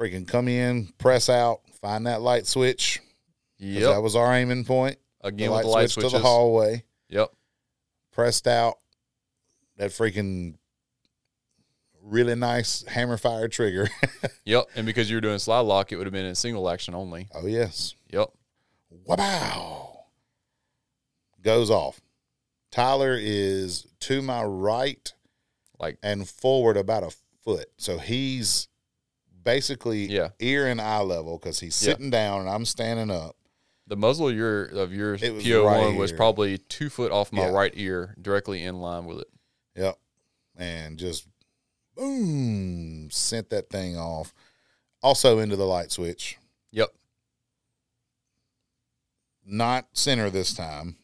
Freaking 0.01 0.27
come 0.27 0.49
in, 0.49 0.89
press 0.99 1.29
out, 1.29 1.61
find 1.81 2.07
that 2.07 2.21
light 2.23 2.47
switch. 2.47 3.01
Yeah, 3.59 3.89
That 3.91 4.03
was 4.03 4.17
our 4.17 4.35
aiming 4.35 4.65
point. 4.65 4.97
Again 5.23 5.49
the 5.51 5.57
with 5.57 5.57
light 5.57 5.63
the 5.65 5.69
light 5.69 5.91
switch 5.91 6.03
switches. 6.05 6.13
to 6.13 6.19
the 6.19 6.25
hallway. 6.25 6.85
Yep. 7.09 7.29
Pressed 8.13 8.47
out. 8.47 8.79
That 9.79 9.91
freaking 9.91 10.55
really 12.03 12.35
nice 12.35 12.85
hammer 12.85 13.17
fire 13.19 13.49
trigger. 13.49 13.89
Yep. 14.45 14.67
And 14.77 14.87
because 14.87 15.11
you 15.11 15.17
were 15.17 15.21
doing 15.21 15.41
slide 15.41 15.61
lock, 15.61 15.91
it 15.91 15.97
would 15.97 16.07
have 16.07 16.13
been 16.13 16.25
in 16.25 16.35
single 16.37 16.69
action 16.71 16.95
only. 16.95 17.27
oh 17.35 17.47
yes. 17.47 17.97
Yep. 18.13 18.29
Wow. 19.07 19.86
Goes 21.47 21.71
off. 21.71 22.01
Tyler 22.73 23.17
is 23.19 23.87
to 24.01 24.21
my 24.21 24.43
right 24.43 25.13
Like 25.79 25.97
and 26.03 26.29
forward 26.29 26.77
about 26.77 27.05
a 27.05 27.11
foot. 27.45 27.69
So 27.79 27.99
he's 27.99 28.67
basically 29.45 30.07
Yeah. 30.07 30.31
ear 30.41 30.67
and 30.67 30.81
eye 30.81 31.01
level 31.03 31.39
because 31.39 31.61
he's 31.61 31.81
Yeah. 31.81 31.93
sitting 31.93 32.11
down 32.11 32.41
and 32.41 32.51
I'm 32.51 32.65
standing 32.67 33.11
up. 33.11 33.37
the 33.89 33.95
muzzle 33.97 34.29
of 34.31 34.35
your 34.35 34.65
of 34.65 34.93
your 34.93 35.17
PO 35.17 35.63
one 35.65 35.73
right 35.73 35.97
was 35.97 36.11
probably 36.11 36.59
two 36.59 36.91
foot 36.91 37.13
off 37.13 37.31
my 37.31 37.43
Yeah. 37.43 37.51
right 37.53 37.73
ear, 37.77 38.17
directly 38.21 38.65
in 38.65 38.81
line 38.81 39.05
with 39.05 39.21
it. 39.21 39.29
Yep. 39.77 39.97
And 40.57 40.99
just 40.99 41.29
boom, 41.95 43.09
sent 43.13 43.51
that 43.51 43.71
thing 43.71 43.97
off. 43.97 44.35
Also 45.05 45.39
into 45.39 45.55
the 45.55 45.67
light 45.67 45.93
switch. 45.93 46.37
Yep. 46.73 46.93
Not 49.45 49.87
center 49.93 50.31
this 50.31 50.53
time. 50.53 50.97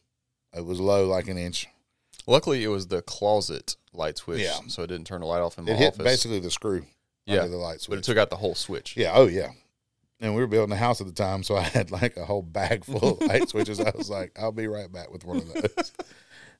It 0.55 0.65
was 0.65 0.79
low 0.79 1.07
like 1.07 1.27
an 1.27 1.37
inch. 1.37 1.67
Luckily, 2.27 2.63
it 2.63 2.67
was 2.67 2.87
the 2.87 3.01
closet 3.01 3.75
light 3.93 4.17
switch, 4.17 4.41
Yeah. 4.41 4.59
so 4.67 4.83
it 4.83 4.87
didn't 4.87 5.07
turn 5.07 5.21
the 5.21 5.27
light 5.27 5.41
off 5.41 5.57
in 5.57 5.65
my 5.65 5.71
It 5.71 5.77
hit 5.77 5.87
office. 5.93 6.03
basically 6.03 6.39
the 6.39 6.51
screw 6.51 6.85
Yeah, 7.25 7.39
under 7.41 7.51
the 7.51 7.57
light 7.57 7.81
switch. 7.81 7.89
but 7.89 7.99
it 7.99 8.03
took 8.05 8.17
out 8.17 8.29
the 8.29 8.37
whole 8.37 8.55
switch. 8.55 8.95
Yeah, 8.95 9.11
oh 9.13 9.27
yeah. 9.27 9.49
And 10.19 10.33
we 10.35 10.39
were 10.41 10.47
building 10.47 10.71
a 10.71 10.77
house 10.77 11.01
at 11.01 11.07
the 11.07 11.13
time, 11.13 11.43
so 11.43 11.57
I 11.57 11.63
had 11.63 11.91
like 11.91 12.15
a 12.15 12.23
whole 12.25 12.41
bag 12.43 12.85
full 12.85 13.17
of 13.17 13.21
light 13.27 13.49
switches. 13.49 13.79
I 13.81 13.91
was 13.95 14.09
like, 14.09 14.31
I'll 14.39 14.51
be 14.53 14.67
right 14.67 14.89
back 14.91 15.11
with 15.11 15.25
one 15.25 15.37
of 15.37 15.51
those. 15.53 15.91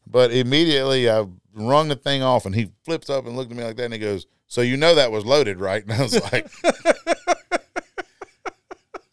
But 0.05 0.31
immediately 0.33 1.09
I 1.09 1.25
rung 1.53 1.87
the 1.87 1.95
thing 1.95 2.21
off 2.23 2.45
and 2.45 2.53
he 2.53 2.71
flips 2.83 3.09
up 3.09 3.25
and 3.25 3.37
looked 3.37 3.51
at 3.51 3.57
me 3.57 3.63
like 3.63 3.77
that 3.77 3.85
and 3.85 3.93
he 3.93 3.99
goes, 3.99 4.27
So 4.47 4.59
you 4.61 4.75
know 4.75 4.95
that 4.95 5.11
was 5.13 5.25
loaded, 5.25 5.59
right? 5.61 5.81
And 5.87 5.93
I 5.93 6.01
was 6.03 6.21
like 6.33 6.51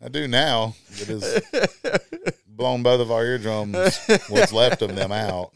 I 0.02 0.08
do 0.08 0.26
now. 0.26 0.74
It 0.92 1.08
has 1.08 1.42
blown 2.60 2.82
both 2.82 3.00
of 3.00 3.10
our 3.10 3.24
eardrums, 3.24 3.74
what's 4.28 4.52
left 4.52 4.82
of 4.82 4.94
them 4.94 5.10
out. 5.10 5.50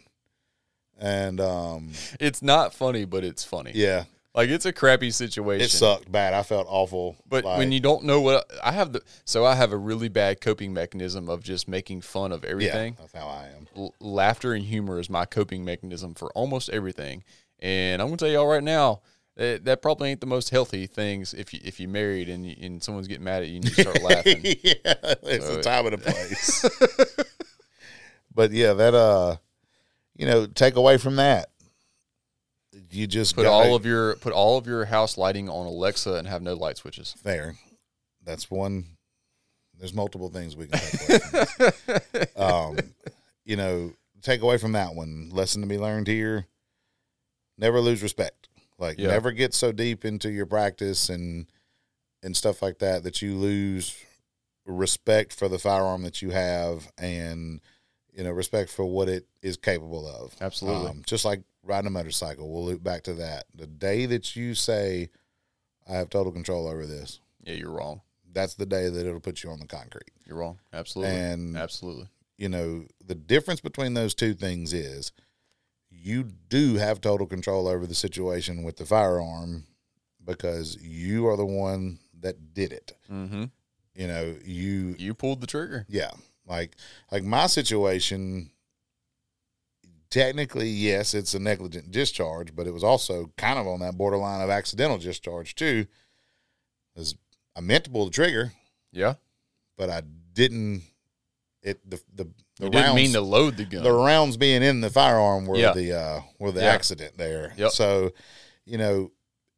And 0.98 1.40
um 1.40 1.92
It's 2.18 2.42
not 2.42 2.72
funny, 2.74 3.04
but 3.04 3.22
it's 3.24 3.44
funny. 3.44 3.72
yeah, 3.74 4.04
Like 4.34 4.48
it's 4.48 4.64
a 4.64 4.72
crappy 4.72 5.10
situation. 5.10 5.64
it 5.66 5.70
sucked 5.70 6.10
bad. 6.10 6.32
I 6.34 6.42
felt 6.42 6.66
awful. 6.68 7.16
But 7.28 7.44
like- 7.44 7.58
when 7.58 7.72
you 7.72 7.80
don't 7.80 8.04
know 8.04 8.20
what 8.20 8.50
I 8.62 8.72
have 8.72 8.92
the 8.92 9.02
so 9.24 9.44
I 9.44 9.54
have 9.54 9.72
a 9.72 9.76
really 9.76 10.08
bad 10.08 10.40
coping 10.40 10.72
mechanism 10.72 11.28
of 11.28 11.42
just 11.42 11.68
making 11.68 12.00
fun 12.00 12.32
of 12.32 12.42
Yeah, 12.44 12.50
everything. 12.50 12.96
that's 12.98 13.12
how 13.12 13.26
I 13.28 13.48
am. 13.56 13.66
L- 13.76 13.94
laughter 14.00 14.54
and 14.54 14.64
humor 14.64 14.98
is 14.98 15.10
my 15.10 15.26
coping 15.26 15.64
mechanism 15.64 16.14
for 16.14 16.30
almost 16.32 16.70
everything. 16.70 17.22
And 17.60 18.00
I'm 18.00 18.08
gonna 18.08 18.16
tell 18.16 18.28
y'all 18.28 18.46
right 18.46 18.62
now 18.64 19.00
that, 19.36 19.64
that 19.64 19.82
probably 19.82 20.10
ain't 20.10 20.20
the 20.20 20.26
most 20.26 20.50
healthy 20.50 20.86
things 20.86 21.34
if 21.34 21.52
you 21.52 21.60
if 21.64 21.80
you 21.80 21.88
married 21.88 22.28
and 22.28 22.46
you, 22.46 22.54
and 22.60 22.82
someone's 22.82 23.08
getting 23.08 23.24
mad 23.24 23.42
at 23.42 23.48
you 23.48 23.56
and 23.56 23.64
you 23.64 23.70
start 23.82 24.02
laughing. 24.02 24.40
yeah, 24.44 24.54
it's 25.24 25.46
So 25.46 25.56
the 25.56 25.62
time 25.62 25.86
and 25.86 25.98
the 25.98 25.98
place. 25.98 26.64
but 28.34 28.50
yeah, 28.52 28.72
that 28.74 28.94
uh, 28.94 29.36
you 30.16 30.26
know, 30.26 30.46
take 30.46 30.76
away 30.76 30.98
from 30.98 31.16
that, 31.16 31.48
you 32.90 33.06
just 33.06 33.34
Put 33.34 33.42
gotta- 33.44 33.68
all 33.70 33.74
of 33.74 33.84
your 33.84 34.16
put 34.16 34.32
all 34.32 34.56
of 34.58 34.66
your 34.66 34.84
house 34.84 35.16
lighting 35.18 35.48
on 35.48 35.66
Alexa 35.66 36.14
and 36.14 36.28
have 36.28 36.42
no 36.42 36.54
light 36.54 36.76
switches. 36.76 37.14
there. 37.24 37.56
That's 38.24 38.50
one. 38.50 38.86
There's 39.78 39.92
multiple 39.92 40.28
things 40.30 40.56
we 40.56 40.68
can 40.68 40.78
take 40.78 41.32
away. 41.32 42.26
Um, 42.36 42.78
you 43.44 43.56
know, 43.56 43.92
take 44.22 44.40
away 44.40 44.56
from 44.58 44.72
that 44.72 44.94
one. 44.94 45.30
Lesson 45.32 45.60
to 45.62 45.66
be 45.68 45.78
learned 45.78 46.06
here: 46.06 46.46
never 47.58 47.80
lose 47.80 48.02
respect. 48.02 48.48
Like, 48.78 48.98
Yeah. 48.98 49.08
never 49.08 49.30
get 49.32 49.54
so 49.54 49.72
deep 49.72 50.04
into 50.04 50.30
your 50.30 50.46
practice 50.46 51.08
and 51.08 51.46
and 52.22 52.34
stuff 52.36 52.62
like 52.62 52.78
that 52.78 53.02
that 53.02 53.20
you 53.20 53.34
lose 53.36 53.94
respect 54.64 55.32
for 55.32 55.46
the 55.48 55.58
firearm 55.58 56.02
that 56.02 56.22
you 56.22 56.30
have 56.30 56.90
and 56.96 57.60
you 58.14 58.24
know 58.24 58.30
respect 58.30 58.70
for 58.70 58.84
what 58.86 59.08
it 59.08 59.26
is 59.42 59.56
capable 59.56 60.06
of. 60.08 60.34
Absolutely. 60.40 60.88
Um, 60.88 61.02
just 61.06 61.24
like 61.24 61.42
riding 61.62 61.86
a 61.88 61.90
motorcycle, 61.90 62.50
we'll 62.50 62.64
loop 62.64 62.82
back 62.82 63.02
to 63.02 63.14
that. 63.14 63.44
The 63.54 63.66
day 63.66 64.06
that 64.06 64.34
you 64.36 64.54
say, 64.54 65.10
"I 65.86 65.92
have 65.96 66.08
total 66.08 66.32
control 66.32 66.66
over 66.66 66.86
this," 66.86 67.20
Yeah, 67.42 67.54
you're 67.54 67.70
wrong. 67.72 68.00
that's 68.32 68.54
the 68.54 68.66
day 68.66 68.88
that 68.88 69.06
it'll 69.06 69.20
put 69.20 69.42
you 69.44 69.50
on 69.50 69.60
the 69.60 69.66
concrete. 69.66 70.10
You're 70.26 70.38
wrong. 70.38 70.58
Absolutely. 70.72 71.14
And 71.14 71.56
Absolutely. 71.56 72.08
you 72.38 72.48
know, 72.48 72.86
the 73.04 73.14
difference 73.14 73.60
between 73.60 73.94
those 73.94 74.14
two 74.14 74.32
things 74.34 74.72
is 74.72 75.12
you 75.96 76.24
do 76.48 76.74
have 76.76 77.00
total 77.00 77.26
control 77.26 77.66
over 77.68 77.86
the 77.86 77.94
situation 77.94 78.62
with 78.62 78.76
the 78.76 78.84
firearm 78.86 79.64
because 80.24 80.76
you 80.82 81.26
are 81.26 81.36
the 81.36 81.46
one 81.46 81.98
that 82.20 82.52
did 82.54 82.72
it. 82.72 82.92
Mm-hmm. 83.10 83.44
You 83.94 84.06
know, 84.08 84.36
you 84.44 84.96
You 84.98 85.14
pulled 85.14 85.40
the 85.40 85.46
trigger. 85.46 85.86
yeah, 85.88 86.10
like 86.46 86.76
like 87.12 87.22
my 87.22 87.46
situation 87.46 88.50
technically 90.10 90.68
yes, 90.68 91.14
it's 91.14 91.34
a 91.34 91.38
negligent 91.38 91.90
discharge, 91.90 92.54
but 92.54 92.66
it 92.66 92.72
was 92.72 92.84
also 92.84 93.32
kind 93.36 93.58
of 93.58 93.66
on 93.66 93.80
that 93.80 93.96
borderline 93.96 94.40
of 94.42 94.50
accidental 94.50 94.98
discharge 94.98 95.54
too. 95.54 95.86
Cuz 96.96 97.14
I 97.56 97.60
meant 97.60 97.84
to 97.84 97.90
pull 97.90 98.04
the 98.06 98.10
trigger, 98.10 98.52
Yeah. 98.92 99.14
but 99.76 99.90
I 99.90 100.02
didn't 100.32 100.82
it 101.62 101.88
the 101.88 102.00
the, 102.14 102.28
the 102.58 102.70
didn't 102.70 102.94
mean 102.94 103.12
to 103.12 103.20
load 103.20 103.56
the 103.56 103.64
gun. 103.64 103.82
the 103.82 103.92
rounds 103.92 104.36
being 104.36 104.62
in 104.62 104.80
the 104.80 104.90
firearm 104.90 105.46
were 105.46 105.56
Yeah. 105.56 105.72
the 105.72 105.92
uh, 105.92 106.20
were 106.38 106.52
the 106.52 106.60
Yeah. 106.60 106.72
accident 106.72 107.16
there. 107.16 107.52
Yep. 107.56 107.72
So, 107.72 108.12
you 108.64 108.78
know, 108.78 109.10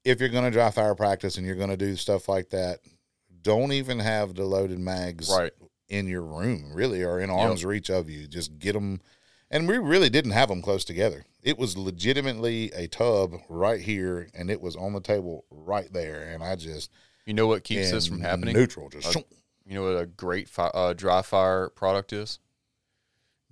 if 0.05 0.21
you're 0.21 0.29
going 0.29 0.45
to 0.45 0.51
dry 0.51 0.71
fire 0.71 0.95
practice 0.95 1.37
and 1.37 1.47
you're 1.47 1.57
going 1.57 1.71
to 1.71 1.77
do 1.77 1.97
stuff 1.97 2.29
like 2.29 2.51
that, 2.51 2.81
don't 3.43 3.73
even 3.73 3.99
have 3.99 4.35
the 4.35 4.45
loaded 4.45 4.79
mags 4.79 5.29
right. 5.31 5.53
in 5.89 6.07
your 6.07 6.23
room, 6.23 6.73
really, 6.73 7.03
or 7.03 7.21
in 7.21 7.29
arm's 7.31 7.65
reach 7.65 7.91
of 7.91 8.09
you. 8.09 8.27
Just 8.27 8.59
get 8.59 8.73
them. 8.73 9.01
And 9.51 9.69
we 9.69 9.79
really 9.79 10.09
didn't 10.11 10.33
have 10.33 10.49
them 10.49 10.63
close 10.63 10.85
together. 10.85 11.25
It 11.43 11.57
was 11.59 11.77
legitimately 11.77 12.73
a 12.73 12.89
tub 12.89 13.35
right 13.49 13.81
here, 13.81 14.29
and 14.35 14.51
it 14.51 14.61
was 14.61 14.75
on 14.75 14.93
the 14.93 15.01
table 15.01 15.45
right 15.51 15.93
there. 15.93 16.23
And 16.23 16.43
I 16.43 16.57
just 16.57 16.91
You 17.25 17.35
know 17.35 17.47
what 17.47 17.63
keeps 17.63 17.91
this 17.91 18.07
from 18.09 18.21
happening? 18.21 18.55
Neutral, 18.57 18.89
just 18.89 19.13
shoom. 19.13 19.25
You 19.65 19.75
know 19.75 19.83
what 19.83 20.01
a 20.01 20.07
great 20.07 20.49
fi- 20.49 20.71
uh, 20.75 20.93
dry 20.93 21.23
fire 21.23 21.69
product 21.69 22.13
is? 22.13 22.39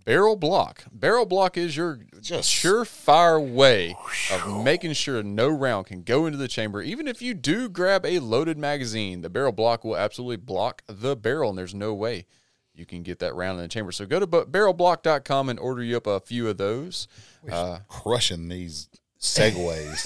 Barrel 0.04 0.36
block. 0.36 0.84
Barrel 0.92 1.24
block 1.26 1.56
is 1.56 1.76
your 1.76 2.00
Just- 2.20 2.50
surefire 2.50 3.40
way 3.54 3.96
of 4.32 4.62
making 4.64 4.92
sure 4.92 5.22
no 5.22 5.48
round 5.48 5.86
can 5.86 6.02
go 6.02 6.26
into 6.26 6.36
the 6.38 6.48
chamber. 6.48 6.82
Even 6.82 7.08
if 7.08 7.22
you 7.22 7.32
do 7.34 7.68
grab 7.68 8.04
a 8.04 8.18
loaded 8.18 8.58
magazine, 8.58 9.22
the 9.22 9.30
barrel 9.30 9.52
block 9.52 9.82
will 9.84 9.96
absolutely 9.96 10.36
block 10.36 10.82
the 10.86 11.16
barrel, 11.16 11.48
and 11.50 11.58
there's 11.58 11.74
no 11.74 11.94
way 11.94 12.26
you 12.74 12.84
can 12.84 13.02
get 13.02 13.18
that 13.20 13.34
round 13.34 13.56
in 13.58 13.62
the 13.62 13.68
chamber. 13.68 13.92
So 13.92 14.04
go 14.04 14.20
to 14.20 14.26
barrelblock.com 14.26 15.48
and 15.48 15.58
order 15.58 15.82
you 15.82 15.96
up 15.96 16.06
a 16.06 16.20
few 16.20 16.48
of 16.48 16.58
those. 16.58 17.08
Uh, 17.50 17.78
crushing 17.88 18.48
these 18.48 18.88
segues. 19.20 20.04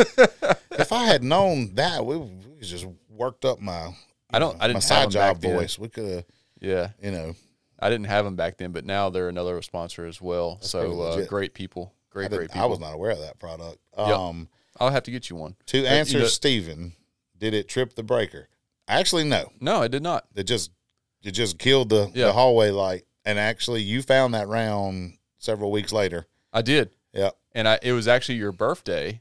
if 0.79 0.93
I 0.93 1.05
had 1.07 1.25
known 1.25 1.75
that, 1.75 2.05
we, 2.05 2.17
we 2.19 2.61
just 2.61 2.87
worked 3.09 3.45
up 3.45 3.61
my 3.61 3.91
I 4.31 4.39
don't. 4.39 4.57
I 4.63 4.67
didn't 4.67 4.77
have 4.83 4.85
side 4.85 5.11
job 5.11 5.41
then. 5.41 5.57
voice. 5.57 5.79
We 5.79 5.89
could 5.89 6.05
have, 6.05 6.25
Yeah, 6.61 6.91
you 7.03 7.11
know, 7.11 7.35
I 7.79 7.91
didn't 7.91 8.07
have 8.07 8.25
them 8.25 8.37
back 8.37 8.57
then, 8.57 8.73
but 8.73 8.85
now 8.85 9.09
they're 9.11 9.29
another 9.29 9.61
sponsor 9.63 10.07
as 10.07 10.21
well. 10.21 10.57
pretty 10.57 10.69
so 10.69 11.01
uh, 11.01 11.27
great 11.27 11.55
people, 11.55 11.95
great 12.11 12.31
great 12.31 12.55
I 12.57 12.67
was 12.67 12.81
not 12.81 12.95
aware 12.95 13.13
of 13.13 13.21
that 13.21 13.39
product. 13.39 13.79
Yep. 13.97 14.09
Um, 14.09 14.49
I'll 14.81 14.91
have 14.91 15.05
to 15.05 15.11
get 15.11 15.31
you 15.31 15.37
one. 15.37 15.57
to 15.67 15.87
answer 15.87 16.19
you 16.19 16.23
know- 16.25 16.29
Steven, 16.29 16.95
Did 17.37 17.55
it 17.55 17.69
trip 17.69 17.95
the 17.95 18.03
breaker? 18.03 18.49
Actually, 18.89 19.25
no. 19.25 19.53
No, 19.61 19.83
it 19.83 19.91
did 19.91 20.03
not. 20.03 20.27
It 20.35 20.45
just 20.45 20.71
it 21.23 21.33
just 21.33 21.59
killed 21.59 21.91
the, 21.91 22.11
Yeah. 22.15 22.27
the 22.27 22.33
hallway 22.33 22.71
light. 22.71 23.05
And 23.25 23.39
actually, 23.39 23.83
you 23.83 24.01
found 24.03 24.35
that 24.35 24.49
round 24.49 25.19
several 25.39 25.71
weeks 25.71 25.93
later. 25.93 26.27
I 26.53 26.63
did. 26.63 26.91
Yeah, 27.13 27.31
And 27.53 27.67
I, 27.69 27.79
it 27.83 27.93
was 27.93 28.07
actually 28.09 28.37
your 28.37 28.53
birthday 28.53 29.21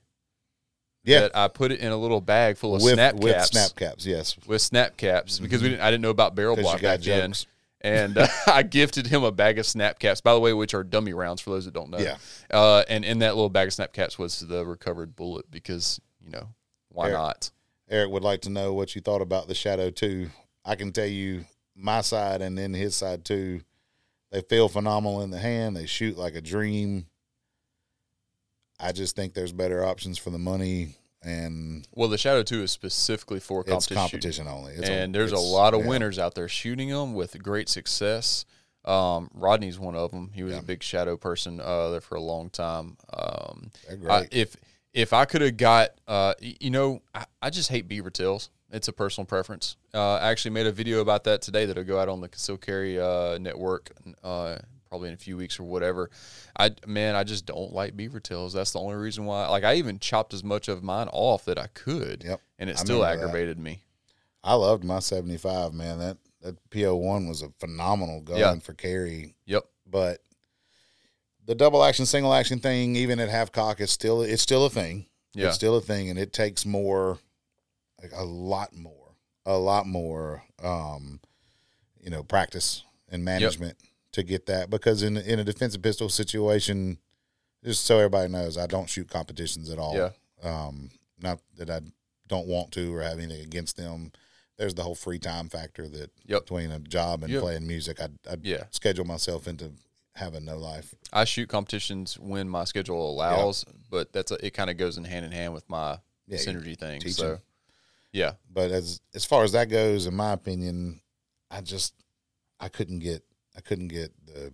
yeah. 1.03 1.22
that 1.22 1.36
I 1.36 1.47
put 1.47 1.72
it 1.72 1.80
in 1.80 1.91
a 1.91 1.97
little 1.97 2.22
bag 2.22 2.58
full 2.58 2.76
of 2.76 2.84
with 2.84 2.93
snap 2.95 3.16
with 3.16 3.34
caps. 3.34 3.49
snap 3.49 3.76
caps, 3.76 4.05
yes. 4.05 4.36
with 4.45 4.62
snap 4.62 4.97
caps 4.97 5.39
because 5.39 5.62
we 5.62 5.70
didn't. 5.70 5.82
I 5.82 5.89
didn't 5.89 6.01
know 6.01 6.10
about 6.10 6.36
barrel 6.36 6.55
block 6.55 6.82
back 6.82 7.01
then, 7.01 7.32
jokes. 7.32 7.47
And 7.82 8.17
uh, 8.17 8.28
I 8.47 8.63
gifted 8.63 9.07
him 9.07 9.23
a 9.23 9.32
bag 9.32 9.59
of 9.59 9.65
snap 9.65 9.99
caps. 9.99 10.21
By 10.21 10.34
the 10.34 10.39
way, 10.39 10.53
which 10.53 10.73
are 10.73 10.84
dummy 10.84 11.13
rounds 11.13 11.41
for 11.41 11.51
those 11.51 11.65
that 11.65 11.73
don't 11.73 11.89
know. 11.89 11.99
Yeah. 11.99 12.17
Uh, 12.51 12.84
and 12.89 13.05
in 13.05 13.19
that 13.19 13.36
little 13.36 13.49
bag 13.49 13.67
of 13.67 13.73
snap 13.73 13.93
caps 13.93 14.17
was 14.17 14.39
the 14.39 14.65
recovered 14.65 15.15
bullet 15.15 15.49
because 15.51 15.99
you 16.23 16.32
know 16.32 16.49
why 16.89 17.07
Eric. 17.07 17.17
not? 17.17 17.51
Eric 17.89 18.11
would 18.11 18.23
like 18.23 18.41
to 18.41 18.49
know 18.49 18.73
what 18.73 18.95
you 18.95 19.01
thought 19.01 19.21
about 19.21 19.47
the 19.47 19.55
Shadow 19.55 19.89
2. 19.89 20.30
I 20.65 20.75
can 20.75 20.91
tell 20.91 21.05
you 21.05 21.45
my 21.75 22.01
side 22.01 22.41
and 22.41 22.57
then 22.57 22.73
his 22.73 22.95
side 22.95 23.23
too. 23.23 23.61
They 24.32 24.41
feel 24.41 24.67
phenomenal 24.67 25.21
in 25.21 25.32
the 25.32 25.39
hand. 25.39 25.78
They 25.78 25.86
shoot 25.86 26.17
like 26.17 26.36
a 26.36 26.41
dream. 26.41 27.05
I 28.80 28.91
just 28.91 29.15
think 29.15 29.34
there's 29.34 29.53
better 29.53 29.86
options 29.86 30.17
for 30.17 30.30
the 30.30 30.38
money 30.38 30.97
and 31.28 31.88
Well, 31.93 32.07
the 32.07 32.17
Shadow 32.17 32.43
Two 32.43 32.63
is 32.63 32.71
specifically 32.71 33.39
for 33.39 33.61
it's 33.61 33.69
competition, 33.69 33.97
shooting. 33.97 33.97
competition 33.97 34.47
only. 34.47 34.73
It's 34.73 34.89
and 34.89 35.13
there's 35.13 35.32
a 35.32 35.39
lot 35.39 35.73
of 35.73 35.82
yeah. 35.82 35.88
winners 35.88 36.17
out 36.19 36.36
there 36.36 36.47
shooting 36.47 36.89
them 36.89 37.13
with 37.13 37.41
great 37.43 37.69
success. 37.69 38.45
Um, 38.86 39.30
Rodney's 39.34 39.78
one 39.78 39.95
of 39.95 40.11
them. 40.11 40.32
He 40.34 40.43
was 40.43 40.53
Yeah. 40.53 40.59
a 40.59 40.63
big 40.63 40.82
shadow 40.82 41.17
person 41.17 41.59
uh, 41.59 41.89
there 41.89 42.01
for 42.01 42.15
a 42.15 42.21
long 42.21 42.49
time. 42.49 42.97
Um, 43.13 43.71
I, 44.09 44.28
if 44.32 44.55
if 44.93 45.11
I 45.13 45.25
could 45.25 45.41
have 45.41 45.57
got, 45.57 45.89
uh, 46.07 46.34
you 46.39 46.69
know, 46.71 47.01
I, 47.13 47.25
I 47.41 47.49
just 47.49 47.69
hate 47.69 47.88
beaver 47.88 48.09
tails. 48.09 48.49
It's 48.71 48.88
a 48.88 48.93
personal 48.93 49.25
preference. 49.25 49.75
Uh, 49.93 50.15
I 50.15 50.30
actually 50.30 50.51
made 50.51 50.65
a 50.67 50.71
video 50.71 50.99
about 51.01 51.23
that 51.25 51.41
today 51.41 51.65
that'll 51.65 51.84
go 51.84 51.99
out 51.99 52.09
on 52.09 52.19
the 52.21 52.28
Conceal 52.30 52.57
Carry 52.57 52.99
uh, 52.99 53.38
network, 53.38 53.91
uh, 54.23 54.57
probably 54.89 55.09
in 55.09 55.13
a 55.13 55.17
few 55.17 55.38
weeks 55.38 55.59
or 55.59 55.63
whatever. 55.63 56.09
I 56.57 56.71
man, 56.85 57.15
I 57.15 57.23
just 57.23 57.45
don't 57.45 57.73
like 57.73 57.95
beaver 57.97 58.19
tails. 58.19 58.53
That's 58.53 58.71
the 58.71 58.79
only 58.79 58.95
reason 58.95 59.25
why. 59.25 59.47
Like 59.47 59.63
I 59.63 59.75
even 59.75 59.99
chopped 59.99 60.33
as 60.33 60.43
much 60.43 60.67
of 60.67 60.83
mine 60.83 61.07
off 61.11 61.45
that 61.45 61.57
I 61.57 61.67
could, 61.67 62.23
Yep. 62.23 62.41
and 62.59 62.69
it 62.69 62.77
I 62.77 62.79
still 62.79 62.97
remember 63.01 63.17
that. 63.17 63.23
aggravated 63.27 63.59
me. 63.59 63.83
I 64.43 64.53
loved 64.53 64.83
my 64.83 64.99
75, 64.99 65.73
man. 65.73 65.99
That 65.99 66.17
that 66.41 66.69
PO1 66.69 67.27
was 67.27 67.41
a 67.41 67.49
phenomenal 67.59 68.21
gun 68.21 68.38
Yeah. 68.38 68.55
for 68.59 68.73
carry, 68.73 69.35
Yep. 69.45 69.65
but 69.85 70.21
the 71.45 71.55
double 71.55 71.83
action 71.83 72.05
single 72.05 72.33
action 72.33 72.59
thing 72.59 72.95
even 72.95 73.19
at 73.19 73.29
half 73.29 73.51
cock 73.51 73.79
is 73.81 73.91
still 73.91 74.21
it's 74.21 74.41
still 74.41 74.65
a 74.65 74.69
thing. 74.69 75.07
Yeah. 75.33 75.47
It's 75.47 75.55
still 75.55 75.75
a 75.75 75.81
thing 75.81 76.09
and 76.09 76.17
it 76.19 76.33
takes 76.33 76.65
more 76.65 77.19
like 78.01 78.11
a 78.13 78.23
lot 78.23 78.73
more, 78.75 79.15
a 79.45 79.57
lot 79.57 79.88
more 79.88 80.43
um 80.63 81.19
you 81.99 82.09
know, 82.11 82.23
practice 82.23 82.83
and 83.09 83.25
management 83.25 83.77
to 84.18 84.24
get 84.24 84.45
that 84.47 84.70
because 84.70 85.03
in 85.03 85.15
in 85.18 85.39
a 85.39 85.43
defensive 85.43 85.82
pistol 85.82 86.09
situation 86.09 86.97
just 87.63 87.86
so 87.86 87.97
everybody 87.97 88.32
knows, 88.32 88.57
I 88.57 88.68
don't 88.68 88.89
shoot 88.89 89.09
competitions 89.09 89.70
at 89.70 89.80
all. 89.80 89.95
Yeah. 89.95 90.09
Um 90.43 90.89
not 91.20 91.39
that 91.57 91.70
I 91.70 91.82
don't 92.28 92.47
want 92.47 92.72
to 92.74 92.93
or 92.93 93.01
have 93.01 93.18
anything 93.20 93.41
against 93.43 93.78
them. 93.78 94.11
There's 94.57 94.74
the 94.76 94.84
whole 94.84 94.95
free 94.95 95.20
time 95.20 95.49
factor 95.49 95.88
that 95.88 96.11
Yep. 96.26 96.41
between 96.41 96.72
a 96.72 96.80
job 96.80 97.24
and 97.24 97.32
Yep. 97.32 97.41
playing 97.41 97.68
music, 97.68 98.01
I'd, 98.01 98.18
I'd 98.30 98.45
Yeah. 98.45 98.63
schedule 98.72 99.05
myself 99.05 99.47
into 99.47 99.72
having 100.15 100.45
no 100.45 100.57
life. 100.57 100.93
I 101.13 101.26
shoot 101.26 101.47
competitions 101.47 102.18
when 102.20 102.49
my 102.49 102.63
schedule 102.63 103.09
allows, 103.11 103.65
but 103.89 104.11
that's 104.13 104.32
a, 104.32 104.45
it. 104.45 104.51
Kind 104.55 104.70
of 104.72 104.78
goes 104.78 104.97
in 104.97 105.03
hand 105.03 105.26
in 105.26 105.32
hand 105.32 105.53
with 105.53 105.70
my 105.70 105.99
Yeah, 106.28 106.39
synergy 106.39 106.76
thing. 106.78 106.99
teaching. 107.01 107.13
So, 107.13 107.39
yeah, 108.11 108.34
But 108.49 108.72
as 108.72 108.99
as 109.13 109.26
far 109.26 109.43
as 109.43 109.51
that 109.51 109.70
goes, 109.70 110.05
in 110.07 110.15
my 110.15 110.34
opinion, 110.34 111.01
I 111.51 111.61
just 111.61 111.93
I 112.59 112.68
couldn't 112.70 112.99
get 112.99 113.24
I 113.58 113.62
couldn't 113.62 113.88
get 113.88 114.12
the 114.26 114.51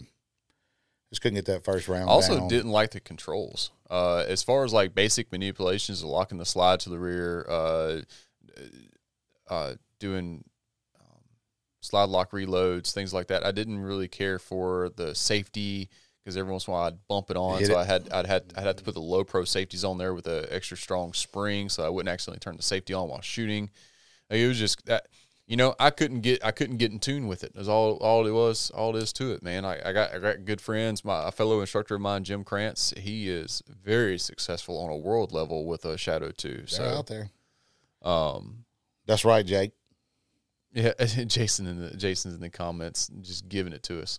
just 1.10 1.22
couldn't 1.22 1.36
get 1.36 1.46
that 1.46 1.64
first 1.64 1.88
round. 1.88 2.10
I 2.10 2.14
also 2.14 2.40
down. 2.40 2.48
didn't 2.48 2.72
like 2.72 2.90
the 2.90 3.00
controls. 3.00 3.70
Uh, 3.88 4.24
as 4.28 4.42
far 4.42 4.64
as 4.64 4.74
like 4.74 4.96
basic 4.96 5.32
manipulations, 5.32 6.04
locking 6.04 6.40
the 6.40 6.46
slide 6.46 6.80
to 6.80 6.90
the 6.90 6.98
rear, 6.98 7.46
uh, 7.48 8.02
uh, 9.48 9.76
doing 10.00 10.44
um, 11.00 11.20
slide 11.82 12.10
lock 12.10 12.32
reloads, 12.32 12.94
things 12.94 13.14
like 13.14 13.28
that. 13.28 13.46
I 13.46 13.52
didn't 13.52 13.78
really 13.78 14.08
care 14.08 14.40
for 14.40 14.90
the 14.96 15.14
safety 15.14 15.90
because 16.24 16.36
every 16.36 16.52
once 16.52 16.68
in 16.68 16.72
a 16.72 16.74
while 16.76 16.88
I'd 16.88 17.08
bump 17.08 17.30
it 17.30 17.38
on, 17.38 17.60
Hit 17.60 17.68
so 17.68 17.74
it. 17.74 17.78
I 17.78 17.86
had 17.86 18.10
I'd 18.12 18.26
had 18.26 18.54
I'd 18.56 18.66
have 18.66 18.78
to 18.78 18.84
put 18.84 18.96
the 18.96 19.02
low 19.02 19.24
pro 19.24 19.44
safeties 19.44 19.84
on 19.84 20.00
there 20.00 20.16
with 20.16 20.26
a 20.26 20.48
extra 20.52 20.78
strong 20.78 21.14
spring, 21.14 21.70
so 21.70 21.86
I 21.86 21.90
wouldn't 21.90 22.12
accidentally 22.12 22.40
turn 22.40 22.58
the 22.58 22.64
safety 22.64 22.96
on 22.96 23.10
while 23.10 23.22
shooting. 23.22 23.70
Like, 24.32 24.40
it 24.40 24.48
was 24.48 24.58
just 24.58 24.84
that. 24.88 25.08
You 25.54 25.58
know, 25.58 25.76
I 25.80 25.92
couldn't 25.92 26.22
get 26.22 26.44
I 26.44 26.50
couldn't 26.50 26.78
get 26.78 26.92
in 26.92 26.98
tune 26.98 27.28
with 27.28 27.44
it. 27.44 27.52
That's 27.54 27.68
all 27.68 27.98
all 27.98 28.26
it 28.26 28.32
was, 28.32 28.72
all 28.72 28.96
it 28.96 29.04
is 29.04 29.14
to 29.14 29.34
it, 29.34 29.44
man. 29.44 29.66
I, 29.66 29.88
I 29.88 29.94
got 29.94 30.12
I 30.12 30.18
got 30.18 30.46
good 30.46 30.60
friends. 30.60 31.06
My 31.06 31.28
a 31.28 31.32
fellow 31.32 31.60
instructor 31.62 31.94
of 31.94 32.02
mine, 32.02 32.24
Jim 32.24 32.44
Krantz, 32.44 32.92
he 32.98 33.30
is 33.30 33.62
very 33.84 34.18
successful 34.18 34.80
on 34.84 34.90
a 34.90 34.98
world 34.98 35.32
level 35.32 35.68
with 35.68 35.86
a 35.86 35.96
Shadow 35.96 36.32
Two. 36.32 36.56
They're 36.56 36.66
So, 36.68 36.84
out 36.86 37.06
there. 37.06 37.30
um, 38.02 38.66
That's 39.06 39.24
right, 39.24 39.46
Jake. 39.46 39.74
yeah, 40.74 40.94
Jason 41.06 41.68
in 41.68 41.80
the 41.84 41.96
Jason's 41.98 42.34
in 42.34 42.42
the 42.42 42.50
comments, 42.50 43.12
just 43.22 43.48
giving 43.48 43.74
it 43.74 43.84
to 43.84 44.02
us. 44.02 44.18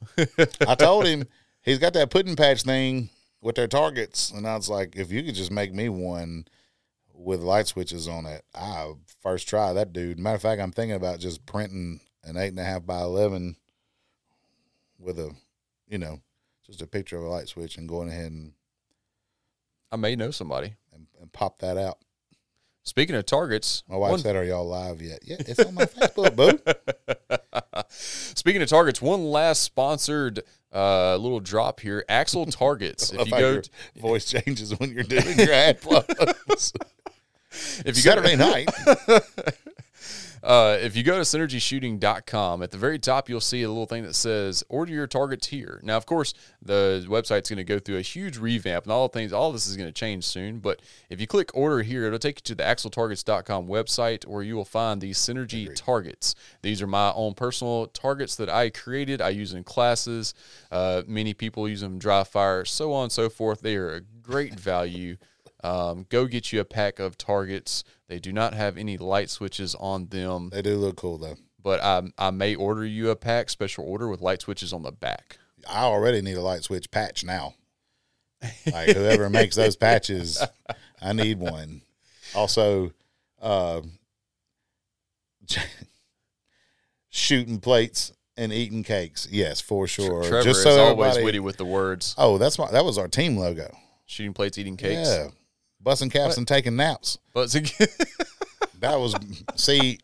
I 0.69 0.75
told 0.79 1.05
him 1.05 1.25
he's 1.63 1.81
got 1.81 1.95
that 1.95 2.11
pudding 2.11 2.37
patch 2.37 2.63
thing 2.63 3.11
with 3.41 3.57
their 3.57 3.67
targets, 3.67 4.31
and 4.31 4.47
I 4.47 4.55
was 4.55 4.69
like, 4.69 4.95
if 4.95 5.11
you 5.11 5.25
could 5.25 5.35
just 5.35 5.51
make 5.51 5.75
me 5.75 5.89
one 5.89 6.47
with 7.17 7.41
light 7.41 7.67
switches 7.69 8.09
on 8.09 8.27
it, 8.27 8.45
I 8.55 8.93
first 9.23 9.49
try 9.49 9.73
that 9.73 9.93
dude. 9.93 10.19
Matter 10.19 10.37
of 10.37 10.43
fact, 10.43 10.61
I'm 10.61 10.73
thinking 10.73 10.97
about 10.97 11.21
just 11.21 11.47
printing 11.47 12.01
an 12.25 12.37
eight 12.37 12.49
and 12.49 12.59
a 12.59 12.65
half 12.65 12.85
by 12.85 13.01
eleven 13.01 13.57
with 14.99 15.19
a, 15.19 15.31
you 15.89 15.99
know, 15.99 16.21
just 16.67 16.83
a 16.83 16.87
picture 16.87 17.17
of 17.17 17.25
a 17.25 17.29
light 17.29 17.49
switch 17.49 17.77
and 17.77 17.89
going 17.89 18.09
ahead 18.09 18.33
and, 18.33 18.53
I 19.93 19.97
may 19.97 20.17
know 20.17 20.31
somebody. 20.33 20.75
and, 20.93 21.07
and 21.21 21.33
pop 21.33 21.59
that 21.61 21.77
out. 21.77 21.99
Speaking 22.83 23.15
of 23.15 23.25
targets, 23.27 23.83
My 23.89 23.97
wife 23.97 24.11
one- 24.11 24.21
said, 24.21 24.37
"Are 24.37 24.45
y'all 24.45 24.67
live 24.69 25.01
yet?" 25.01 25.21
Yeah, 25.25 25.37
it's 25.39 25.59
on 25.61 25.75
my 25.75 25.87
Facebook, 25.87 26.37
boo. 26.37 26.59
Speaking 27.89 28.61
of 28.61 28.69
targets, 28.69 29.01
one 29.01 29.25
last 29.25 29.63
sponsored 29.63 30.43
uh, 30.73 31.17
little 31.17 31.41
drop 31.41 31.81
here. 31.81 32.05
Axle 32.11 32.45
Targets. 32.47 33.11
If 33.15 33.27
you 33.27 33.33
go, 33.33 33.63
voice 33.97 34.27
changes 34.27 34.79
when 34.79 34.93
you're 34.93 35.03
doing 35.05 35.39
your 35.39 35.53
ad 35.53 35.81
plugs. 35.81 36.73
if 37.87 37.97
you 37.97 38.03
go 38.03 38.11
Saturday 38.11 38.37
night. 38.37 38.69
Uh, 40.45 40.77
if 40.79 40.95
you 40.95 41.03
go 41.03 41.17
to 41.17 41.23
synergyshooting.com, 41.23 42.63
at 42.63 42.71
the 42.71 42.77
very 42.77 42.99
top, 42.99 43.31
you'll 43.31 43.41
see 43.41 43.63
a 43.63 43.69
little 43.69 43.87
thing 43.87 44.03
that 44.03 44.15
says 44.15 44.63
order 44.69 44.93
your 44.93 45.07
targets 45.07 45.47
here. 45.47 45.81
Now, 45.83 45.97
of 45.97 46.05
course, 46.05 46.35
the 46.61 47.03
website's 47.09 47.49
going 47.49 47.57
to 47.57 47.65
go 47.65 47.79
through 47.79 47.97
a 47.97 48.03
huge 48.03 48.37
revamp 48.37 48.85
and 48.85 48.93
all 48.93 49.09
things, 49.09 49.33
all 49.33 49.53
this 49.53 49.67
is 49.67 49.75
going 49.75 49.89
to 49.89 49.93
change 49.93 50.25
soon. 50.25 50.59
But 50.59 50.83
if 51.09 51.19
you 51.19 51.27
click 51.27 51.51
order 51.55 51.83
here, 51.83 52.05
it'll 52.05 52.19
take 52.19 52.37
you 52.41 52.43
to 52.43 52.55
the 52.55 52.63
axletargets.com 52.63 53.67
website 53.69 54.27
where 54.27 54.43
you 54.43 54.55
will 54.55 54.67
find 54.67 55.01
these 55.01 55.19
synergy 55.19 55.75
targets. 55.75 56.35
These 56.61 56.83
are 56.83 56.87
my 56.87 57.11
own 57.15 57.33
personal 57.33 57.87
targets 57.87 58.37
that 58.37 58.51
I 58.51 58.69
created. 58.69 59.23
I 59.23 59.31
use 59.31 59.55
in 59.55 59.65
classes. 59.65 60.35
Uh, 60.71 61.05
many 61.07 61.33
people 61.33 61.67
use 61.67 61.81
them 61.81 61.99
dry 61.99 62.23
fire, 62.23 62.67
so 62.67 62.93
on 62.93 63.05
and 63.05 63.13
so 63.13 63.31
forth. 63.31 63.63
They 63.63 63.77
are 63.77 63.95
a 63.95 64.01
great 64.23 64.61
value. 64.61 65.17
Um, 65.65 66.07
go 66.11 66.27
get 66.27 66.53
you 66.53 66.61
a 66.61 66.65
pack 66.65 66.99
of 66.99 67.17
targets. 67.19 67.83
They 68.07 68.19
do 68.19 68.33
not 68.33 68.53
have 68.55 68.77
any 68.77 68.99
light 68.99 69.31
switches 69.31 69.75
on 69.75 70.07
them 70.09 70.51
They 70.53 70.61
do 70.63 70.77
look 70.77 70.97
cool 70.97 71.17
though. 71.19 71.37
but 71.63 71.81
I, 71.83 72.03
I 72.19 72.31
may 72.31 72.55
order 72.55 72.85
you 72.85 73.09
a 73.11 73.17
pack 73.17 73.49
special 73.49 73.85
order 73.85 74.07
with 74.09 74.21
light 74.21 74.43
switches 74.43 74.73
on 74.75 74.83
the 74.83 74.93
back. 74.93 75.39
I 75.69 75.85
already 75.85 76.21
need 76.21 76.37
a 76.37 76.43
light 76.43 76.65
switch 76.65 76.91
patch 76.91 77.25
now. 77.25 77.55
Like 78.71 78.91
whoever 78.91 79.31
makes 79.31 79.57
those 79.57 79.75
patches, 79.75 80.43
I 81.01 81.15
need 81.15 81.39
one. 81.39 81.81
Also, 82.35 82.93
uh, 83.41 83.81
shooting 87.09 87.61
plates 87.61 88.13
and 88.37 88.53
eating 88.53 88.83
cakes. 88.83 89.27
Yes, 89.31 89.61
for 89.61 89.87
sure. 89.87 90.23
Trevor 90.25 90.43
Just 90.43 90.61
is 90.61 90.67
always 90.77 91.09
everybody- 91.11 91.25
witty 91.25 91.39
with 91.41 91.57
the 91.57 91.65
words. 91.65 92.15
Oh, 92.19 92.39
that's 92.39 92.59
my 92.59 92.71
that 92.71 92.85
was 92.85 92.99
our 92.99 93.09
team 93.09 93.37
logo. 93.37 93.75
Shooting 94.07 94.35
plates, 94.35 94.59
eating 94.59 94.77
cakes. 94.77 95.09
Yeah, 95.09 95.29
busting 95.85 96.11
caps 96.11 96.37
and 96.39 96.49
taking 96.49 96.75
naps. 96.77 97.19
But 97.33 97.51
That 98.81 98.99
was 98.99 99.15
see 99.55 99.99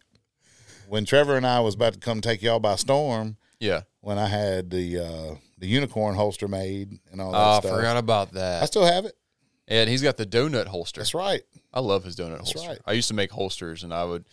when 0.88 1.04
Trevor 1.04 1.36
and 1.36 1.46
I 1.46 1.60
was 1.60 1.74
about 1.74 1.94
to 1.94 1.98
come 1.98 2.20
take 2.20 2.42
y'all 2.42 2.60
by 2.60 2.76
storm. 2.76 3.36
yeah. 3.58 3.82
When 4.02 4.16
I 4.18 4.26
had 4.26 4.70
the 4.70 4.98
uh, 4.98 5.34
the 5.58 5.66
unicorn 5.66 6.14
holster 6.14 6.48
made 6.48 6.98
and 7.12 7.20
all 7.20 7.32
that 7.32 7.38
Oh, 7.38 7.40
I 7.40 7.60
stuff. 7.60 7.76
forgot 7.76 7.96
about 7.98 8.32
that. 8.32 8.62
I 8.62 8.66
still 8.66 8.84
have 8.86 9.04
it. 9.04 9.14
And 9.68 9.90
he's 9.90 10.00
got 10.02 10.16
the 10.16 10.24
donut 10.24 10.66
holster. 10.66 11.00
That's 11.02 11.12
right. 11.14 11.42
I 11.72 11.80
love 11.80 12.02
his 12.04 12.16
donut 12.16 12.38
holster. 12.38 12.60
right. 12.66 12.78
I 12.86 12.92
used 12.92 13.08
to 13.08 13.14
make 13.14 13.30
holsters 13.30 13.84
and 13.84 13.92
I 13.92 14.04
would 14.04 14.24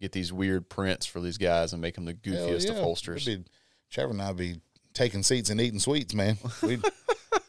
get 0.00 0.12
these 0.12 0.30
weird 0.32 0.68
prints 0.68 1.06
for 1.06 1.20
these 1.22 1.38
guys 1.38 1.72
and 1.72 1.80
make 1.80 1.94
them 1.94 2.04
the 2.04 2.12
goofiest 2.14 2.68
of 2.68 2.76
holsters. 2.76 3.24
Be, 3.24 3.42
Trevor 3.90 4.10
and 4.12 4.20
I'd 4.20 4.36
be 4.36 4.60
taking 4.92 5.22
seats 5.22 5.48
and 5.50 5.58
eating 5.60 5.80
sweets, 5.80 6.12
man. 6.14 6.36
We'd, 6.62 6.82
we 6.82 6.90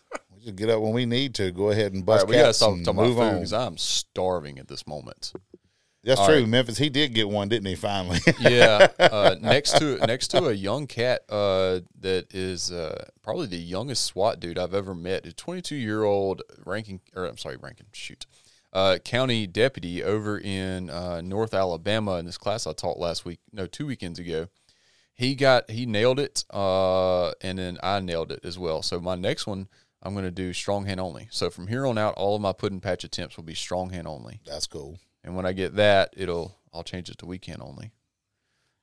just 0.45 0.55
get 0.55 0.69
up 0.69 0.81
when 0.81 0.93
we 0.93 1.05
need 1.05 1.35
to. 1.35 1.51
Go 1.51 1.71
ahead 1.71 1.93
and 1.93 2.05
bust 2.05 2.23
right, 2.23 2.29
we 2.29 2.35
got 2.35 2.41
to 2.41 2.47
caps 2.47 2.57
stop 2.57 2.73
and 2.73 2.85
talking 2.85 2.99
about 2.99 3.07
move 3.07 3.17
food 3.17 3.23
on. 3.23 3.33
because 3.35 3.53
I'm 3.53 3.77
starving 3.77 4.59
at 4.59 4.67
this 4.67 4.87
moment. 4.87 5.33
That's 6.05 6.19
All 6.19 6.27
true. 6.27 6.35
right. 6.35 6.47
Memphis, 6.47 6.77
he 6.77 6.89
did 6.89 7.15
get 7.15 7.27
one, 7.27 7.49
didn't 7.49 7.65
he? 7.65 7.73
Finally. 7.73 8.19
yeah, 8.39 8.89
uh, 8.99 9.35
next 9.41 9.79
to 9.79 9.97
next 10.05 10.27
to 10.29 10.45
a 10.45 10.53
young 10.53 10.85
cat 10.85 11.21
uh, 11.29 11.79
that 11.99 12.27
is 12.31 12.71
uh, 12.71 13.05
probably 13.23 13.47
the 13.47 13.57
youngest 13.57 14.05
SWAT 14.05 14.39
dude 14.39 14.59
I've 14.59 14.75
ever 14.75 14.93
met. 14.93 15.25
A 15.25 15.33
22 15.33 15.75
year 15.75 16.03
old 16.03 16.43
ranking, 16.63 17.01
or 17.15 17.25
I'm 17.25 17.39
sorry, 17.39 17.57
ranking, 17.57 17.87
shoot, 17.91 18.27
uh, 18.71 18.99
county 19.03 19.47
deputy 19.47 20.03
over 20.03 20.37
in 20.37 20.91
uh, 20.91 21.21
North 21.21 21.55
Alabama. 21.55 22.17
In 22.17 22.25
this 22.25 22.37
class 22.37 22.67
I 22.67 22.73
taught 22.73 22.99
last 22.99 23.25
week, 23.25 23.39
no, 23.51 23.65
two 23.65 23.87
weekends 23.87 24.19
ago, 24.19 24.47
he 25.15 25.33
got 25.33 25.71
he 25.71 25.87
nailed 25.87 26.19
it, 26.19 26.45
uh, 26.53 27.31
and 27.41 27.57
then 27.57 27.79
I 27.81 27.99
nailed 27.99 28.31
it 28.31 28.41
as 28.45 28.59
well. 28.59 28.83
So 28.83 28.99
my 28.99 29.15
next 29.15 29.47
one. 29.47 29.69
I'm 30.06 30.14
going 30.14 30.26
to 30.26 30.32
do 30.32 30.53
strong 30.53 30.86
hand 30.86 30.99
only. 30.99 31.28
So 31.32 31.49
from 31.49 31.68
here 31.68 31.86
on 31.86 31.97
out, 31.97 32.14
all 32.14 32.36
of 32.36 32.41
my 32.41 32.53
pudding 32.53 32.80
patch 32.80 33.03
attempts 33.03 33.38
will 33.38 33.43
be 33.43 33.56
strong 33.56 33.89
hand 33.89 34.08
only. 34.08 34.39
That's 34.45 34.68
cool. 34.68 34.99
And 35.24 35.36
when 35.36 35.45
I 35.45 35.51
get 35.51 35.76
that, 35.76 36.14
it'll 36.16 36.56
I'll 36.74 36.84
change 36.84 37.10
it 37.10 37.18
to 37.20 37.26
weekend 37.26 37.62
only. 37.62 37.91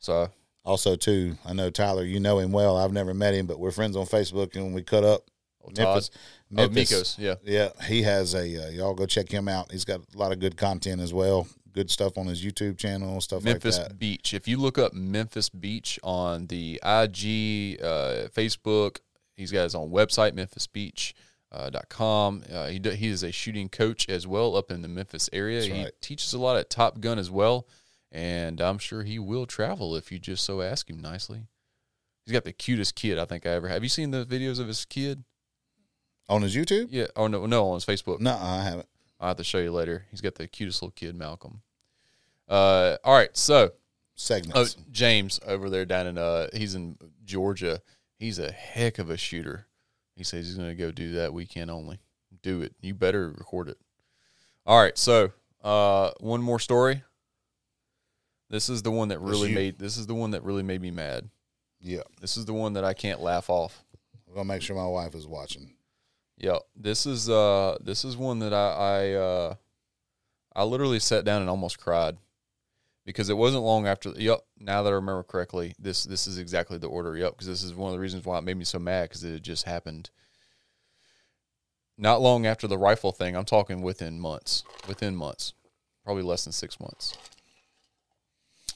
So 0.01 0.31
Also, 0.65 0.97
too, 0.97 1.37
I 1.45 1.53
know 1.53 1.71
Tyler. 1.71 2.05
You 2.05 2.21
know 2.21 2.39
him 2.39 2.53
well. 2.53 2.77
I've 2.77 2.93
never 2.93 3.15
met 3.15 3.35
him, 3.35 3.47
but 3.47 3.59
we're 3.59 3.71
friends 3.71 3.97
on 3.97 4.07
Facebook, 4.07 4.55
and 4.55 4.65
when 4.65 4.73
we 4.73 4.83
cut 4.83 5.05
up, 5.05 5.23
oh, 5.65 5.71
Todd, 5.71 6.09
oh, 6.57 6.69
Mikos, 6.69 7.19
yeah, 7.19 7.35
yeah, 7.45 7.71
he 7.87 8.03
has 8.03 8.35
a. 8.35 8.67
Uh, 8.67 8.71
y'all 8.71 8.95
go 8.95 9.07
check 9.07 9.29
him 9.29 9.49
out. 9.49 9.73
He's 9.73 9.85
got 9.85 10.01
a 10.15 10.19
lot 10.19 10.33
of 10.33 10.39
good 10.39 10.57
content 10.57 11.01
as 11.01 11.13
well. 11.13 11.49
Good 11.73 11.91
stuff 11.91 12.19
on 12.19 12.27
his 12.27 12.45
YouTube 12.45 12.79
channel, 12.79 13.21
stuff 13.21 13.45
Memphis 13.45 13.79
like 13.79 13.89
that. 13.89 13.99
Beach. 13.99 14.35
If 14.35 14.47
you 14.47 14.57
look 14.59 14.79
up 14.79 14.93
Memphis 14.93 15.49
Beach 15.49 15.99
on 16.03 16.47
the 16.47 16.75
IG, 16.85 17.81
uh, 17.83 18.29
Facebook, 18.29 18.99
he's 19.43 19.53
got 19.53 19.65
his 19.65 19.75
own 19.75 19.91
website, 19.91 20.33
memphisbeach.com. 20.33 22.45
Uh, 22.51 22.69
he, 22.69 22.79
do, 22.79 22.91
he 22.91 23.09
is 23.09 23.23
a 23.23 23.33
shooting 23.33 23.69
coach 23.69 24.09
as 24.09 24.27
well 24.27 24.57
up 24.57 24.71
in 24.71 24.83
the 24.83 24.89
Memphis 24.89 25.29
area. 25.33 25.61
That's 25.61 25.73
he 25.73 25.85
right. 25.85 25.93
teaches 26.01 26.33
a 26.33 26.39
lot 26.39 26.57
at 26.57 26.71
Top 26.71 27.01
Gun 27.01 27.19
as 27.19 27.31
well. 27.31 27.67
And 28.11 28.61
I'm 28.61 28.79
sure 28.79 29.03
he 29.03 29.19
will 29.19 29.47
travel 29.47 29.97
if 29.97 30.13
you 30.13 30.19
just 30.19 30.45
so 30.45 30.61
ask 30.61 30.89
him 30.89 31.01
nicely. 31.01 31.47
He's 32.25 32.33
got 32.33 32.45
the 32.45 32.53
cutest 32.53 32.95
kid 32.95 33.19
I 33.19 33.25
think 33.25 33.47
I 33.47 33.51
ever 33.51 33.69
have. 33.69 33.83
you 33.83 33.89
seen 33.89 34.11
the 34.11 34.25
videos 34.25 34.61
of 34.61 34.69
his 34.69 34.85
kid? 34.85 35.25
On 36.29 36.43
his 36.43 36.55
YouTube? 36.55 36.89
Yeah. 36.91 37.07
Oh 37.17 37.27
no, 37.27 37.47
no, 37.47 37.69
on 37.69 37.75
his 37.75 37.85
Facebook. 37.85 38.21
No, 38.21 38.39
I 38.41 38.63
haven't. 38.63 38.87
I'll 39.19 39.29
have 39.29 39.37
to 39.39 39.45
show 39.45 39.59
you 39.59 39.73
later. 39.73 40.07
He's 40.11 40.21
got 40.21 40.37
the 40.37 40.47
cutest 40.47 40.83
little 40.83 40.93
kid, 40.93 41.17
Malcolm. 41.17 41.63
Uh, 42.49 42.97
all 43.05 43.15
right, 43.15 43.37
so 43.37 43.73
segments. 44.15 44.77
oh, 44.79 44.83
James 44.91 45.41
over 45.47 45.71
there 45.71 45.85
down 45.85 46.07
in 46.07 46.19
uh, 46.19 46.49
he's 46.53 46.75
in 46.75 46.97
Georgia. 47.25 47.81
He's 48.23 48.39
a 48.39 48.53
heck 48.53 49.01
of 49.01 49.11
a 49.11 49.17
shooter. 49.17 49.67
He 50.15 50.23
says 50.23 50.47
he's 50.47 50.55
going 50.55 50.69
to 50.69 50.77
go 50.77 50.93
do 50.93 51.15
that 51.15 51.35
weekend 51.35 51.73
only. 51.73 51.99
Do 52.41 52.63
it. 52.63 52.73
You 52.81 52.95
better 52.95 53.31
record 53.31 53.69
it. 53.69 53.79
All 54.65 54.81
right, 54.81 54.97
so 54.97 55.33
uh, 55.65 56.13
one 56.21 56.41
more 56.41 56.61
story. 56.61 57.03
This 58.49 58.69
is 58.69 58.83
the 58.83 58.93
one 58.93 59.09
that 59.09 59.19
really 59.19 59.53
made. 59.53 59.81
This 59.81 59.97
is 59.97 60.07
the 60.07 60.15
one 60.15 60.31
that 60.31 60.45
really 60.45 60.63
made 60.63 60.81
me 60.81 60.93
mad. 60.93 61.31
yeah, 61.81 62.03
This 62.21 62.37
is 62.37 62.45
the 62.45 62.53
one 62.53 62.75
that 62.75 62.85
I 62.85 62.95
can't 62.95 63.21
laugh 63.21 63.51
off. 63.51 63.83
I'm 64.29 64.35
gonna 64.35 64.45
make 64.45 64.63
sure 64.63 64.77
my 64.77 64.87
wife 64.87 65.17
is 65.17 65.27
watching. 65.27 65.75
Yeah, 66.39 66.59
this 66.77 67.07
is 67.07 67.29
uh 67.29 67.77
this 67.83 68.05
is 68.05 68.17
one 68.17 68.39
that 68.39 68.55
I 68.55 68.71
I 68.71 69.13
uh 69.15 69.55
I 70.55 70.63
literally 70.63 71.01
sat 71.01 71.25
down 71.25 71.41
and 71.41 71.51
almost 71.51 71.81
cried 71.81 72.19
because 73.05 73.29
it 73.29 73.37
wasn't 73.37 73.65
long 73.65 73.87
after. 73.87 74.11
Yep, 74.11 74.41
now 74.59 74.83
that 74.83 74.91
I 74.91 74.95
remember 74.95 75.23
correctly, 75.23 75.75
this 75.79 76.05
this 76.05 76.27
is 76.27 76.39
exactly 76.39 76.79
the 76.79 76.89
order. 76.89 77.17
Yep, 77.17 77.33
because 77.33 77.47
this 77.47 77.63
is 77.63 77.75
one 77.75 77.89
of 77.89 77.95
the 77.95 78.01
reasons 78.01 78.25
why 78.25 78.39
it 78.39 78.45
made 78.45 78.57
me 78.57 78.65
so 78.65 78.79
mad 78.79 79.09
because 79.09 79.25
it 79.25 79.33
had 79.33 79.43
just 79.43 79.65
happened. 79.65 80.11
Not 81.99 82.21
long 82.21 82.47
after 82.47 82.67
the 82.67 82.79
rifle 82.79 83.13
thing, 83.13 83.37
I'm 83.37 83.45
talking 83.45 83.83
within 83.83 84.19
months, 84.19 84.65
within 84.89 85.15
months, 85.15 85.53
probably 86.05 86.23
less 86.23 86.45
than 86.45 86.53
six 86.53 86.81
months. 86.81 87.17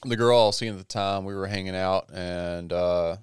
The 0.05 0.15
girl 0.15 0.39
I 0.39 0.45
was 0.45 0.57
seeing 0.57 0.73
at 0.73 0.77
the 0.77 0.83
time, 0.83 1.25
we 1.25 1.33
were 1.33 1.47
hanging 1.47 1.75
out 1.75 2.09
and 2.13 2.71
uh, 2.71 3.17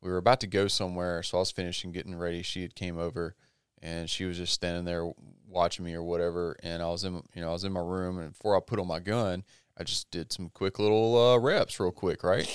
we 0.00 0.10
were 0.10 0.16
about 0.16 0.40
to 0.40 0.46
go 0.46 0.66
somewhere. 0.66 1.22
So 1.22 1.36
I 1.36 1.40
was 1.40 1.50
finishing 1.50 1.92
getting 1.92 2.16
ready. 2.16 2.42
She 2.42 2.62
had 2.62 2.74
came 2.74 2.98
over 2.98 3.36
and 3.82 4.08
she 4.08 4.24
was 4.24 4.38
just 4.38 4.54
standing 4.54 4.84
there 4.84 5.12
watching 5.46 5.84
me 5.84 5.94
or 5.94 6.02
whatever. 6.02 6.56
And 6.62 6.82
I 6.82 6.88
was 6.88 7.04
in, 7.04 7.22
you 7.34 7.42
know, 7.42 7.50
I 7.50 7.52
was 7.52 7.64
in 7.64 7.72
my 7.72 7.80
room, 7.80 8.18
and 8.18 8.32
before 8.32 8.56
I 8.56 8.60
put 8.60 8.78
on 8.78 8.86
my 8.86 9.00
gun, 9.00 9.44
I 9.78 9.84
just 9.84 10.10
did 10.10 10.32
some 10.32 10.50
quick 10.50 10.78
little 10.78 11.16
uh, 11.16 11.38
reps, 11.38 11.78
real 11.78 11.92
quick, 11.92 12.24
right? 12.24 12.48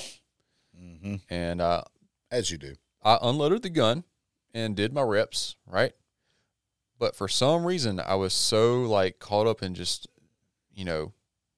hmm 0.78 1.16
And 1.30 1.62
uh, 1.62 1.84
As 2.30 2.52
you 2.52 2.58
do. 2.58 2.76
I 3.04 3.18
unloaded 3.22 3.64
the 3.64 3.70
gun 3.70 4.04
and 4.54 4.76
did 4.76 4.94
my 4.94 5.02
reps, 5.02 5.56
right? 5.66 5.94
But 7.00 7.16
for 7.16 7.28
some 7.28 7.66
reason, 7.66 8.00
I 8.00 8.16
was 8.16 8.34
so 8.34 8.82
like 8.82 9.20
caught 9.20 9.48
up 9.48 9.62
in 9.62 9.76
just, 9.76 10.08
you 10.74 10.86
know, 10.86 11.14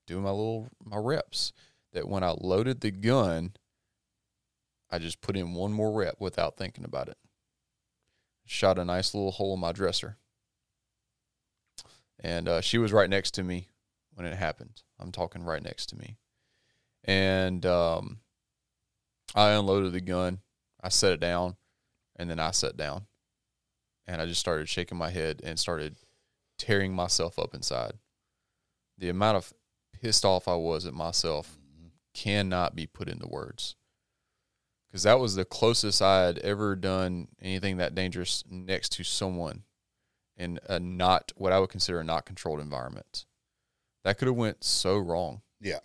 doing 0.07 0.24
my 0.24 0.32
little 0.32 0.70
my 0.84 0.97
reps 0.97 1.53
that 1.93 2.07
when 2.07 2.24
I 2.24 2.34
loaded 2.39 2.82
the 2.82 2.91
gun, 2.91 3.53
I 4.89 4.97
just 4.97 5.22
put 5.22 5.38
in 5.38 5.53
one 5.53 5.74
more 5.74 5.91
rep 5.91 6.16
without 6.20 6.57
thinking 6.57 6.84
about 6.84 7.09
it. 7.09 7.18
Shot 8.45 8.80
a 8.80 8.86
nice 8.86 9.13
little 9.13 9.32
hole 9.32 9.53
in 9.55 9.59
my 9.59 9.72
dresser. 9.72 10.18
And 12.20 12.47
uh, 12.47 12.61
she 12.61 12.78
was 12.78 12.93
right 12.93 13.09
next 13.09 13.32
to 13.36 13.43
me 13.43 13.70
when 14.13 14.26
it 14.26 14.36
happened. 14.36 14.82
I'm 15.00 15.12
talking 15.12 15.43
right 15.43 15.64
next 15.64 15.88
to 15.88 15.98
me. 15.98 16.18
And 17.04 17.66
um, 17.66 18.20
I 19.34 19.52
unloaded 19.52 19.93
the 19.93 20.02
gun. 20.02 20.39
I 20.82 20.89
set 20.89 21.14
it 21.14 21.20
down, 21.20 21.56
and 22.16 22.30
then 22.30 22.39
I 22.39 22.52
sat 22.52 22.78
down, 22.78 23.08
and 24.08 24.22
I 24.22 24.26
just 24.26 24.39
started 24.39 24.70
shaking 24.70 24.98
my 24.98 25.10
head 25.10 25.41
and 25.43 25.58
started 25.58 25.96
tearing 26.58 26.93
myself 26.93 27.39
up 27.39 27.54
inside. 27.54 27.93
The 28.98 29.10
amount 29.10 29.38
of 29.38 29.54
pissed 29.91 30.26
off 30.26 30.48
I 30.48 30.56
was 30.56 30.86
at 30.86 30.93
myself 30.93 31.58
cannot 32.14 32.76
be 32.76 32.88
put 32.88 33.10
into 33.10 33.28
words. 33.28 33.76
Because 34.88 35.04
that 35.04 35.20
was 35.20 35.36
the 35.36 35.43
closest 35.43 36.02
I 36.02 36.26
had 36.26 36.38
ever 36.39 36.76
done 36.76 37.28
anything 37.41 37.78
that 37.78 37.96
dangerous 37.96 38.43
next 38.50 38.93
to 38.93 39.04
someone 39.04 39.64
in 40.38 40.60
a 40.70 40.80
not 40.80 41.34
what 41.36 41.52
I 41.52 41.60
would 41.60 41.70
consider 41.70 42.00
a 42.00 42.04
not 42.04 42.26
controlled 42.26 42.60
environment. 42.60 43.26
That 44.06 44.20
could 44.20 44.28
have 44.28 44.38
went 44.38 44.64
so 44.64 44.99
wrong. 44.99 45.41
Yeah. 45.60 45.80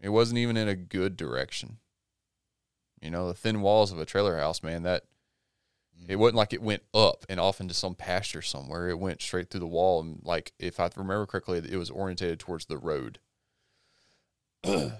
It 0.00 0.08
wasn't 0.08 0.38
even 0.38 0.56
in 0.56 0.68
a 0.68 0.74
good 0.74 1.18
direction. 1.18 1.76
You 3.02 3.10
know, 3.10 3.28
the 3.28 3.34
thin 3.34 3.60
walls 3.60 3.92
of 3.92 3.98
a 3.98 4.06
trailer 4.06 4.38
house, 4.38 4.62
man, 4.62 4.84
that 4.84 5.04
it 6.08 6.16
wasn't 6.16 6.36
like 6.36 6.54
it 6.54 6.62
went 6.62 6.82
up 6.94 7.26
and 7.28 7.38
off 7.38 7.60
into 7.60 7.74
some 7.74 7.94
pasture 7.94 8.40
somewhere. 8.40 8.88
It 8.88 8.98
went 8.98 9.20
straight 9.20 9.50
through 9.50 9.60
the 9.60 9.66
wall 9.66 10.00
and 10.00 10.20
like 10.24 10.52
if 10.58 10.80
I 10.80 10.88
remember 10.96 11.26
correctly, 11.26 11.58
it 11.58 11.76
was 11.76 11.90
orientated 11.90 12.40
towards 12.40 12.64
the 12.64 12.78
road. 12.78 13.18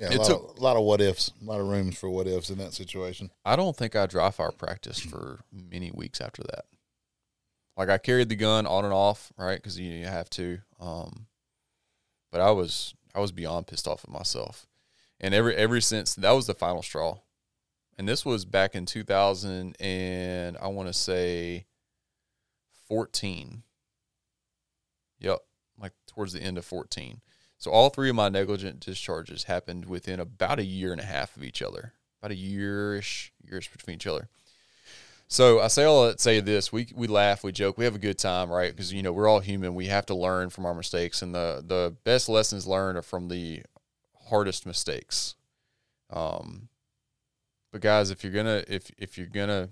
Yeah, 0.00 0.08
a 0.08 0.16
lot, 0.16 0.26
took- 0.26 0.52
of, 0.52 0.56
a 0.56 0.62
lot 0.62 0.78
of 0.78 0.84
what 0.84 1.02
ifs, 1.02 1.30
a 1.42 1.44
lot 1.44 1.60
of 1.60 1.66
rooms 1.66 1.98
for 1.98 2.08
what 2.08 2.26
ifs 2.26 2.48
in 2.48 2.56
that 2.56 2.72
situation. 2.72 3.30
I 3.44 3.56
don't 3.56 3.76
think 3.76 3.94
I 3.94 4.06
dry 4.06 4.30
fire 4.30 4.50
practiced 4.50 5.04
for 5.04 5.40
many 5.52 5.90
weeks 5.92 6.18
after 6.18 6.42
that. 6.44 6.64
Like 7.76 7.90
I 7.90 7.98
carried 7.98 8.30
the 8.30 8.36
gun 8.36 8.66
on 8.66 8.86
and 8.86 8.94
off, 8.94 9.34
right? 9.36 9.56
Because 9.56 9.78
you, 9.78 9.92
you 9.92 10.06
have 10.06 10.30
to. 10.30 10.60
Um, 10.80 11.26
but 12.32 12.40
I 12.40 12.50
was 12.50 12.94
I 13.14 13.20
was 13.20 13.30
beyond 13.30 13.68
pissed 13.68 13.86
off 13.86 14.02
at 14.02 14.10
myself, 14.10 14.66
and 15.20 15.32
every 15.32 15.54
ever 15.54 15.80
since 15.80 16.14
that 16.16 16.32
was 16.32 16.48
the 16.48 16.54
final 16.54 16.82
straw, 16.82 17.18
and 17.96 18.08
this 18.08 18.24
was 18.24 18.44
back 18.44 18.74
in 18.74 18.86
two 18.86 19.04
thousand 19.04 19.76
and 19.78 20.56
I 20.60 20.66
want 20.66 20.88
to 20.88 20.94
say 20.94 21.66
fourteen. 22.88 23.62
Yep, 25.20 25.38
like 25.78 25.92
towards 26.08 26.32
the 26.32 26.42
end 26.42 26.58
of 26.58 26.64
fourteen. 26.64 27.20
So 27.58 27.70
all 27.70 27.90
three 27.90 28.10
of 28.10 28.16
my 28.16 28.28
negligent 28.28 28.80
discharges 28.80 29.44
happened 29.44 29.84
within 29.84 30.18
about 30.18 30.58
a 30.58 30.64
year 30.64 30.90
and 30.90 31.00
a 31.00 31.04
half 31.04 31.36
of 31.36 31.44
each 31.44 31.62
other 31.62 31.92
about 32.20 32.32
a 32.32 32.34
yearish 32.34 33.30
years 33.44 33.68
between 33.68 33.96
each 33.96 34.06
other. 34.06 34.28
So 35.32 35.60
I 35.60 35.68
say 35.68 35.84
all 35.84 36.04
that 36.08 36.20
say 36.20 36.40
this: 36.40 36.70
we 36.70 36.88
we 36.94 37.06
laugh, 37.06 37.42
we 37.42 37.52
joke, 37.52 37.78
we 37.78 37.86
have 37.86 37.94
a 37.94 37.98
good 37.98 38.18
time, 38.18 38.50
right? 38.50 38.70
Because 38.70 38.92
you 38.92 39.02
know 39.02 39.12
we're 39.14 39.26
all 39.26 39.40
human. 39.40 39.74
We 39.74 39.86
have 39.86 40.04
to 40.06 40.14
learn 40.14 40.50
from 40.50 40.66
our 40.66 40.74
mistakes, 40.74 41.22
and 41.22 41.34
the 41.34 41.64
the 41.66 41.96
best 42.04 42.28
lessons 42.28 42.66
learned 42.66 42.98
are 42.98 43.02
from 43.02 43.28
the 43.28 43.62
hardest 44.28 44.66
mistakes. 44.66 45.34
Um, 46.10 46.68
but 47.72 47.80
guys, 47.80 48.10
if 48.10 48.22
you're 48.22 48.32
gonna 48.34 48.62
if 48.68 48.90
if 48.98 49.16
you're 49.16 49.26
gonna 49.26 49.70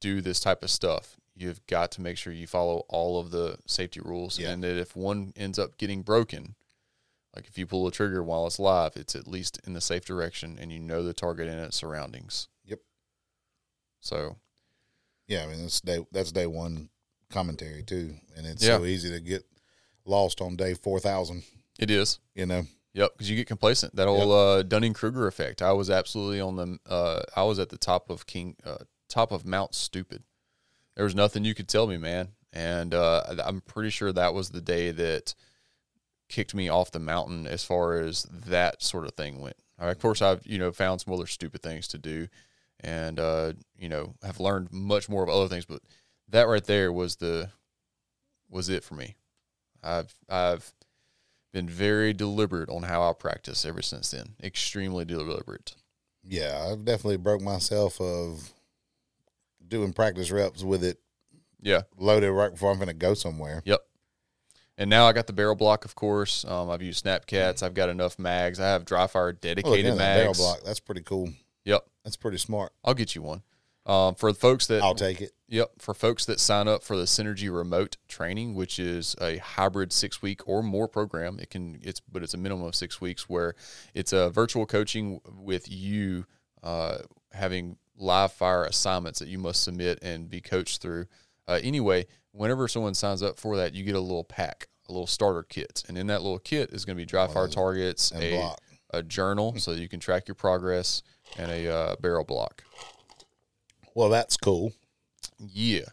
do 0.00 0.20
this 0.20 0.38
type 0.38 0.62
of 0.62 0.68
stuff, 0.68 1.16
you've 1.34 1.66
got 1.66 1.90
to 1.92 2.02
make 2.02 2.18
sure 2.18 2.30
you 2.30 2.46
follow 2.46 2.84
all 2.90 3.18
of 3.18 3.30
the 3.30 3.56
safety 3.66 4.00
rules, 4.04 4.38
Yeah. 4.38 4.50
and 4.50 4.62
that 4.62 4.76
if 4.78 4.94
one 4.94 5.32
ends 5.34 5.58
up 5.58 5.78
getting 5.78 6.02
broken, 6.02 6.56
like 7.34 7.46
if 7.46 7.56
you 7.56 7.66
pull 7.66 7.86
a 7.86 7.90
trigger 7.90 8.22
while 8.22 8.46
it's 8.46 8.58
live, 8.58 8.96
it's 8.96 9.16
at 9.16 9.26
least 9.26 9.58
in 9.66 9.72
the 9.72 9.80
safe 9.80 10.04
direction 10.04 10.58
and 10.60 10.70
you 10.70 10.78
know 10.78 11.02
the 11.02 11.14
target 11.14 11.48
and 11.48 11.58
its 11.58 11.78
surroundings. 11.78 12.48
Yep. 14.10 14.20
So 14.20 14.36
Yeah, 15.28 15.44
I 15.44 15.46
mean 15.46 15.62
that's 15.62 15.80
day 15.80 16.04
that's 16.12 16.32
day 16.32 16.46
one 16.46 16.88
commentary 17.30 17.82
too, 17.82 18.14
and 18.36 18.46
it's 18.46 18.62
Yeah. 18.64 18.78
so 18.78 18.84
easy 18.84 19.10
to 19.10 19.20
get 19.20 19.44
lost 20.04 20.40
on 20.40 20.56
day 20.56 20.74
four 20.74 21.00
thousand. 21.00 21.42
it 21.78 21.90
is. 21.90 22.18
You 22.34 22.46
know, 22.46 22.66
Yep, 22.94 23.12
because 23.12 23.28
you 23.28 23.36
get 23.36 23.46
complacent. 23.46 23.94
That 23.96 24.08
whole 24.08 24.32
uh, 24.32 24.62
Dunning 24.62 24.94
Kruger 24.94 25.26
effect. 25.26 25.60
I 25.60 25.72
was 25.72 25.90
absolutely 25.90 26.40
on 26.40 26.56
the. 26.56 26.78
Uh, 26.88 27.20
I 27.36 27.42
was 27.42 27.58
at 27.58 27.68
the 27.68 27.76
top 27.76 28.08
of 28.08 28.26
King, 28.26 28.56
uh, 28.64 28.78
top 29.10 29.32
of 29.32 29.44
Mount 29.44 29.74
Stupid. 29.74 30.22
There 30.94 31.04
was 31.04 31.14
nothing 31.14 31.44
you 31.44 31.54
could 31.54 31.68
tell 31.68 31.86
me, 31.86 31.98
man. 31.98 32.28
And 32.54 32.94
uh, 32.94 33.34
I'm 33.44 33.60
pretty 33.60 33.90
sure 33.90 34.12
that 34.12 34.32
was 34.32 34.48
the 34.48 34.62
day 34.62 34.92
that 34.92 35.34
kicked 36.30 36.54
me 36.54 36.70
off 36.70 36.90
the 36.90 36.98
mountain 36.98 37.46
as 37.46 37.62
far 37.62 37.98
as 38.00 38.22
that 38.46 38.82
sort 38.82 39.04
of 39.04 39.12
thing 39.12 39.40
went. 39.40 39.56
of 39.78 39.98
course, 39.98 40.22
I've 40.22 40.46
you 40.46 40.56
know 40.58 40.72
found 40.72 41.02
some 41.02 41.12
other 41.12 41.26
stupid 41.26 41.62
things 41.62 41.86
to 41.88 41.98
do, 41.98 42.28
and 42.86 43.18
uh, 43.20 43.52
you 43.76 43.88
know 43.90 44.14
have 44.22 44.40
learned 44.40 44.72
much 44.72 45.08
more 45.08 45.22
of 45.22 45.28
other 45.28 45.48
things. 45.48 45.64
But 45.66 45.82
that 46.28 46.48
right 46.48 46.64
there 46.64 46.92
was 46.92 47.16
the 47.16 47.50
was 48.48 48.68
it 48.70 48.84
for 48.84 48.94
me. 48.94 49.16
I've 49.82 50.14
I've 50.28 50.72
been 51.52 51.68
very 51.68 52.12
deliberate 52.12 52.68
on 52.70 52.84
how 52.84 53.02
I 53.08 53.12
practice 53.12 53.64
ever 53.64 53.82
since 53.82 54.10
then. 54.12 54.34
Extremely 54.42 55.04
deliberate. 55.04 55.74
Yeah, 56.22 56.68
I've 56.70 56.84
definitely 56.84 57.16
broke 57.18 57.40
myself 57.40 58.00
of 58.00 58.52
doing 59.66 59.92
practice 59.92 60.30
reps 60.30 60.62
with 60.62 60.84
it 60.84 60.98
Yeah. 61.60 61.82
loaded 61.96 62.30
right 62.32 62.52
before 62.52 62.70
I'm 62.70 62.76
going 62.78 62.88
to 62.88 62.94
go 62.94 63.14
somewhere. 63.14 63.62
Yep. 63.64 63.80
And 64.78 64.90
now 64.90 65.06
I 65.06 65.12
got 65.12 65.26
the 65.26 65.32
barrel 65.32 65.54
block, 65.54 65.84
of 65.84 65.94
course. 65.94 66.44
Um, 66.44 66.68
I've 66.68 66.82
used 66.82 66.98
snap 67.00 67.26
caps. 67.26 67.62
I've 67.62 67.74
got 67.74 67.88
enough 67.88 68.18
mags. 68.18 68.60
I 68.60 68.66
have 68.66 68.84
dry 68.84 69.06
fire 69.06 69.28
Oh, 69.28 69.32
dedicated 69.32 69.86
at 69.92 69.98
barrel 69.98 70.26
mags. 70.26 70.38
block. 70.38 70.58
That's 70.64 70.80
pretty 70.80 71.00
cool. 71.02 71.30
That's 72.06 72.16
pretty 72.16 72.38
smart. 72.38 72.72
I'll 72.84 72.94
get 72.94 73.16
you 73.16 73.22
one. 73.22 73.42
Um, 73.84 74.14
for 74.14 74.30
the 74.30 74.38
folks 74.38 74.68
that 74.68 74.80
I'll 74.80 74.94
take 74.94 75.20
it. 75.20 75.32
Yep, 75.48 75.72
for 75.80 75.92
folks 75.92 76.24
that 76.26 76.38
sign 76.38 76.68
up 76.68 76.84
for 76.84 76.96
the 76.96 77.02
Synergy 77.02 77.52
Remote 77.52 77.96
Training, 78.06 78.54
which 78.54 78.78
is 78.78 79.16
a 79.20 79.38
hybrid 79.38 79.92
six 79.92 80.22
week 80.22 80.46
or 80.46 80.62
more 80.62 80.86
program, 80.86 81.40
it 81.40 81.50
can 81.50 81.80
it's 81.82 81.98
but 82.00 82.22
it's 82.22 82.32
a 82.32 82.36
minimum 82.36 82.64
of 82.64 82.76
six 82.76 83.00
weeks 83.00 83.28
where 83.28 83.56
it's 83.92 84.12
a 84.12 84.30
virtual 84.30 84.66
coaching 84.66 85.20
with 85.36 85.68
you 85.68 86.26
uh, 86.62 86.98
having 87.32 87.76
live 87.96 88.32
fire 88.32 88.64
assignments 88.64 89.18
that 89.18 89.26
you 89.28 89.38
must 89.38 89.64
submit 89.64 89.98
and 90.00 90.30
be 90.30 90.40
coached 90.40 90.80
through. 90.80 91.06
Uh, 91.48 91.58
anyway, 91.60 92.06
whenever 92.30 92.68
someone 92.68 92.94
signs 92.94 93.20
up 93.20 93.36
for 93.36 93.56
that, 93.56 93.74
you 93.74 93.82
get 93.82 93.96
a 93.96 94.00
little 94.00 94.24
pack, 94.24 94.68
a 94.88 94.92
little 94.92 95.08
starter 95.08 95.42
kit, 95.42 95.82
and 95.88 95.98
in 95.98 96.06
that 96.06 96.22
little 96.22 96.38
kit 96.38 96.70
is 96.70 96.84
going 96.84 96.96
to 96.96 97.02
be 97.02 97.06
dry 97.06 97.26
fire 97.26 97.48
targets, 97.48 98.12
a 98.14 98.30
block. 98.36 98.60
a 98.90 99.02
journal 99.02 99.54
so 99.58 99.72
you 99.72 99.88
can 99.88 99.98
track 99.98 100.28
your 100.28 100.36
progress, 100.36 101.02
and 101.38 101.50
a 101.50 101.68
uh, 101.72 101.96
barrel 102.00 102.24
block. 102.24 102.62
Well, 103.94 104.08
that's 104.08 104.36
cool. 104.36 104.72
Yeah. 105.38 105.84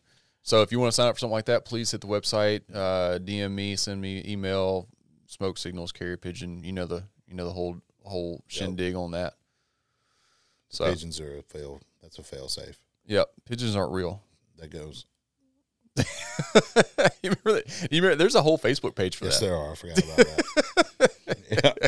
So 0.42 0.62
if 0.62 0.72
you 0.72 0.80
want 0.80 0.92
to 0.92 0.96
sign 0.96 1.08
up 1.08 1.16
for 1.16 1.20
something 1.20 1.34
like 1.34 1.46
that, 1.46 1.66
please 1.66 1.92
hit 1.92 2.02
the 2.02 2.08
website, 2.08 2.62
uh, 2.74 3.18
DM 3.20 3.52
me, 3.52 3.76
send 3.78 4.02
me 4.02 4.22
email, 4.28 4.90
smoke 5.28 5.58
signals, 5.58 5.92
carrier 5.94 6.18
pigeon. 6.18 6.64
You 6.64 6.74
know 6.74 6.86
the 6.86 7.04
you 7.28 7.34
know 7.36 7.46
the 7.46 7.54
whole 7.54 7.78
whole 8.04 8.44
shindig 8.48 8.96
on 8.96 9.12
that. 9.12 9.36
So 10.70 10.86
Pigeons 10.86 11.20
are 11.22 11.38
a 11.38 11.42
fail. 11.44 11.82
That's 12.02 12.18
a 12.20 12.24
fail 12.24 12.50
safe. 12.50 12.78
yep, 13.06 13.30
pigeons 13.46 13.76
aren't 13.76 13.94
real. 13.94 14.22
That 14.58 14.70
goes. 14.70 15.06
you 15.98 16.04
remember 17.24 17.54
that? 17.54 17.88
You 17.92 18.02
remember, 18.02 18.16
there's 18.16 18.36
a 18.36 18.42
whole 18.42 18.58
Facebook 18.58 18.96
page 18.96 19.16
for 19.16 19.26
Yes, 19.26 19.40
that. 19.40 19.46
there 19.46 19.56
are. 19.56 19.72
I 19.72 19.76
forgot 19.76 19.98
about 20.00 20.18
that. 20.18 21.12
yeah. 21.82 21.88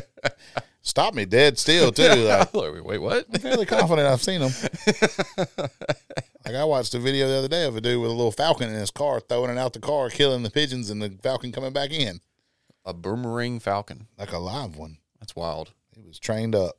Stop 0.96 1.14
me 1.14 1.26
dead 1.26 1.60
still 1.60 1.92
too. 1.92 2.04
Like, 2.54 2.54
Wait, 2.86 3.00
what? 3.00 3.26
I'm 3.34 3.42
fairly 3.42 3.66
confident 3.66 4.08
I've 4.08 4.24
seen 4.24 4.40
them. 4.40 4.54
like 6.46 6.56
I 6.56 6.64
watched 6.64 6.94
a 6.94 7.00
video 7.00 7.28
the 7.28 7.36
other 7.36 7.50
day 7.50 7.66
of 7.66 7.76
a 7.76 7.82
dude 7.82 8.02
with 8.02 8.10
a 8.10 8.14
little 8.14 8.32
falcon 8.32 8.70
in 8.70 8.76
his 8.76 8.92
car, 8.92 9.20
throwing 9.20 9.52
it 9.52 9.58
out 9.58 9.74
the 9.74 9.82
car, 9.82 10.10
killing 10.10 10.44
the 10.44 10.50
pigeons, 10.50 10.90
and 10.90 11.02
the 11.02 11.10
falcon 11.22 11.52
coming 11.52 11.74
back 11.74 11.92
in 11.92 12.22
A 12.86 12.94
boomerang 12.94 13.60
falcon. 13.60 14.08
like 14.18 14.32
a 14.32 14.38
live 14.38 14.78
one. 14.78 15.00
That's 15.20 15.36
wild. 15.36 15.74
He 15.98 16.02
was 16.02 16.18
trained 16.18 16.56
up. 16.56 16.78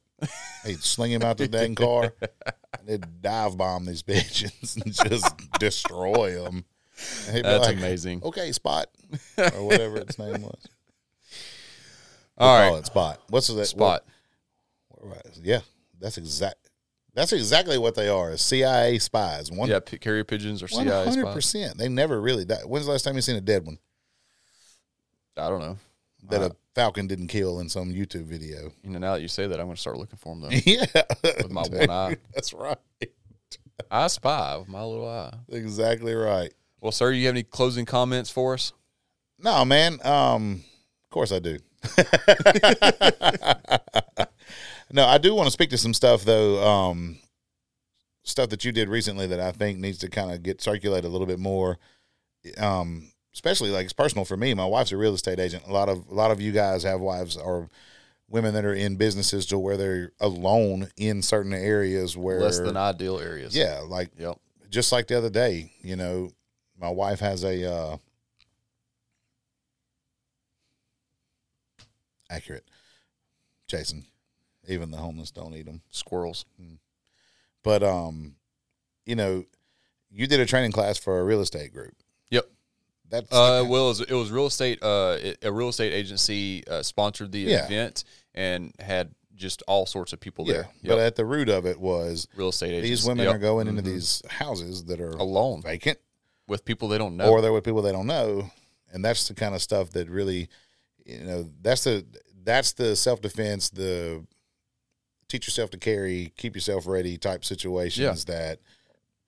He'd 0.65 0.83
sling 0.83 1.13
him 1.13 1.21
out 1.23 1.37
the 1.37 1.47
dang 1.47 1.75
car, 1.75 2.15
and 2.79 2.89
they'd 2.89 3.21
dive 3.21 3.59
bomb 3.59 3.85
these 3.85 4.03
pigeons 4.03 4.79
and 4.83 4.95
just 4.95 5.37
destroy 5.61 6.43
them. 6.43 6.65
And 7.27 7.37
he'd 7.37 7.43
be 7.43 7.49
That's 7.51 7.67
like, 7.67 7.77
amazing. 7.77 8.23
Okay, 8.23 8.51
Spot, 8.53 8.89
or 9.37 9.67
whatever 9.67 9.99
its 9.99 10.19
name 10.19 10.41
was. 10.41 10.67
All 12.39 12.49
We'll 12.53 12.61
right, 12.63 12.69
call 12.69 12.79
it 12.79 12.87
Spot. 12.87 13.21
What's 13.31 13.47
that 13.49 13.67
spot. 13.67 14.05
What, 14.89 15.27
yeah, 15.43 15.61
that's 16.01 16.19
exact. 16.19 16.57
That's 17.15 17.33
exactly 17.33 17.79
what 17.79 17.95
they 17.95 18.09
are. 18.09 18.37
CIA 18.37 18.99
spies. 18.99 19.51
One 19.51 19.69
Yeah, 19.71 19.81
p- 19.81 19.97
carrier 19.99 20.25
pigeons 20.25 20.63
or 20.63 20.69
CIA 20.69 21.05
hundred 21.05 21.23
spies. 21.23 21.35
percent. 21.35 21.79
They 21.79 21.89
never 21.89 22.21
really 22.21 22.45
died. 22.45 22.65
When's 22.67 22.85
the 22.87 22.93
last 22.93 23.05
time 23.05 23.15
you 23.15 23.23
seen 23.23 23.37
a 23.37 23.41
dead 23.41 23.65
one 23.65 23.79
I 25.37 25.49
don't 25.49 25.61
know. 25.61 25.79
that 26.29 26.43
Uh, 26.43 26.47
a 26.47 26.51
falcon 26.75 27.07
didn't 27.07 27.29
kill 27.29 27.61
in 27.61 27.69
some 27.71 27.91
YouTube 27.93 28.25
video? 28.25 28.71
You 28.83 28.91
know, 28.91 28.99
now 28.99 29.15
that 29.15 29.23
you 29.23 29.29
say 29.29 29.47
that, 29.47 29.59
I'm 29.61 29.67
going 29.67 29.77
to 29.77 29.81
start 29.81 29.97
looking 29.99 30.19
for 30.19 30.35
them 30.35 30.43
though. 30.43 30.49
yeah, 30.67 30.85
With 31.23 31.51
my 31.51 31.63
one 31.71 31.91
eye. 31.91 32.17
That's 32.35 32.53
right. 32.53 32.77
I 33.91 34.07
spy 34.09 34.57
with 34.59 34.69
my 34.69 34.83
little 34.83 35.09
eye. 35.09 35.33
Exactly 35.49 36.15
right. 36.15 36.53
Well, 36.81 36.93
sir, 36.93 37.13
you 37.13 37.27
have 37.27 37.35
any 37.35 37.43
closing 37.45 37.85
comments 37.87 38.31
for 38.31 38.55
us? 38.55 38.73
No, 39.39 39.65
man. 39.65 39.99
Um, 40.05 40.65
of 41.07 41.11
course 41.11 41.33
I 41.33 41.39
do. 41.39 41.57
no, 44.93 45.07
I 45.07 45.19
do 45.19 45.35
want 45.35 45.47
to 45.47 45.51
speak 45.53 45.71
to 45.71 45.79
some 45.79 45.95
stuff 45.95 46.25
though. 46.25 46.63
Um, 46.67 47.19
stuff 48.23 48.49
that 48.51 48.65
you 48.65 48.73
did 48.73 48.89
recently 48.89 49.27
that 49.29 49.41
I 49.41 49.53
think 49.53 49.79
needs 49.79 49.99
to 49.99 50.09
kind 50.09 50.33
of 50.33 50.43
get 50.43 50.61
circulated 50.61 51.05
a 51.05 51.09
little 51.09 51.27
bit 51.27 51.39
more. 51.39 51.79
Um, 52.59 53.11
especially 53.35 53.71
like 53.71 53.85
it's 53.85 53.93
personal 53.93 54.25
for 54.25 54.37
me. 54.37 54.55
My 54.55 54.67
wife's 54.67 54.93
a 54.93 54.97
real 54.97 55.15
estate 55.15 55.41
agent. 55.41 55.65
A 55.67 55.73
lot 55.73 55.89
of 55.89 56.07
a 56.11 56.15
lot 56.15 56.31
of 56.31 56.41
you 56.41 56.53
guys 56.53 56.83
have 56.85 57.01
wives 57.01 57.37
or 57.37 57.69
women 58.29 58.55
that 58.55 58.65
are 58.65 58.75
in 58.75 58.97
businesses 58.97 59.47
to 59.47 59.59
where 59.59 59.77
they're 59.77 60.13
alone 60.21 60.89
in 60.97 61.23
certain 61.23 61.53
areas 61.53 62.17
where 62.17 62.41
Less 62.41 62.59
than 62.59 62.77
ideal 62.77 63.21
areas. 63.21 63.57
yeah, 63.57 63.81
like 63.87 64.11
Yep. 64.19 64.39
just 64.69 64.91
like 64.91 65.07
the 65.07 65.17
other 65.17 65.31
day, 65.31 65.73
you 65.83 65.95
know, 65.95 66.31
my 66.81 66.91
wife 66.91 67.21
has 67.21 67.45
a 67.45 67.73
uh 67.73 67.97
accurate 72.31 72.65
Jason. 73.69 74.07
Even 74.69 74.91
the 74.91 74.97
homeless 74.97 75.31
don't 75.31 75.55
eat 75.55 75.67
them. 75.67 75.83
Squirrels. 75.91 76.45
But 77.63 77.83
um, 77.83 78.35
you 79.05 79.15
know, 79.17 79.45
you 80.11 80.27
did 80.27 80.41
a 80.41 80.47
training 80.47 80.73
class 80.73 80.99
for 80.99 81.21
a 81.21 81.25
real 81.25 81.41
estate 81.41 81.73
group. 81.73 81.95
Yep. 82.31 82.47
That's 83.09 83.33
Uh, 83.33 83.65
well, 83.69 83.85
it 83.87 83.89
was, 83.89 84.01
it 84.03 84.13
was 84.15 84.31
real 84.31 84.47
estate. 84.47 84.83
Uh, 84.83 85.17
it- 85.21 85.39
a 85.43 85.53
real 85.53 85.69
estate 85.69 85.93
agency 85.93 86.67
uh, 86.67 86.83
sponsored 86.83 87.31
the 87.33 87.41
Yeah. 87.41 87.67
event 87.67 88.05
and 88.35 88.73
had 88.81 89.15
just 89.37 89.63
all 89.69 89.85
sorts 89.87 90.13
of 90.13 90.19
people 90.21 90.47
yeah. 90.47 90.53
there. 90.55 90.69
But 90.85 90.99
at 90.99 91.15
the 91.17 91.25
root 91.25 91.49
of 91.49 91.67
it 91.67 91.79
was 91.79 92.27
real 92.35 92.49
estate 92.49 92.71
agents. 92.73 92.89
these 92.89 93.05
women 93.07 93.27
Yep. 93.27 93.35
are 93.35 93.39
going 93.39 93.69
into 93.69 93.83
Mhm. 93.83 93.87
these 93.87 94.23
houses 94.29 94.85
that 94.87 95.01
are 95.01 95.11
alone 95.11 95.63
vacant 95.63 95.99
with 96.49 96.65
people 96.65 96.89
they 96.89 96.99
don't 96.99 97.17
know. 97.17 97.29
or 97.31 97.41
they're 97.43 97.53
with 97.53 97.65
people 97.65 97.83
they 97.83 97.93
don't 97.93 98.07
know, 98.07 98.51
and 98.93 99.05
that's 99.05 99.29
the 99.29 99.35
kind 99.35 99.55
of 99.55 99.61
stuff 99.63 99.91
that 99.91 100.09
really, 100.09 100.49
you 101.07 101.21
know, 101.21 101.49
that's 101.63 101.85
the 101.85 102.05
that's 102.45 102.73
the 102.73 102.95
self 102.97 103.21
defense, 103.23 103.71
the 103.71 104.25
teach 105.29 105.47
yourself 105.47 105.71
to 105.71 105.79
carry, 105.79 106.33
keep 106.37 106.55
yourself 106.55 106.87
ready 106.87 107.17
type 107.17 107.45
situations 107.45 108.25
that 108.27 108.59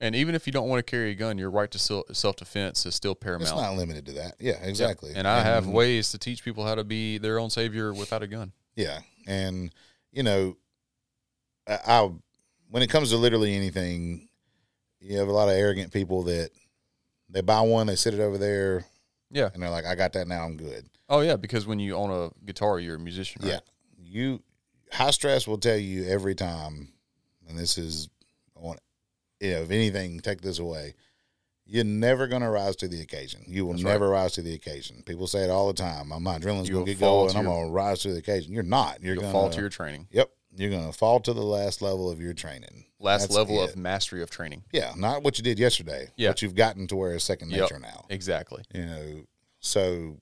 and 0.00 0.14
even 0.14 0.36
if 0.36 0.46
you 0.46 0.52
don't 0.52 0.68
want 0.68 0.78
to 0.78 0.88
carry 0.88 1.10
a 1.10 1.14
gun, 1.14 1.38
your 1.38 1.50
right 1.50 1.70
to 1.72 1.78
self 1.78 2.36
defense 2.36 2.86
is 2.86 2.94
still 2.94 3.14
paramount. 3.16 3.50
it's 3.50 3.60
not 3.60 3.76
limited 3.76 4.06
to 4.06 4.12
that. 4.12 4.36
Yeah, 4.38 4.52
Yep. 4.60 4.68
exactly. 4.68 5.12
And 5.16 5.26
I 5.26 5.42
have 5.42 5.66
ways 5.66 6.12
to 6.12 6.18
teach 6.18 6.44
people 6.44 6.64
how 6.64 6.76
to 6.76 6.84
be 6.84 7.18
their 7.18 7.38
own 7.40 7.50
savior 7.50 7.92
without 7.92 8.22
a 8.22 8.26
gun. 8.28 8.52
Yeah, 8.76 9.00
and 9.26 9.74
you 10.12 10.22
know, 10.22 10.56
I, 11.66 11.78
I 11.86 12.10
when 12.70 12.82
it 12.82 12.90
comes 12.90 13.10
to 13.10 13.16
literally 13.16 13.56
anything, 13.56 14.28
you 15.00 15.18
have 15.18 15.28
a 15.28 15.32
lot 15.32 15.48
of 15.48 15.54
arrogant 15.54 15.92
people 15.92 16.22
that 16.24 16.50
they 17.28 17.40
buy 17.40 17.60
one, 17.62 17.88
they 17.88 17.96
sit 17.96 18.14
it 18.14 18.20
over 18.20 18.38
there, 18.38 18.84
Yeah. 19.30 19.50
and 19.52 19.62
they're 19.62 19.70
like, 19.70 19.84
"I 19.86 19.94
got 19.94 20.12
that 20.14 20.26
now, 20.28 20.44
I'm 20.44 20.56
good." 20.56 20.88
Oh 21.08 21.20
yeah, 21.20 21.36
because 21.36 21.66
when 21.66 21.78
you 21.78 21.94
own 21.94 22.10
a 22.10 22.30
guitar, 22.46 22.78
you're 22.78 22.96
a 22.96 23.00
musician, 23.00 23.42
right? 23.42 23.52
Yeah. 23.52 23.60
You 24.02 24.42
high 24.92 25.10
stress 25.10 25.46
will 25.46 25.58
tell 25.58 25.76
you 25.76 26.04
every 26.08 26.34
time, 26.34 26.92
and 27.48 27.58
this 27.58 27.78
is 27.78 28.08
on 28.54 28.76
if 29.40 29.70
anything, 29.70 30.20
take 30.20 30.40
this 30.40 30.58
away. 30.58 30.94
You're 31.70 31.84
never 31.84 32.26
gonna 32.26 32.50
rise 32.50 32.76
to 32.76 32.88
the 32.88 33.02
occasion. 33.02 33.44
You 33.46 33.66
will 33.66 33.74
That's 33.74 33.84
right. 33.84 33.92
never 33.92 34.08
rise 34.08 34.32
to 34.32 34.42
the 34.42 34.54
occasion. 34.54 35.02
People 35.04 35.26
say 35.26 35.44
it 35.44 35.50
all 35.50 35.66
the 35.68 35.74
time. 35.74 36.08
My 36.08 36.38
adrenaline's 36.38 36.68
You'll 36.68 36.80
gonna 36.80 36.92
get 36.94 37.00
going. 37.00 37.30
to 37.30 37.38
I'm 37.38 37.44
gonna 37.44 37.68
rise 37.70 38.00
to 38.00 38.12
the 38.12 38.18
occasion. 38.18 38.52
You're 38.54 38.62
not. 38.62 39.02
You're 39.02 39.14
You'll 39.14 39.22
gonna 39.22 39.32
fall 39.32 39.50
to 39.50 39.60
your 39.60 39.68
training. 39.68 40.08
Yep. 40.10 40.30
You're 40.56 40.70
gonna 40.70 40.92
fall 40.92 41.20
to 41.20 41.32
the 41.32 41.42
last 41.42 41.82
level 41.82 42.10
of 42.10 42.20
your 42.20 42.32
training. 42.32 42.86
Last 42.98 43.22
That's 43.22 43.34
level 43.34 43.62
it. 43.62 43.70
of 43.70 43.76
mastery 43.76 44.22
of 44.22 44.30
training. 44.30 44.64
Yeah, 44.72 44.92
not 44.96 45.22
what 45.22 45.38
you 45.38 45.44
did 45.44 45.58
yesterday. 45.58 46.10
Yeah. 46.16 46.30
What 46.30 46.42
you've 46.42 46.54
gotten 46.54 46.86
to 46.88 46.96
where 46.96 47.14
it's 47.14 47.24
second 47.24 47.50
Yep. 47.50 47.60
nature 47.60 47.78
now. 47.78 48.06
Exactly. 48.08 48.64
You 48.74 48.86
know, 48.86 49.24
so 49.60 50.16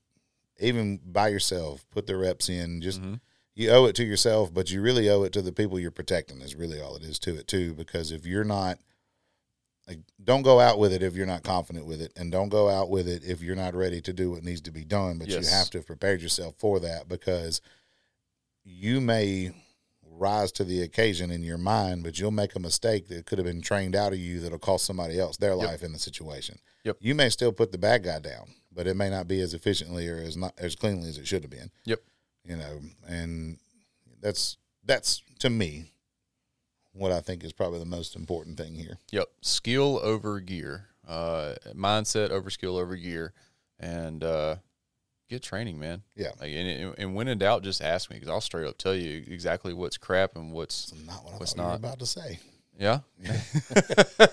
even 0.59 0.99
by 1.05 1.29
yourself, 1.29 1.87
put 1.91 2.07
the 2.07 2.17
reps 2.17 2.49
in. 2.49 2.81
Just 2.83 3.01
Mhm. 3.01 3.21
you 3.55 3.71
owe 3.71 3.87
it 3.87 3.95
to 3.97 4.05
yourself, 4.05 4.53
but 4.53 4.71
you 4.71 4.83
really 4.83 5.09
owe 5.09 5.23
it 5.23 5.33
to 5.33 5.43
the 5.43 5.53
people 5.53 5.79
you're 5.79 5.91
protecting. 5.91 6.41
Is 6.43 6.55
really 6.55 6.81
all 6.81 6.97
it 6.97 7.03
is 7.03 7.19
to 7.21 7.37
it 7.37 7.47
too. 7.47 7.73
Because 7.75 8.11
if 8.13 8.27
you're 8.27 8.45
not 8.45 8.79
like, 9.87 10.01
don't 10.23 10.43
go 10.43 10.59
out 10.59 10.81
with 10.81 10.93
it 10.93 11.03
if 11.03 11.15
you're 11.15 11.27
not 11.27 11.45
confident 11.45 11.87
with 11.87 12.03
it, 12.03 12.13
and 12.17 12.33
don't 12.33 12.49
go 12.49 12.69
out 12.69 12.91
with 12.91 13.07
it 13.07 13.23
if 13.25 13.41
you're 13.41 13.55
not 13.55 13.73
ready 13.75 14.01
to 14.01 14.13
do 14.13 14.33
what 14.33 14.43
needs 14.43 14.61
to 14.63 14.73
be 14.73 14.85
done. 14.85 15.17
But 15.19 15.29
Yes. 15.29 15.45
you 15.45 15.51
have 15.51 15.71
to 15.71 15.79
have 15.79 15.87
prepared 15.87 16.21
yourself 16.21 16.57
for 16.59 16.81
that 16.81 17.09
because 17.09 17.61
you 18.65 19.01
may 19.01 19.53
rise 20.17 20.51
to 20.53 20.65
the 20.65 20.83
occasion 20.83 21.31
in 21.31 21.43
your 21.43 21.59
mind, 21.59 22.03
but 22.03 22.19
you'll 22.19 22.31
make 22.31 22.55
a 22.55 22.61
mistake 22.61 23.09
that 23.09 23.27
could 23.27 23.39
have 23.39 23.47
been 23.47 23.63
trained 23.63 23.95
out 23.95 24.13
of 24.13 24.19
you 24.19 24.41
that'll 24.41 24.59
cost 24.59 24.85
somebody 24.85 25.21
else 25.21 25.37
their 25.37 25.55
life 25.55 25.83
in 25.83 25.93
the 25.93 25.99
situation. 25.99 26.59
Yep. 26.85 26.97
You 27.01 27.15
may 27.15 27.29
still 27.29 27.53
put 27.53 27.73
the 27.73 27.79
bad 27.79 28.05
guy 28.05 28.19
down, 28.19 28.55
but 28.73 28.87
it 28.87 28.97
may 28.97 29.11
not 29.11 29.29
be 29.29 29.41
as 29.41 29.55
efficiently 29.55 30.09
or 30.09 30.17
as 30.17 30.37
not 30.37 30.55
as 30.59 30.75
cleanly 30.75 31.09
as 31.09 31.19
it 31.19 31.27
should 31.27 31.43
have 31.43 31.51
been. 31.51 31.71
Yep. 31.85 32.01
You 32.45 32.57
know, 32.57 32.81
and 33.09 33.59
that's 34.21 34.57
that's 34.85 35.23
to 35.41 35.51
me 35.51 35.91
what 36.93 37.13
I 37.13 37.21
think 37.21 37.45
is 37.45 37.53
probably 37.53 37.79
the 37.79 37.85
most 37.85 38.17
important 38.17 38.57
thing 38.57 38.75
here. 38.75 38.99
Yep, 39.11 39.27
skill 39.43 40.01
over 40.03 40.41
gear, 40.41 40.87
uh, 41.07 41.55
mindset 41.75 42.31
over 42.31 42.51
skill 42.51 42.77
over 42.77 42.97
gear, 42.97 43.33
and 43.79 44.25
uh, 44.25 44.57
get 45.29 45.43
training, 45.43 45.79
man. 45.79 46.03
Yeah. 46.15 46.31
Like, 46.41 46.53
and, 46.53 46.95
and 46.99 47.15
when 47.15 47.29
in 47.29 47.39
doubt, 47.39 47.63
just 47.63 47.83
ask 47.83 48.11
me 48.11 48.17
because 48.17 48.29
I'll 48.31 48.41
straight 48.41 48.67
up 48.67 48.79
tell 48.79 48.95
you 48.95 49.25
exactly 49.27 49.73
what's 49.75 49.97
crap 49.99 50.37
and 50.37 50.53
what's 50.53 50.93
It's 50.93 51.07
not 51.07 51.25
what 51.25 51.35
I 51.35 51.37
What's 51.39 51.57
not? 51.57 51.75
about 51.77 51.99
to 52.01 52.07
say. 52.07 52.39
yeah. 52.79 53.01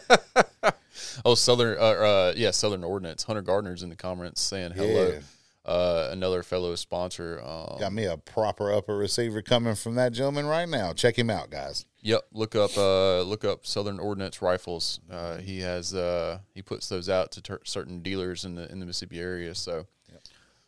oh, 1.25 1.35
Southern, 1.35 1.77
uh, 1.77 1.81
uh, 1.81 2.33
yeah, 2.35 2.51
Southern 2.51 2.83
Ordnance. 2.83 3.23
Hunter 3.23 3.41
Gardner's 3.41 3.83
in 3.83 3.89
the 3.89 3.95
comments 3.95 4.41
saying 4.41 4.71
hello. 4.71 5.13
Yeah. 5.13 5.19
Uh, 5.65 6.09
another 6.11 6.43
fellow 6.43 6.75
sponsor. 6.75 7.41
Um, 7.41 7.79
Got 7.79 7.93
me 7.93 8.03
a 8.03 8.17
proper 8.17 8.73
upper 8.73 8.97
receiver 8.97 9.41
coming 9.41 9.75
from 9.75 9.95
that 9.95 10.11
gentleman 10.11 10.45
right 10.45 10.67
now. 10.67 10.91
Check 10.91 11.17
him 11.17 11.29
out, 11.29 11.49
guys. 11.51 11.85
Yep, 12.01 12.21
look 12.33 12.53
up 12.53 12.77
uh, 12.77 13.21
look 13.21 13.45
up 13.45 13.65
Southern 13.65 13.97
Ordnance 13.97 14.41
Rifles. 14.41 14.99
Uh, 15.09 15.37
he 15.37 15.61
has 15.61 15.93
uh, 15.93 16.39
he 16.53 16.61
puts 16.61 16.89
those 16.89 17.07
out 17.07 17.31
to 17.31 17.41
ter- 17.41 17.61
certain 17.63 18.01
dealers 18.01 18.43
in 18.43 18.55
the 18.55 18.69
in 18.69 18.81
the 18.81 18.85
Mississippi 18.85 19.21
area. 19.21 19.55
So 19.55 19.87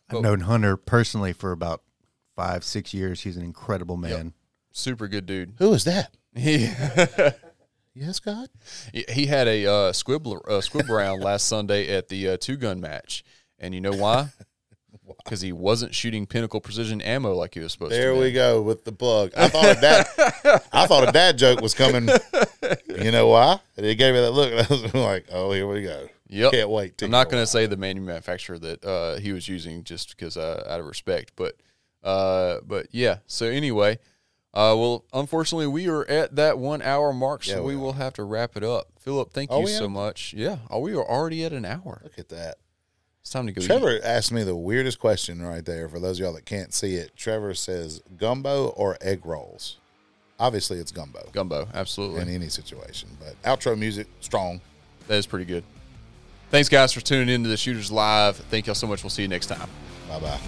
I've 0.10 0.22
known 0.22 0.42
Hunter 0.42 0.78
personally 0.78 1.34
for 1.34 1.52
about 1.52 1.82
five, 2.36 2.64
six 2.64 2.94
years. 2.94 3.22
He's 3.22 3.38
an 3.38 3.44
incredible 3.44 3.98
man. 3.98 4.34
super 4.72 5.08
good 5.08 5.26
dude. 5.26 5.54
Who 5.60 5.74
is 5.74 5.84
that? 5.86 6.12
He 6.38 6.70
Yes, 7.94 8.20
God. 8.20 8.50
he 8.92 9.26
had 9.28 9.48
a 9.48 9.66
uh, 9.66 9.94
squib 9.94 10.28
uh, 10.28 10.60
squib 10.60 10.90
round 10.90 11.24
last 11.24 11.48
Sunday 11.48 11.96
at 11.96 12.10
the 12.10 12.28
uh, 12.32 12.38
two 12.38 12.58
gun 12.58 12.82
match, 12.82 13.24
and 13.58 13.74
you 13.74 13.80
know 13.82 13.94
why? 13.94 14.30
Because 15.24 15.42
he 15.42 15.52
wasn't 15.52 15.94
shooting 15.94 16.26
pinnacle 16.26 16.60
precision 16.60 17.00
ammo 17.00 17.36
like 17.36 17.54
he 17.54 17.60
was 17.60 17.72
supposed 17.74 17.92
There 17.92 18.10
to. 18.12 18.16
There 18.16 18.24
we 18.24 18.32
go 18.32 18.62
with 18.64 18.86
the 18.86 18.92
plug. 18.92 19.32
I 19.38 19.50
thought 19.50 19.78
a 19.78 19.80
dad, 19.80 20.08
I 20.74 20.88
thought 20.88 21.08
a 21.08 21.12
dad 21.12 21.38
joke 21.38 21.62
was 21.62 21.74
coming. 21.76 22.10
You 22.88 23.12
know 23.12 23.28
why? 23.28 23.60
And 23.78 23.86
he 23.86 23.94
gave 23.94 24.16
me 24.16 24.22
that 24.22 24.32
look. 24.32 24.52
And 24.52 24.62
I 24.62 24.68
was 24.68 24.94
like, 24.96 25.26
"Oh, 25.32 25.52
here 25.52 25.68
we 25.68 25.84
go." 25.84 26.08
Yep. 26.36 26.52
Can't 26.52 26.70
wait. 26.70 27.02
I'm 27.02 27.12
not 27.12 27.30
going 27.30 27.42
to 27.42 27.48
say 27.48 27.66
the 27.66 27.78
manufacturer 27.78 28.60
that 28.60 28.84
uh, 28.84 29.16
he 29.20 29.32
was 29.32 29.48
using 29.48 29.84
just 29.84 30.10
because 30.10 30.36
uh, 30.38 30.66
out 30.70 30.80
of 30.80 30.86
respect, 30.86 31.32
but 31.36 31.56
uh, 32.04 32.60
but 32.66 32.88
yeah. 32.92 33.18
So 33.26 33.46
anyway, 33.46 34.00
uh, 34.54 34.76
well, 34.78 35.06
unfortunately, 35.14 35.68
we 35.68 35.88
are 35.88 36.06
at 36.08 36.36
that 36.36 36.58
one 36.58 36.82
hour 36.82 37.14
mark, 37.14 37.44
so 37.44 37.56
Yeah, 37.56 37.60
we 37.62 37.76
we 37.76 37.82
will 37.82 37.94
have 37.94 38.14
to 38.14 38.24
wrap 38.24 38.58
it 38.58 38.64
up. 38.64 38.88
Philip, 39.00 39.32
thank 39.34 39.50
Oh, 39.52 39.62
you 39.62 39.68
so 39.68 39.84
have- 39.84 39.92
much. 39.92 40.34
Yeah, 40.36 40.58
oh, 40.70 40.80
we 40.80 40.94
are 40.94 41.04
already 41.08 41.44
at 41.46 41.54
an 41.54 41.64
hour. 41.66 42.02
Look 42.04 42.20
at 42.20 42.30
that. 42.30 42.56
It's 43.22 43.32
time 43.32 43.48
to 43.48 43.54
go. 43.54 43.62
eat. 43.62 43.66
Trevor 43.66 44.00
asked 44.04 44.32
me 44.32 44.44
the 44.44 44.56
weirdest 44.56 45.00
question 45.00 45.42
right 45.42 45.66
there. 45.66 45.90
For 45.90 46.00
those 46.00 46.20
of 46.20 46.26
y'all 46.26 46.34
that 46.34 46.46
can't 46.46 46.74
see 46.74 46.96
it, 46.96 47.16
Trevor 47.16 47.56
says 47.56 48.02
gumbo 48.18 48.68
or 48.68 48.98
egg 49.02 49.26
rolls. 49.26 49.78
Obviously, 50.40 50.78
it's 50.80 50.92
gumbo 50.92 51.28
gumbo, 51.32 51.68
absolutely. 51.74 52.22
in 52.22 52.30
any 52.30 52.50
situation. 52.50 53.10
But 53.20 53.42
outro 53.44 53.78
music 53.80 54.08
strong. 54.20 54.60
that 55.08 55.16
is 55.16 55.26
pretty 55.26 55.46
good. 55.46 55.64
Thanks, 56.56 56.70
guys, 56.70 56.94
for 56.94 57.02
tuning 57.02 57.28
in 57.28 57.44
to 57.44 57.50
the 57.50 57.58
Shooters 57.58 57.92
Live. 57.92 58.38
Thank 58.38 58.68
y'all 58.68 58.76
so 58.76 58.88
much. 58.88 59.04
We'll 59.04 59.10
see 59.10 59.24
you 59.24 59.28
next 59.28 59.48
time. 59.48 59.70
Bye 60.08 60.20
bye. 60.22 60.40